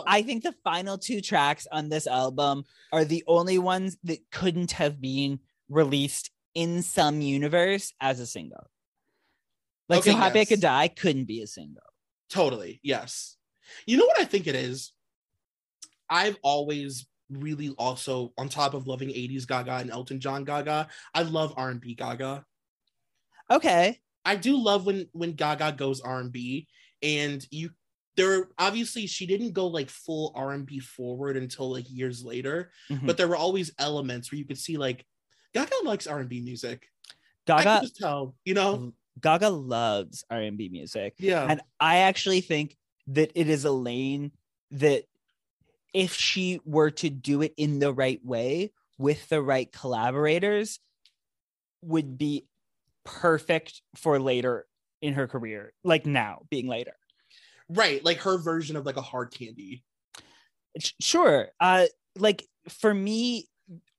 [0.07, 4.71] I think the final two tracks on this album are the only ones that couldn't
[4.71, 8.65] have been released in some universe as a single.
[9.87, 10.45] Like Okay, So Happy I.
[10.45, 11.83] Could Die couldn't be a single.
[12.29, 12.79] Totally.
[12.81, 13.35] Yes.
[13.85, 14.93] You know what I think it is?
[16.09, 21.21] I've always really also on top of loving 80s Gaga and Elton John Gaga, I
[21.23, 22.45] love R&B Gaga.
[23.51, 23.99] Okay.
[24.25, 26.67] I do love when when Gaga goes R&B
[27.01, 27.71] and you
[28.15, 33.05] there obviously she didn't go like full R&B forward until like years later, Mhm.
[33.07, 35.05] but there were always elements where you could see like
[35.53, 36.85] Gaga likes R&B music.
[37.47, 38.93] Gaga could just tell, you know?
[39.21, 41.15] Gaga loves R&B music.
[41.17, 41.45] Yeah.
[41.49, 42.77] And I actually think
[43.07, 44.31] that it is a lane
[44.71, 45.05] that
[45.93, 50.79] if she were to do it in the right way with the right collaborators
[51.81, 52.45] would be
[53.05, 54.65] perfect for later
[55.01, 56.93] in her career, like now being later.
[57.69, 59.83] Right, like her version of like a hard candy.
[60.99, 61.47] Sure.
[61.59, 61.85] Uh
[62.17, 63.47] like for me,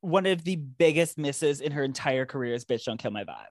[0.00, 3.46] one of the biggest misses in her entire career is Bitch Don't Kill My Vibe.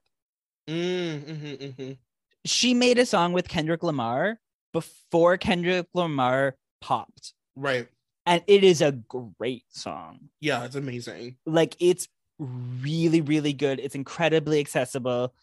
[0.67, 1.97] Mm, mhm, mhm.
[2.45, 4.39] She made a song with Kendrick Lamar
[4.71, 7.33] before Kendrick Lamar popped.
[7.55, 7.87] Right.
[8.29, 10.29] And it is a great song.
[10.39, 11.37] Yeah, it's amazing.
[11.47, 12.07] Like it's
[12.37, 13.79] really, really good.
[13.79, 15.33] It's incredibly accessible.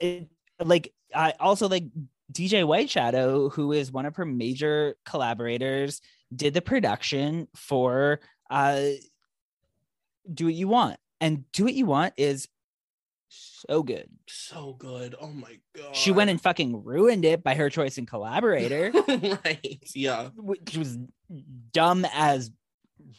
[0.00, 0.28] It
[0.62, 1.84] like I also like
[2.32, 6.00] DJ White Shadow, who is one of her major collaborators,
[6.34, 8.18] did the production for
[8.50, 8.80] uh
[10.32, 10.96] Do What You Want.
[11.20, 12.48] And Do What You Want is
[13.28, 14.08] so good.
[14.28, 15.14] So good.
[15.20, 15.94] Oh my god.
[15.94, 18.90] She went and fucking ruined it by her choice in collaborator,
[19.44, 19.78] right.
[19.94, 20.30] Yeah.
[20.36, 20.98] which was
[21.72, 22.50] dumb as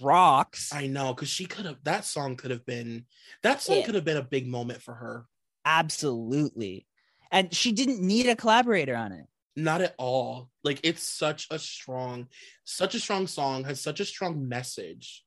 [0.01, 0.73] rocks.
[0.73, 3.05] I know, because she could have that song could have been
[3.43, 5.25] that song could have been a big moment for her.
[5.65, 6.85] Absolutely.
[7.31, 9.25] And she didn't need a collaborator on it.
[9.55, 10.49] Not at all.
[10.63, 12.27] Like it's such a strong,
[12.63, 15.23] such a strong song, has such a strong message.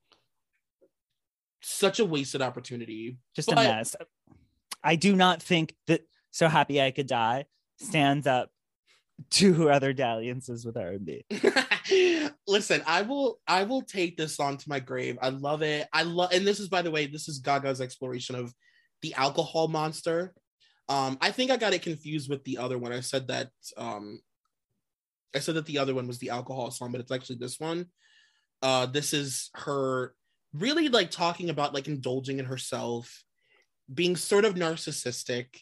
[1.61, 3.19] Such a wasted opportunity.
[3.37, 3.97] Just a But- mess.
[4.83, 6.03] I do not think that
[6.33, 7.45] So Happy I Could Die
[7.79, 8.51] stands up
[9.41, 11.25] her other dalliances with R&B.
[12.47, 15.19] Listen, I will I will take this song to my grave.
[15.21, 15.89] I love it.
[15.93, 18.53] I love and this is by the way, this is Gaga's exploration of
[19.01, 20.33] the alcohol monster.
[20.89, 22.93] Um I think I got it confused with the other one.
[22.93, 24.21] I said that um
[25.35, 27.87] I said that the other one was the alcohol song, but it's actually this one.
[28.61, 30.15] Uh this is her
[30.53, 33.25] really like talking about like indulging in herself,
[33.93, 35.61] being sort of narcissistic,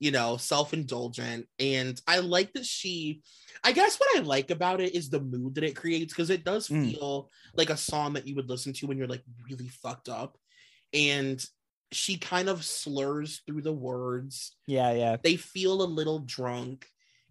[0.00, 3.22] you know, self-indulgent and I like that she
[3.62, 6.42] I guess what I like about it is the mood that it creates because it
[6.42, 6.92] does Mm.
[6.92, 10.38] feel like a song that you would listen to when you're like really fucked up.
[10.94, 11.44] And
[11.92, 14.56] she kind of slurs through the words.
[14.66, 15.16] Yeah, yeah.
[15.22, 16.86] They feel a little drunk.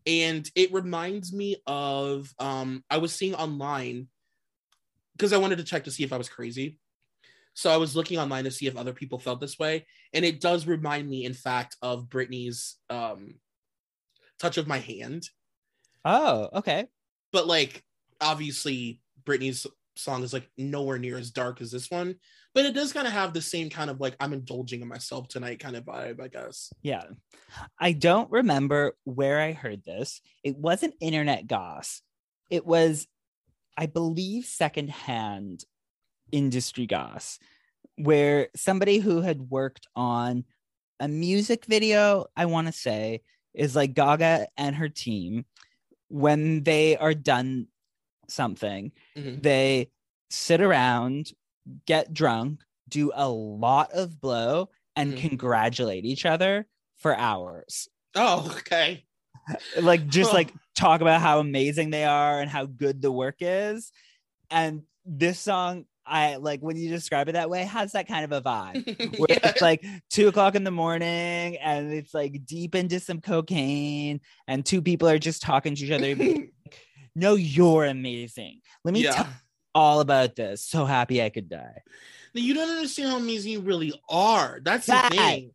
[0.05, 4.07] And it reminds me of um I was seeing online
[5.13, 6.77] because I wanted to check to see if I was crazy.
[7.59, 9.85] So I was looking online to see if other people felt this way.
[10.13, 13.35] And it does remind me, in fact, of Britney's um
[14.39, 15.27] touch of my hand
[16.05, 16.85] Oh, okay.
[17.33, 17.83] but like
[18.21, 19.67] obviously Britney's
[19.97, 22.15] song is like nowhere near as dark as this one,
[22.53, 25.27] but it does kind of have the same kind of like I'm indulging in myself
[25.27, 26.71] tonight kind of vibe, I guess.
[26.81, 27.03] Yeah.
[27.77, 30.21] I don't remember where I heard this.
[30.45, 32.01] It wasn't internet goss.
[32.49, 33.05] It was,
[33.77, 35.65] I believe, secondhand
[36.31, 37.39] industry goss,
[37.97, 40.45] where somebody who had worked on
[40.99, 43.21] a music video, I want to say,
[43.53, 45.45] is like Gaga and her team,
[46.09, 47.67] when they are done
[48.27, 49.41] something, Mhm.
[49.41, 49.91] they
[50.29, 51.33] sit around,
[51.85, 55.29] get drunk, do a lot of blow, and Mhm.
[55.29, 57.87] congratulate each other for hours.
[58.15, 59.05] Oh, okay.
[59.81, 60.35] Like just Oh.
[60.37, 63.91] like talk about how amazing they are and how good the work is.
[64.51, 68.31] And this song, I like when you describe it that way, has that kind of
[68.31, 68.97] a vibe.
[69.19, 69.49] Where Yeah.
[69.49, 74.65] it's like two o'clock in the morning and it's like deep into some cocaine, and
[74.65, 76.15] two people are just talking to each other.
[76.15, 76.53] like,
[77.15, 78.61] no, you're amazing.
[78.83, 79.11] Let me yeah.
[79.11, 79.31] tell you
[79.75, 80.65] all about this.
[80.65, 81.81] So happy I could die.
[82.33, 84.59] you don't understand how amazing you really are.
[84.63, 85.51] That's the thing.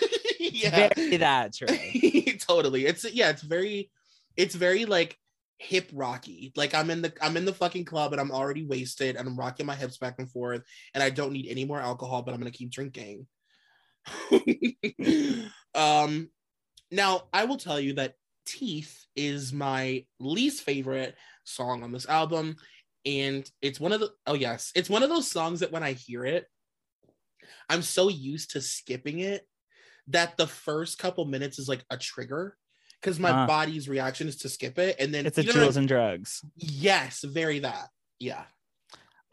[0.40, 0.90] yeah.
[0.94, 2.40] Very that's right.
[2.46, 2.86] totally.
[2.86, 3.90] It's yeah, it's very
[4.36, 5.18] it's very like
[5.58, 6.52] hip rocky.
[6.56, 9.36] Like I'm in the I'm in the fucking club and I'm already wasted and I'm
[9.36, 10.62] rocking my hips back and forth
[10.94, 13.26] and I don't need any more alcohol, but I'm gonna keep drinking.
[15.74, 16.30] um
[16.90, 18.14] now I will tell you that
[18.46, 22.56] Teeth is my least favorite song on this album.
[23.04, 25.92] And it's one of the oh yes, it's one of those songs that when I
[25.92, 26.46] hear it,
[27.68, 29.46] I'm so used to skipping it
[30.08, 32.56] that the first couple minutes is like a trigger
[33.00, 33.46] because my Ah.
[33.46, 35.80] body's reaction is to skip it and then It's a you know what jewels I-
[35.80, 36.42] and drugs.
[36.56, 38.44] yes very that yeah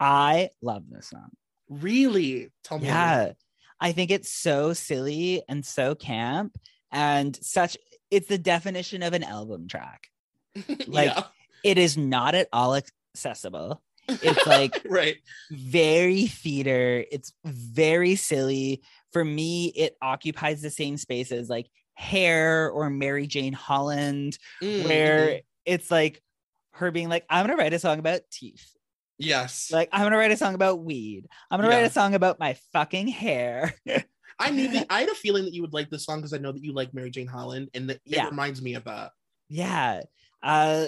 [0.00, 1.30] I love this song.
[1.68, 3.32] really tell me Yeah.
[3.80, 6.56] I think it's so silly and so camp
[6.92, 7.76] and such
[8.10, 10.08] it's the definition of an album track.
[10.86, 11.24] like- yeah
[11.64, 13.82] It is not at all accessible.
[14.08, 15.16] It's like right
[15.50, 17.04] very theater.
[17.10, 18.82] It's very silly.
[19.12, 24.84] For me, it occupies the same space as like Hair or Mary Jane Holland, Mm,
[24.84, 26.22] where it's like
[26.74, 28.74] her being like, I'm gonna write a song about teeth.
[29.18, 31.26] yes Like, I'm gonna write a song about weed.
[31.50, 33.74] I'm gonna write a song about my fucking hair.
[34.40, 36.38] i knew that i had a feeling that you would like this song because i
[36.38, 38.26] know that you like mary jane holland and that Yeah.
[38.26, 39.12] it reminds me of that
[39.48, 40.00] yeah.
[40.42, 40.86] Uh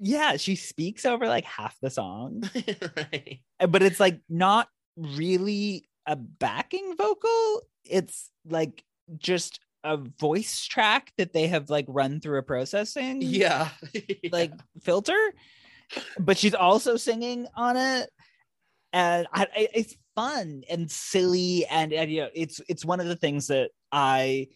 [0.00, 2.42] yeah, she speaks over like half the song,
[2.96, 7.60] right uh, but it's like not really a backing vocal.
[7.84, 8.82] It's like
[9.18, 13.68] just a voice track that they have like run through a processing Yeah.
[14.32, 14.52] like
[14.82, 15.18] filter,
[16.18, 18.10] but she's also singing on it,
[18.92, 23.06] and I, I, it's fun and silly, and, and you know, it's it's one of
[23.06, 24.48] the things that I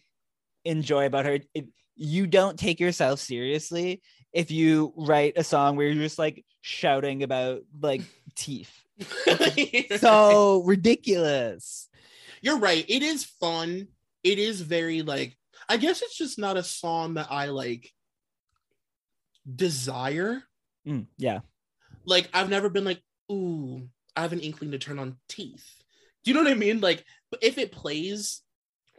[0.65, 1.39] enjoy about her.
[1.53, 4.01] It, you don't take yourself seriously
[4.33, 8.01] if you write a song where you're just like shouting about like
[8.35, 8.71] teeth.
[9.99, 11.89] So ridiculous.
[12.41, 12.85] You're right.
[12.87, 13.87] It is fun.
[14.27, 15.37] It is very like
[15.69, 17.89] I guess it's just not a song that I like
[19.55, 20.43] desire.
[20.85, 21.39] Mm, yeah.
[22.05, 23.01] Like I've never been like,
[23.31, 23.87] ooh,
[24.17, 25.65] I have an inkling to turn on teeth.
[26.25, 26.81] Do you know what I mean?
[26.81, 28.41] Like, but if it plays,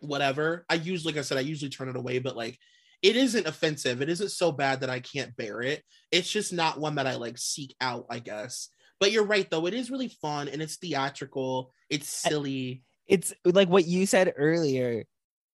[0.00, 2.59] whatever, I usually, like I said, I usually turn it away, but like
[3.02, 4.00] it isn't offensive.
[4.00, 5.82] It isn't so bad that I can't bear it.
[6.10, 8.70] It's just not one that I like seek out, I guess.
[8.98, 12.82] But you're right though, it is really fun and it's theatrical, it's silly.
[13.06, 15.05] It's like what you said earlier.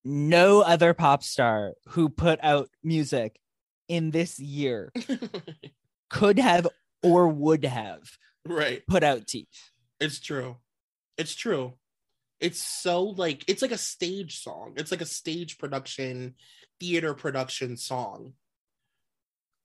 [0.05, 3.39] No other pop star who put out music
[3.87, 4.93] in this year
[6.09, 6.67] could have
[7.01, 8.01] or would have
[8.45, 8.83] right.
[8.87, 9.71] put out teeth.
[9.99, 10.57] It's true.
[11.17, 11.73] It's true.
[12.39, 14.73] It's so like it's like a stage song.
[14.77, 16.35] It's like a stage production,
[16.79, 18.33] theater production song.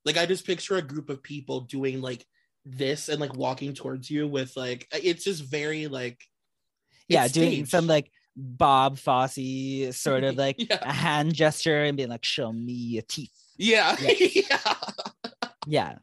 [0.05, 2.25] Like I just picture a group of people doing like
[2.65, 6.19] this and like walking towards you with like it's just very like
[7.09, 7.71] Yeah, doing staged.
[7.71, 10.79] some like Bob Fosse sort of like Yeah.
[10.83, 13.33] a hand gesture and being like, show me your teeth.
[13.57, 13.97] yeah.
[14.01, 14.29] Yeah.
[15.67, 15.95] Yeah.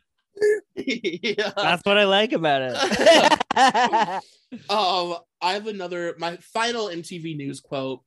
[0.76, 1.00] Yeah.
[1.24, 1.52] yeah.
[1.58, 4.22] That's what I like about it.
[4.70, 6.16] Um, I have another.
[6.20, 8.02] My final MTV News quote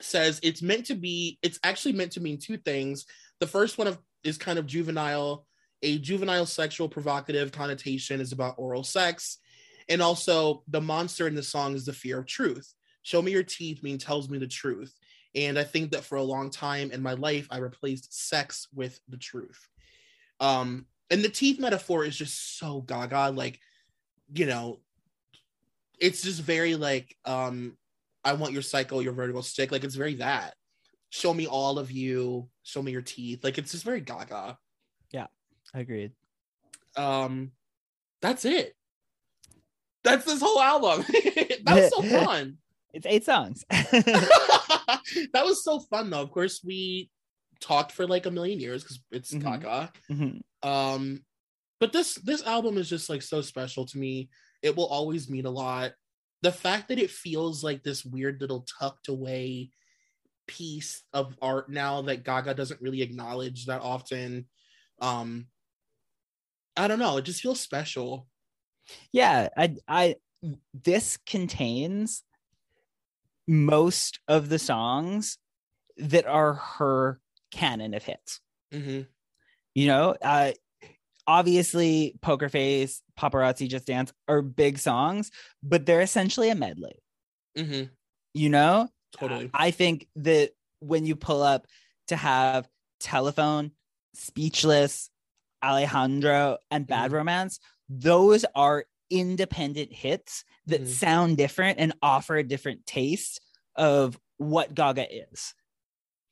[0.00, 1.38] says it's meant to be.
[1.42, 3.06] It's actually meant to mean two things.
[3.40, 5.46] The first one of is kind of juvenile.
[5.82, 9.38] A juvenile sexual provocative connotation is about oral sex,
[9.88, 12.72] and also the monster in the song is the fear of truth.
[13.02, 14.94] Show me your teeth mean tells me the truth.
[15.34, 19.00] And I think that for a long time in my life, I replaced sex with
[19.08, 19.68] the truth.
[20.40, 23.30] Um, and the teeth metaphor is just so gaga.
[23.30, 23.60] Like,
[24.32, 24.80] you know,
[25.98, 27.76] it's just very like um
[28.24, 29.70] I want your cycle, your vertical stick.
[29.70, 30.54] Like it's very that.
[31.10, 33.44] Show me all of you, show me your teeth.
[33.44, 34.58] Like it's just very gaga.
[35.12, 35.26] Yeah,
[35.74, 36.12] I agreed.
[36.96, 37.52] Um
[38.22, 38.74] that's it.
[40.02, 41.04] That's this whole album.
[41.64, 42.58] that was so fun.
[42.92, 43.64] It's eight songs.
[43.70, 45.00] that
[45.34, 46.22] was so fun though.
[46.22, 47.10] Of course, we
[47.60, 49.42] talked for like a million years because it's Mhm.
[49.42, 49.92] gaga.
[50.10, 50.40] Mhm.
[50.62, 51.24] um
[51.78, 54.28] but this this album is just like so special to me
[54.62, 55.92] it will always mean a lot
[56.42, 59.70] the fact that it feels like this weird little tucked away
[60.46, 64.46] piece of art now that gaga doesn't really acknowledge that often
[65.00, 65.46] um
[66.76, 68.26] i don't know it just feels special
[69.12, 70.14] yeah i i
[70.72, 72.22] this contains
[73.50, 75.36] most of the songs
[75.96, 77.20] that are her
[77.50, 78.40] canon of hits.
[78.72, 79.00] Hmm
[79.74, 80.50] you know uh
[81.28, 85.30] obviously poker face paparazzi just dance are big songs
[85.62, 86.94] but they're essentially a medley.
[87.56, 87.82] Hmm
[88.34, 88.88] you know?
[89.12, 89.50] Totally.
[89.52, 91.66] I think that when you pull up
[92.08, 92.68] to have
[93.00, 93.72] telephone
[94.14, 95.10] speechless
[95.62, 97.14] alejandro and bad Mhm.
[97.14, 97.58] romance
[97.88, 100.86] those are independent hits that Mhm.
[100.86, 103.40] sound different and offer a different taste
[103.76, 105.54] of what gaga is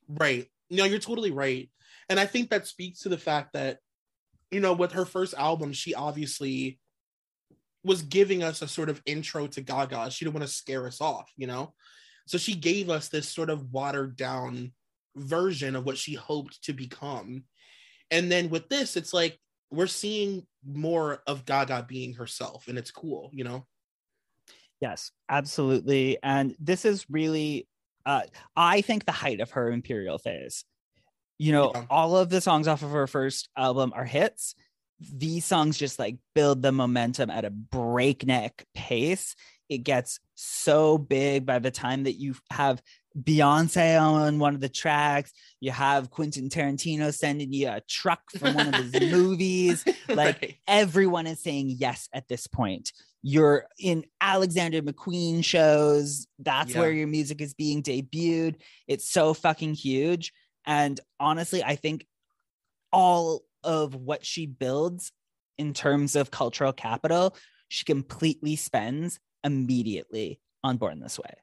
[0.07, 0.47] Right.
[0.69, 1.69] No, you're totally right.
[2.09, 3.79] And I think that speaks to the fact that,
[4.51, 6.79] you know, with her first album, she obviously
[7.83, 10.11] was giving us a sort of intro to Gaga.
[10.11, 11.73] She didn't want to scare us off, you know?
[12.27, 14.73] So she gave us this sort of watered down
[15.15, 17.45] version of what she hoped to become.
[18.11, 19.39] And then with this, it's like
[19.71, 23.65] we're seeing more of Gaga being herself, and it's cool, you know?
[24.81, 26.17] Yes, absolutely.
[26.23, 27.67] And this is really,
[28.05, 28.21] uh,
[28.55, 30.63] I think, the height of her Imperial phase.
[31.37, 31.85] You know, Yeah.
[31.89, 34.55] all of the songs off of her first album are hits.
[34.99, 39.35] These songs just like build the momentum at a breakneck pace.
[39.69, 42.81] It gets so big by the time that you have
[43.23, 48.53] Beyonce on one of the tracks, you have Quentin Tarantino sending you a truck from
[48.55, 49.83] one of his movies.
[50.07, 50.55] Like Right.
[50.67, 52.91] everyone is saying yes at this point.
[53.21, 56.27] You're in alexander mcqueen shows.
[56.39, 56.79] That's Yeah.
[56.79, 58.55] where your music is being debuted.
[58.87, 60.31] It's so fucking huge.
[60.65, 62.05] And honestly i think
[62.91, 65.11] all of what she builds
[65.57, 67.35] in terms of cultural capital
[67.67, 71.33] she completely spends immediately on born this way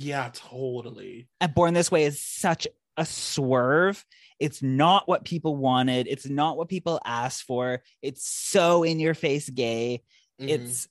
[0.00, 1.28] yeah, totally.
[1.40, 2.66] and born this way is such
[2.96, 4.04] a swerve
[4.40, 9.14] it's not what people wanted it's not what people asked for it's so in your
[9.14, 10.02] face gay
[10.40, 10.48] Mhm.
[10.48, 10.88] it's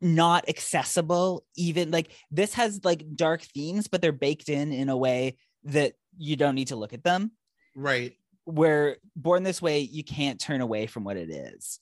[0.00, 4.96] not accessible even like this has like dark themes but they're baked in in a
[4.96, 7.30] way that you don't need to look at them
[7.74, 8.14] Right.
[8.44, 11.78] where born this way you can't turn away from what it is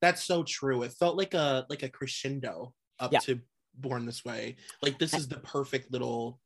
[0.00, 0.82] That's so true.
[0.82, 3.20] It felt like a like a crescendo up Yeah.
[3.20, 3.40] to
[3.76, 4.56] Born This Way.
[4.82, 6.40] Like this is the perfect little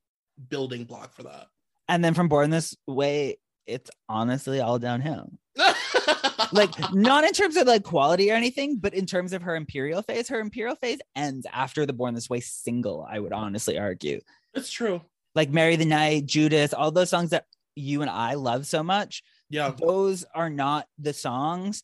[0.49, 1.47] building block for that.
[1.89, 5.31] and then from born this way it's honestly all downhill
[6.53, 10.01] like not in terms of like quality or anything but in terms of her imperial
[10.03, 14.21] phase her imperial phase ends after the born this way single i would honestly argue
[14.55, 15.01] it's true.
[15.35, 17.45] like Marry the night judas all those songs that
[17.75, 19.73] you and i love so much Yeah.
[19.77, 21.83] those are not the songs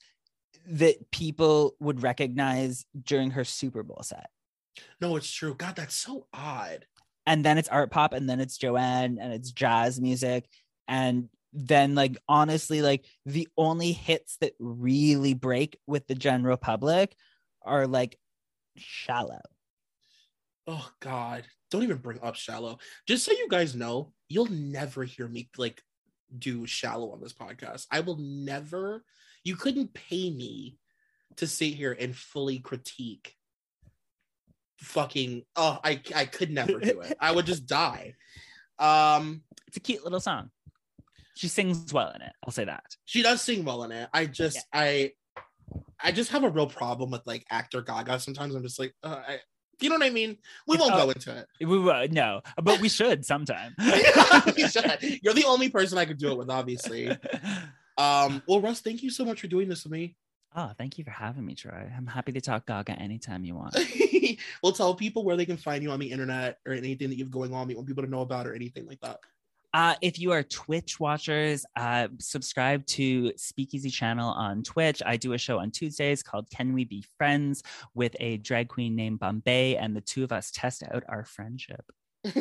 [0.68, 4.30] that people would recognize during her super bowl set
[5.00, 5.54] No, it's true.
[5.54, 6.86] God, that's so odd.
[7.26, 10.46] and then it's art pop and then it's joanne and it's jazz music
[10.88, 17.14] and then like honestly like the only hits that really break with the general public
[17.62, 18.18] are like
[18.76, 19.40] shallow
[20.66, 21.44] Oh God.
[21.70, 22.78] Don't even bring up shallow.
[23.06, 25.82] Just so you guys know, you'll never hear me like
[26.38, 27.86] do shallow on this podcast.
[27.90, 29.04] I will never,
[29.44, 30.78] you couldn't pay me
[31.36, 33.34] to sit here and fully critique
[34.78, 37.16] fucking oh I I could never do it.
[37.20, 38.14] I would just die.
[38.78, 40.50] Um it's a cute little song
[41.36, 44.08] she sings well in it i'll say that she does sing well in it.
[44.12, 45.12] I just I
[46.00, 48.20] I just have a real problem with like actor Gaga.
[48.20, 49.38] Sometimes I'm just like, uh, I,
[49.80, 50.36] you know what I mean?
[50.68, 51.06] We won't Oh.
[51.06, 51.46] go into it.
[51.66, 53.74] we would no but we should sometime
[54.56, 54.98] We should.
[55.22, 57.08] You're the only person I could do it with, obviously.
[57.98, 60.14] Um, well, Russ, thank you so much for doing this with me.
[60.54, 63.76] Oh thank you for having me troy i'm happy to talk gaga anytime you want
[64.62, 67.30] we'll tell people where they can find you on the internet or anything that you've
[67.30, 67.68] going on.
[67.68, 69.20] We want people to know about or anything like that.
[69.72, 75.02] Uh, if you are Twitch watchers, uh, subscribe to Speakeasy channel on Twitch.
[75.04, 78.94] I do a show on Tuesdays called Can We Be Friends with a drag queen
[78.94, 81.84] named Bombae, and the two of us test out our friendship.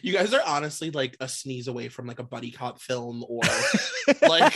[0.00, 3.42] you guys are honestly like a sneeze away from like a buddy cop film or
[4.22, 4.54] like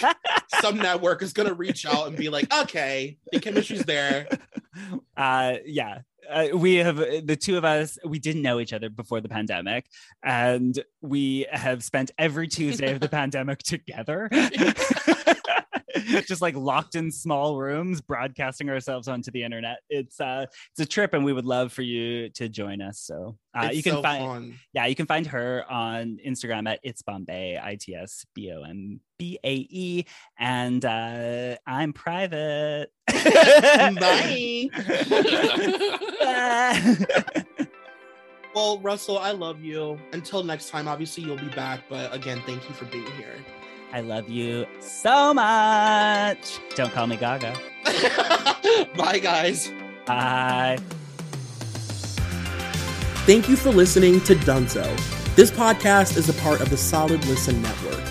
[0.61, 4.29] some network is gonna reach out and be like, okay, the chemistry's there.
[5.17, 6.01] uh, yeah.
[6.31, 9.85] Uh, we have the two of us we didn't know each other before the pandemic
[10.23, 14.31] and we have spent every tuesday of the pandemic together
[16.27, 20.87] just like locked in small rooms broadcasting ourselves onto the internet it's uh it's a
[20.87, 23.93] trip and we would love for you to join us so uh, It's you can
[23.93, 24.55] so find fun.
[24.73, 30.05] yeah you can find her on instagram at it's bombae i-t-s b-o-m-b-a-e
[30.39, 34.69] and uh i'm private Bye.
[38.55, 39.99] Well, Russell, I love you.
[40.13, 43.35] Until next time, obviously you'll be back, but again, thank you for being here.
[43.95, 46.59] I love you so much.
[46.75, 47.57] Don't call me Gaga.
[48.97, 49.71] Bye, guys.
[50.05, 50.79] Bye.
[53.25, 54.85] Thank you for listening to Dunzo.
[55.37, 58.03] This podcast is a part of the Solid Listen Network.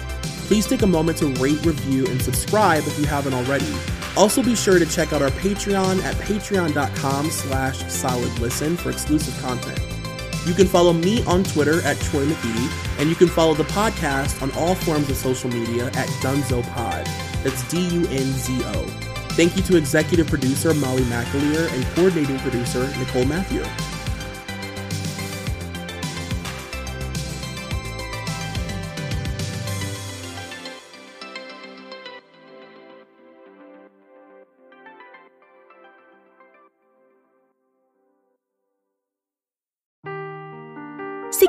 [0.48, 3.74] Please take a moment to rate, review, and subscribe if you haven't already.
[4.16, 9.38] Also be sure to check out our Patreon at patreon.com slash solid listen for exclusive
[9.42, 9.82] content.
[10.46, 14.42] You can follow me on Twitter at Troy McEady, and you can follow the podcast
[14.42, 17.06] on all forms of social media at Dunzo Pod.
[17.44, 18.86] That's D-U-N-Z-O.
[19.36, 23.64] Thank you to executive producer Molly McAleer and coordinating producer Nicole Matthew.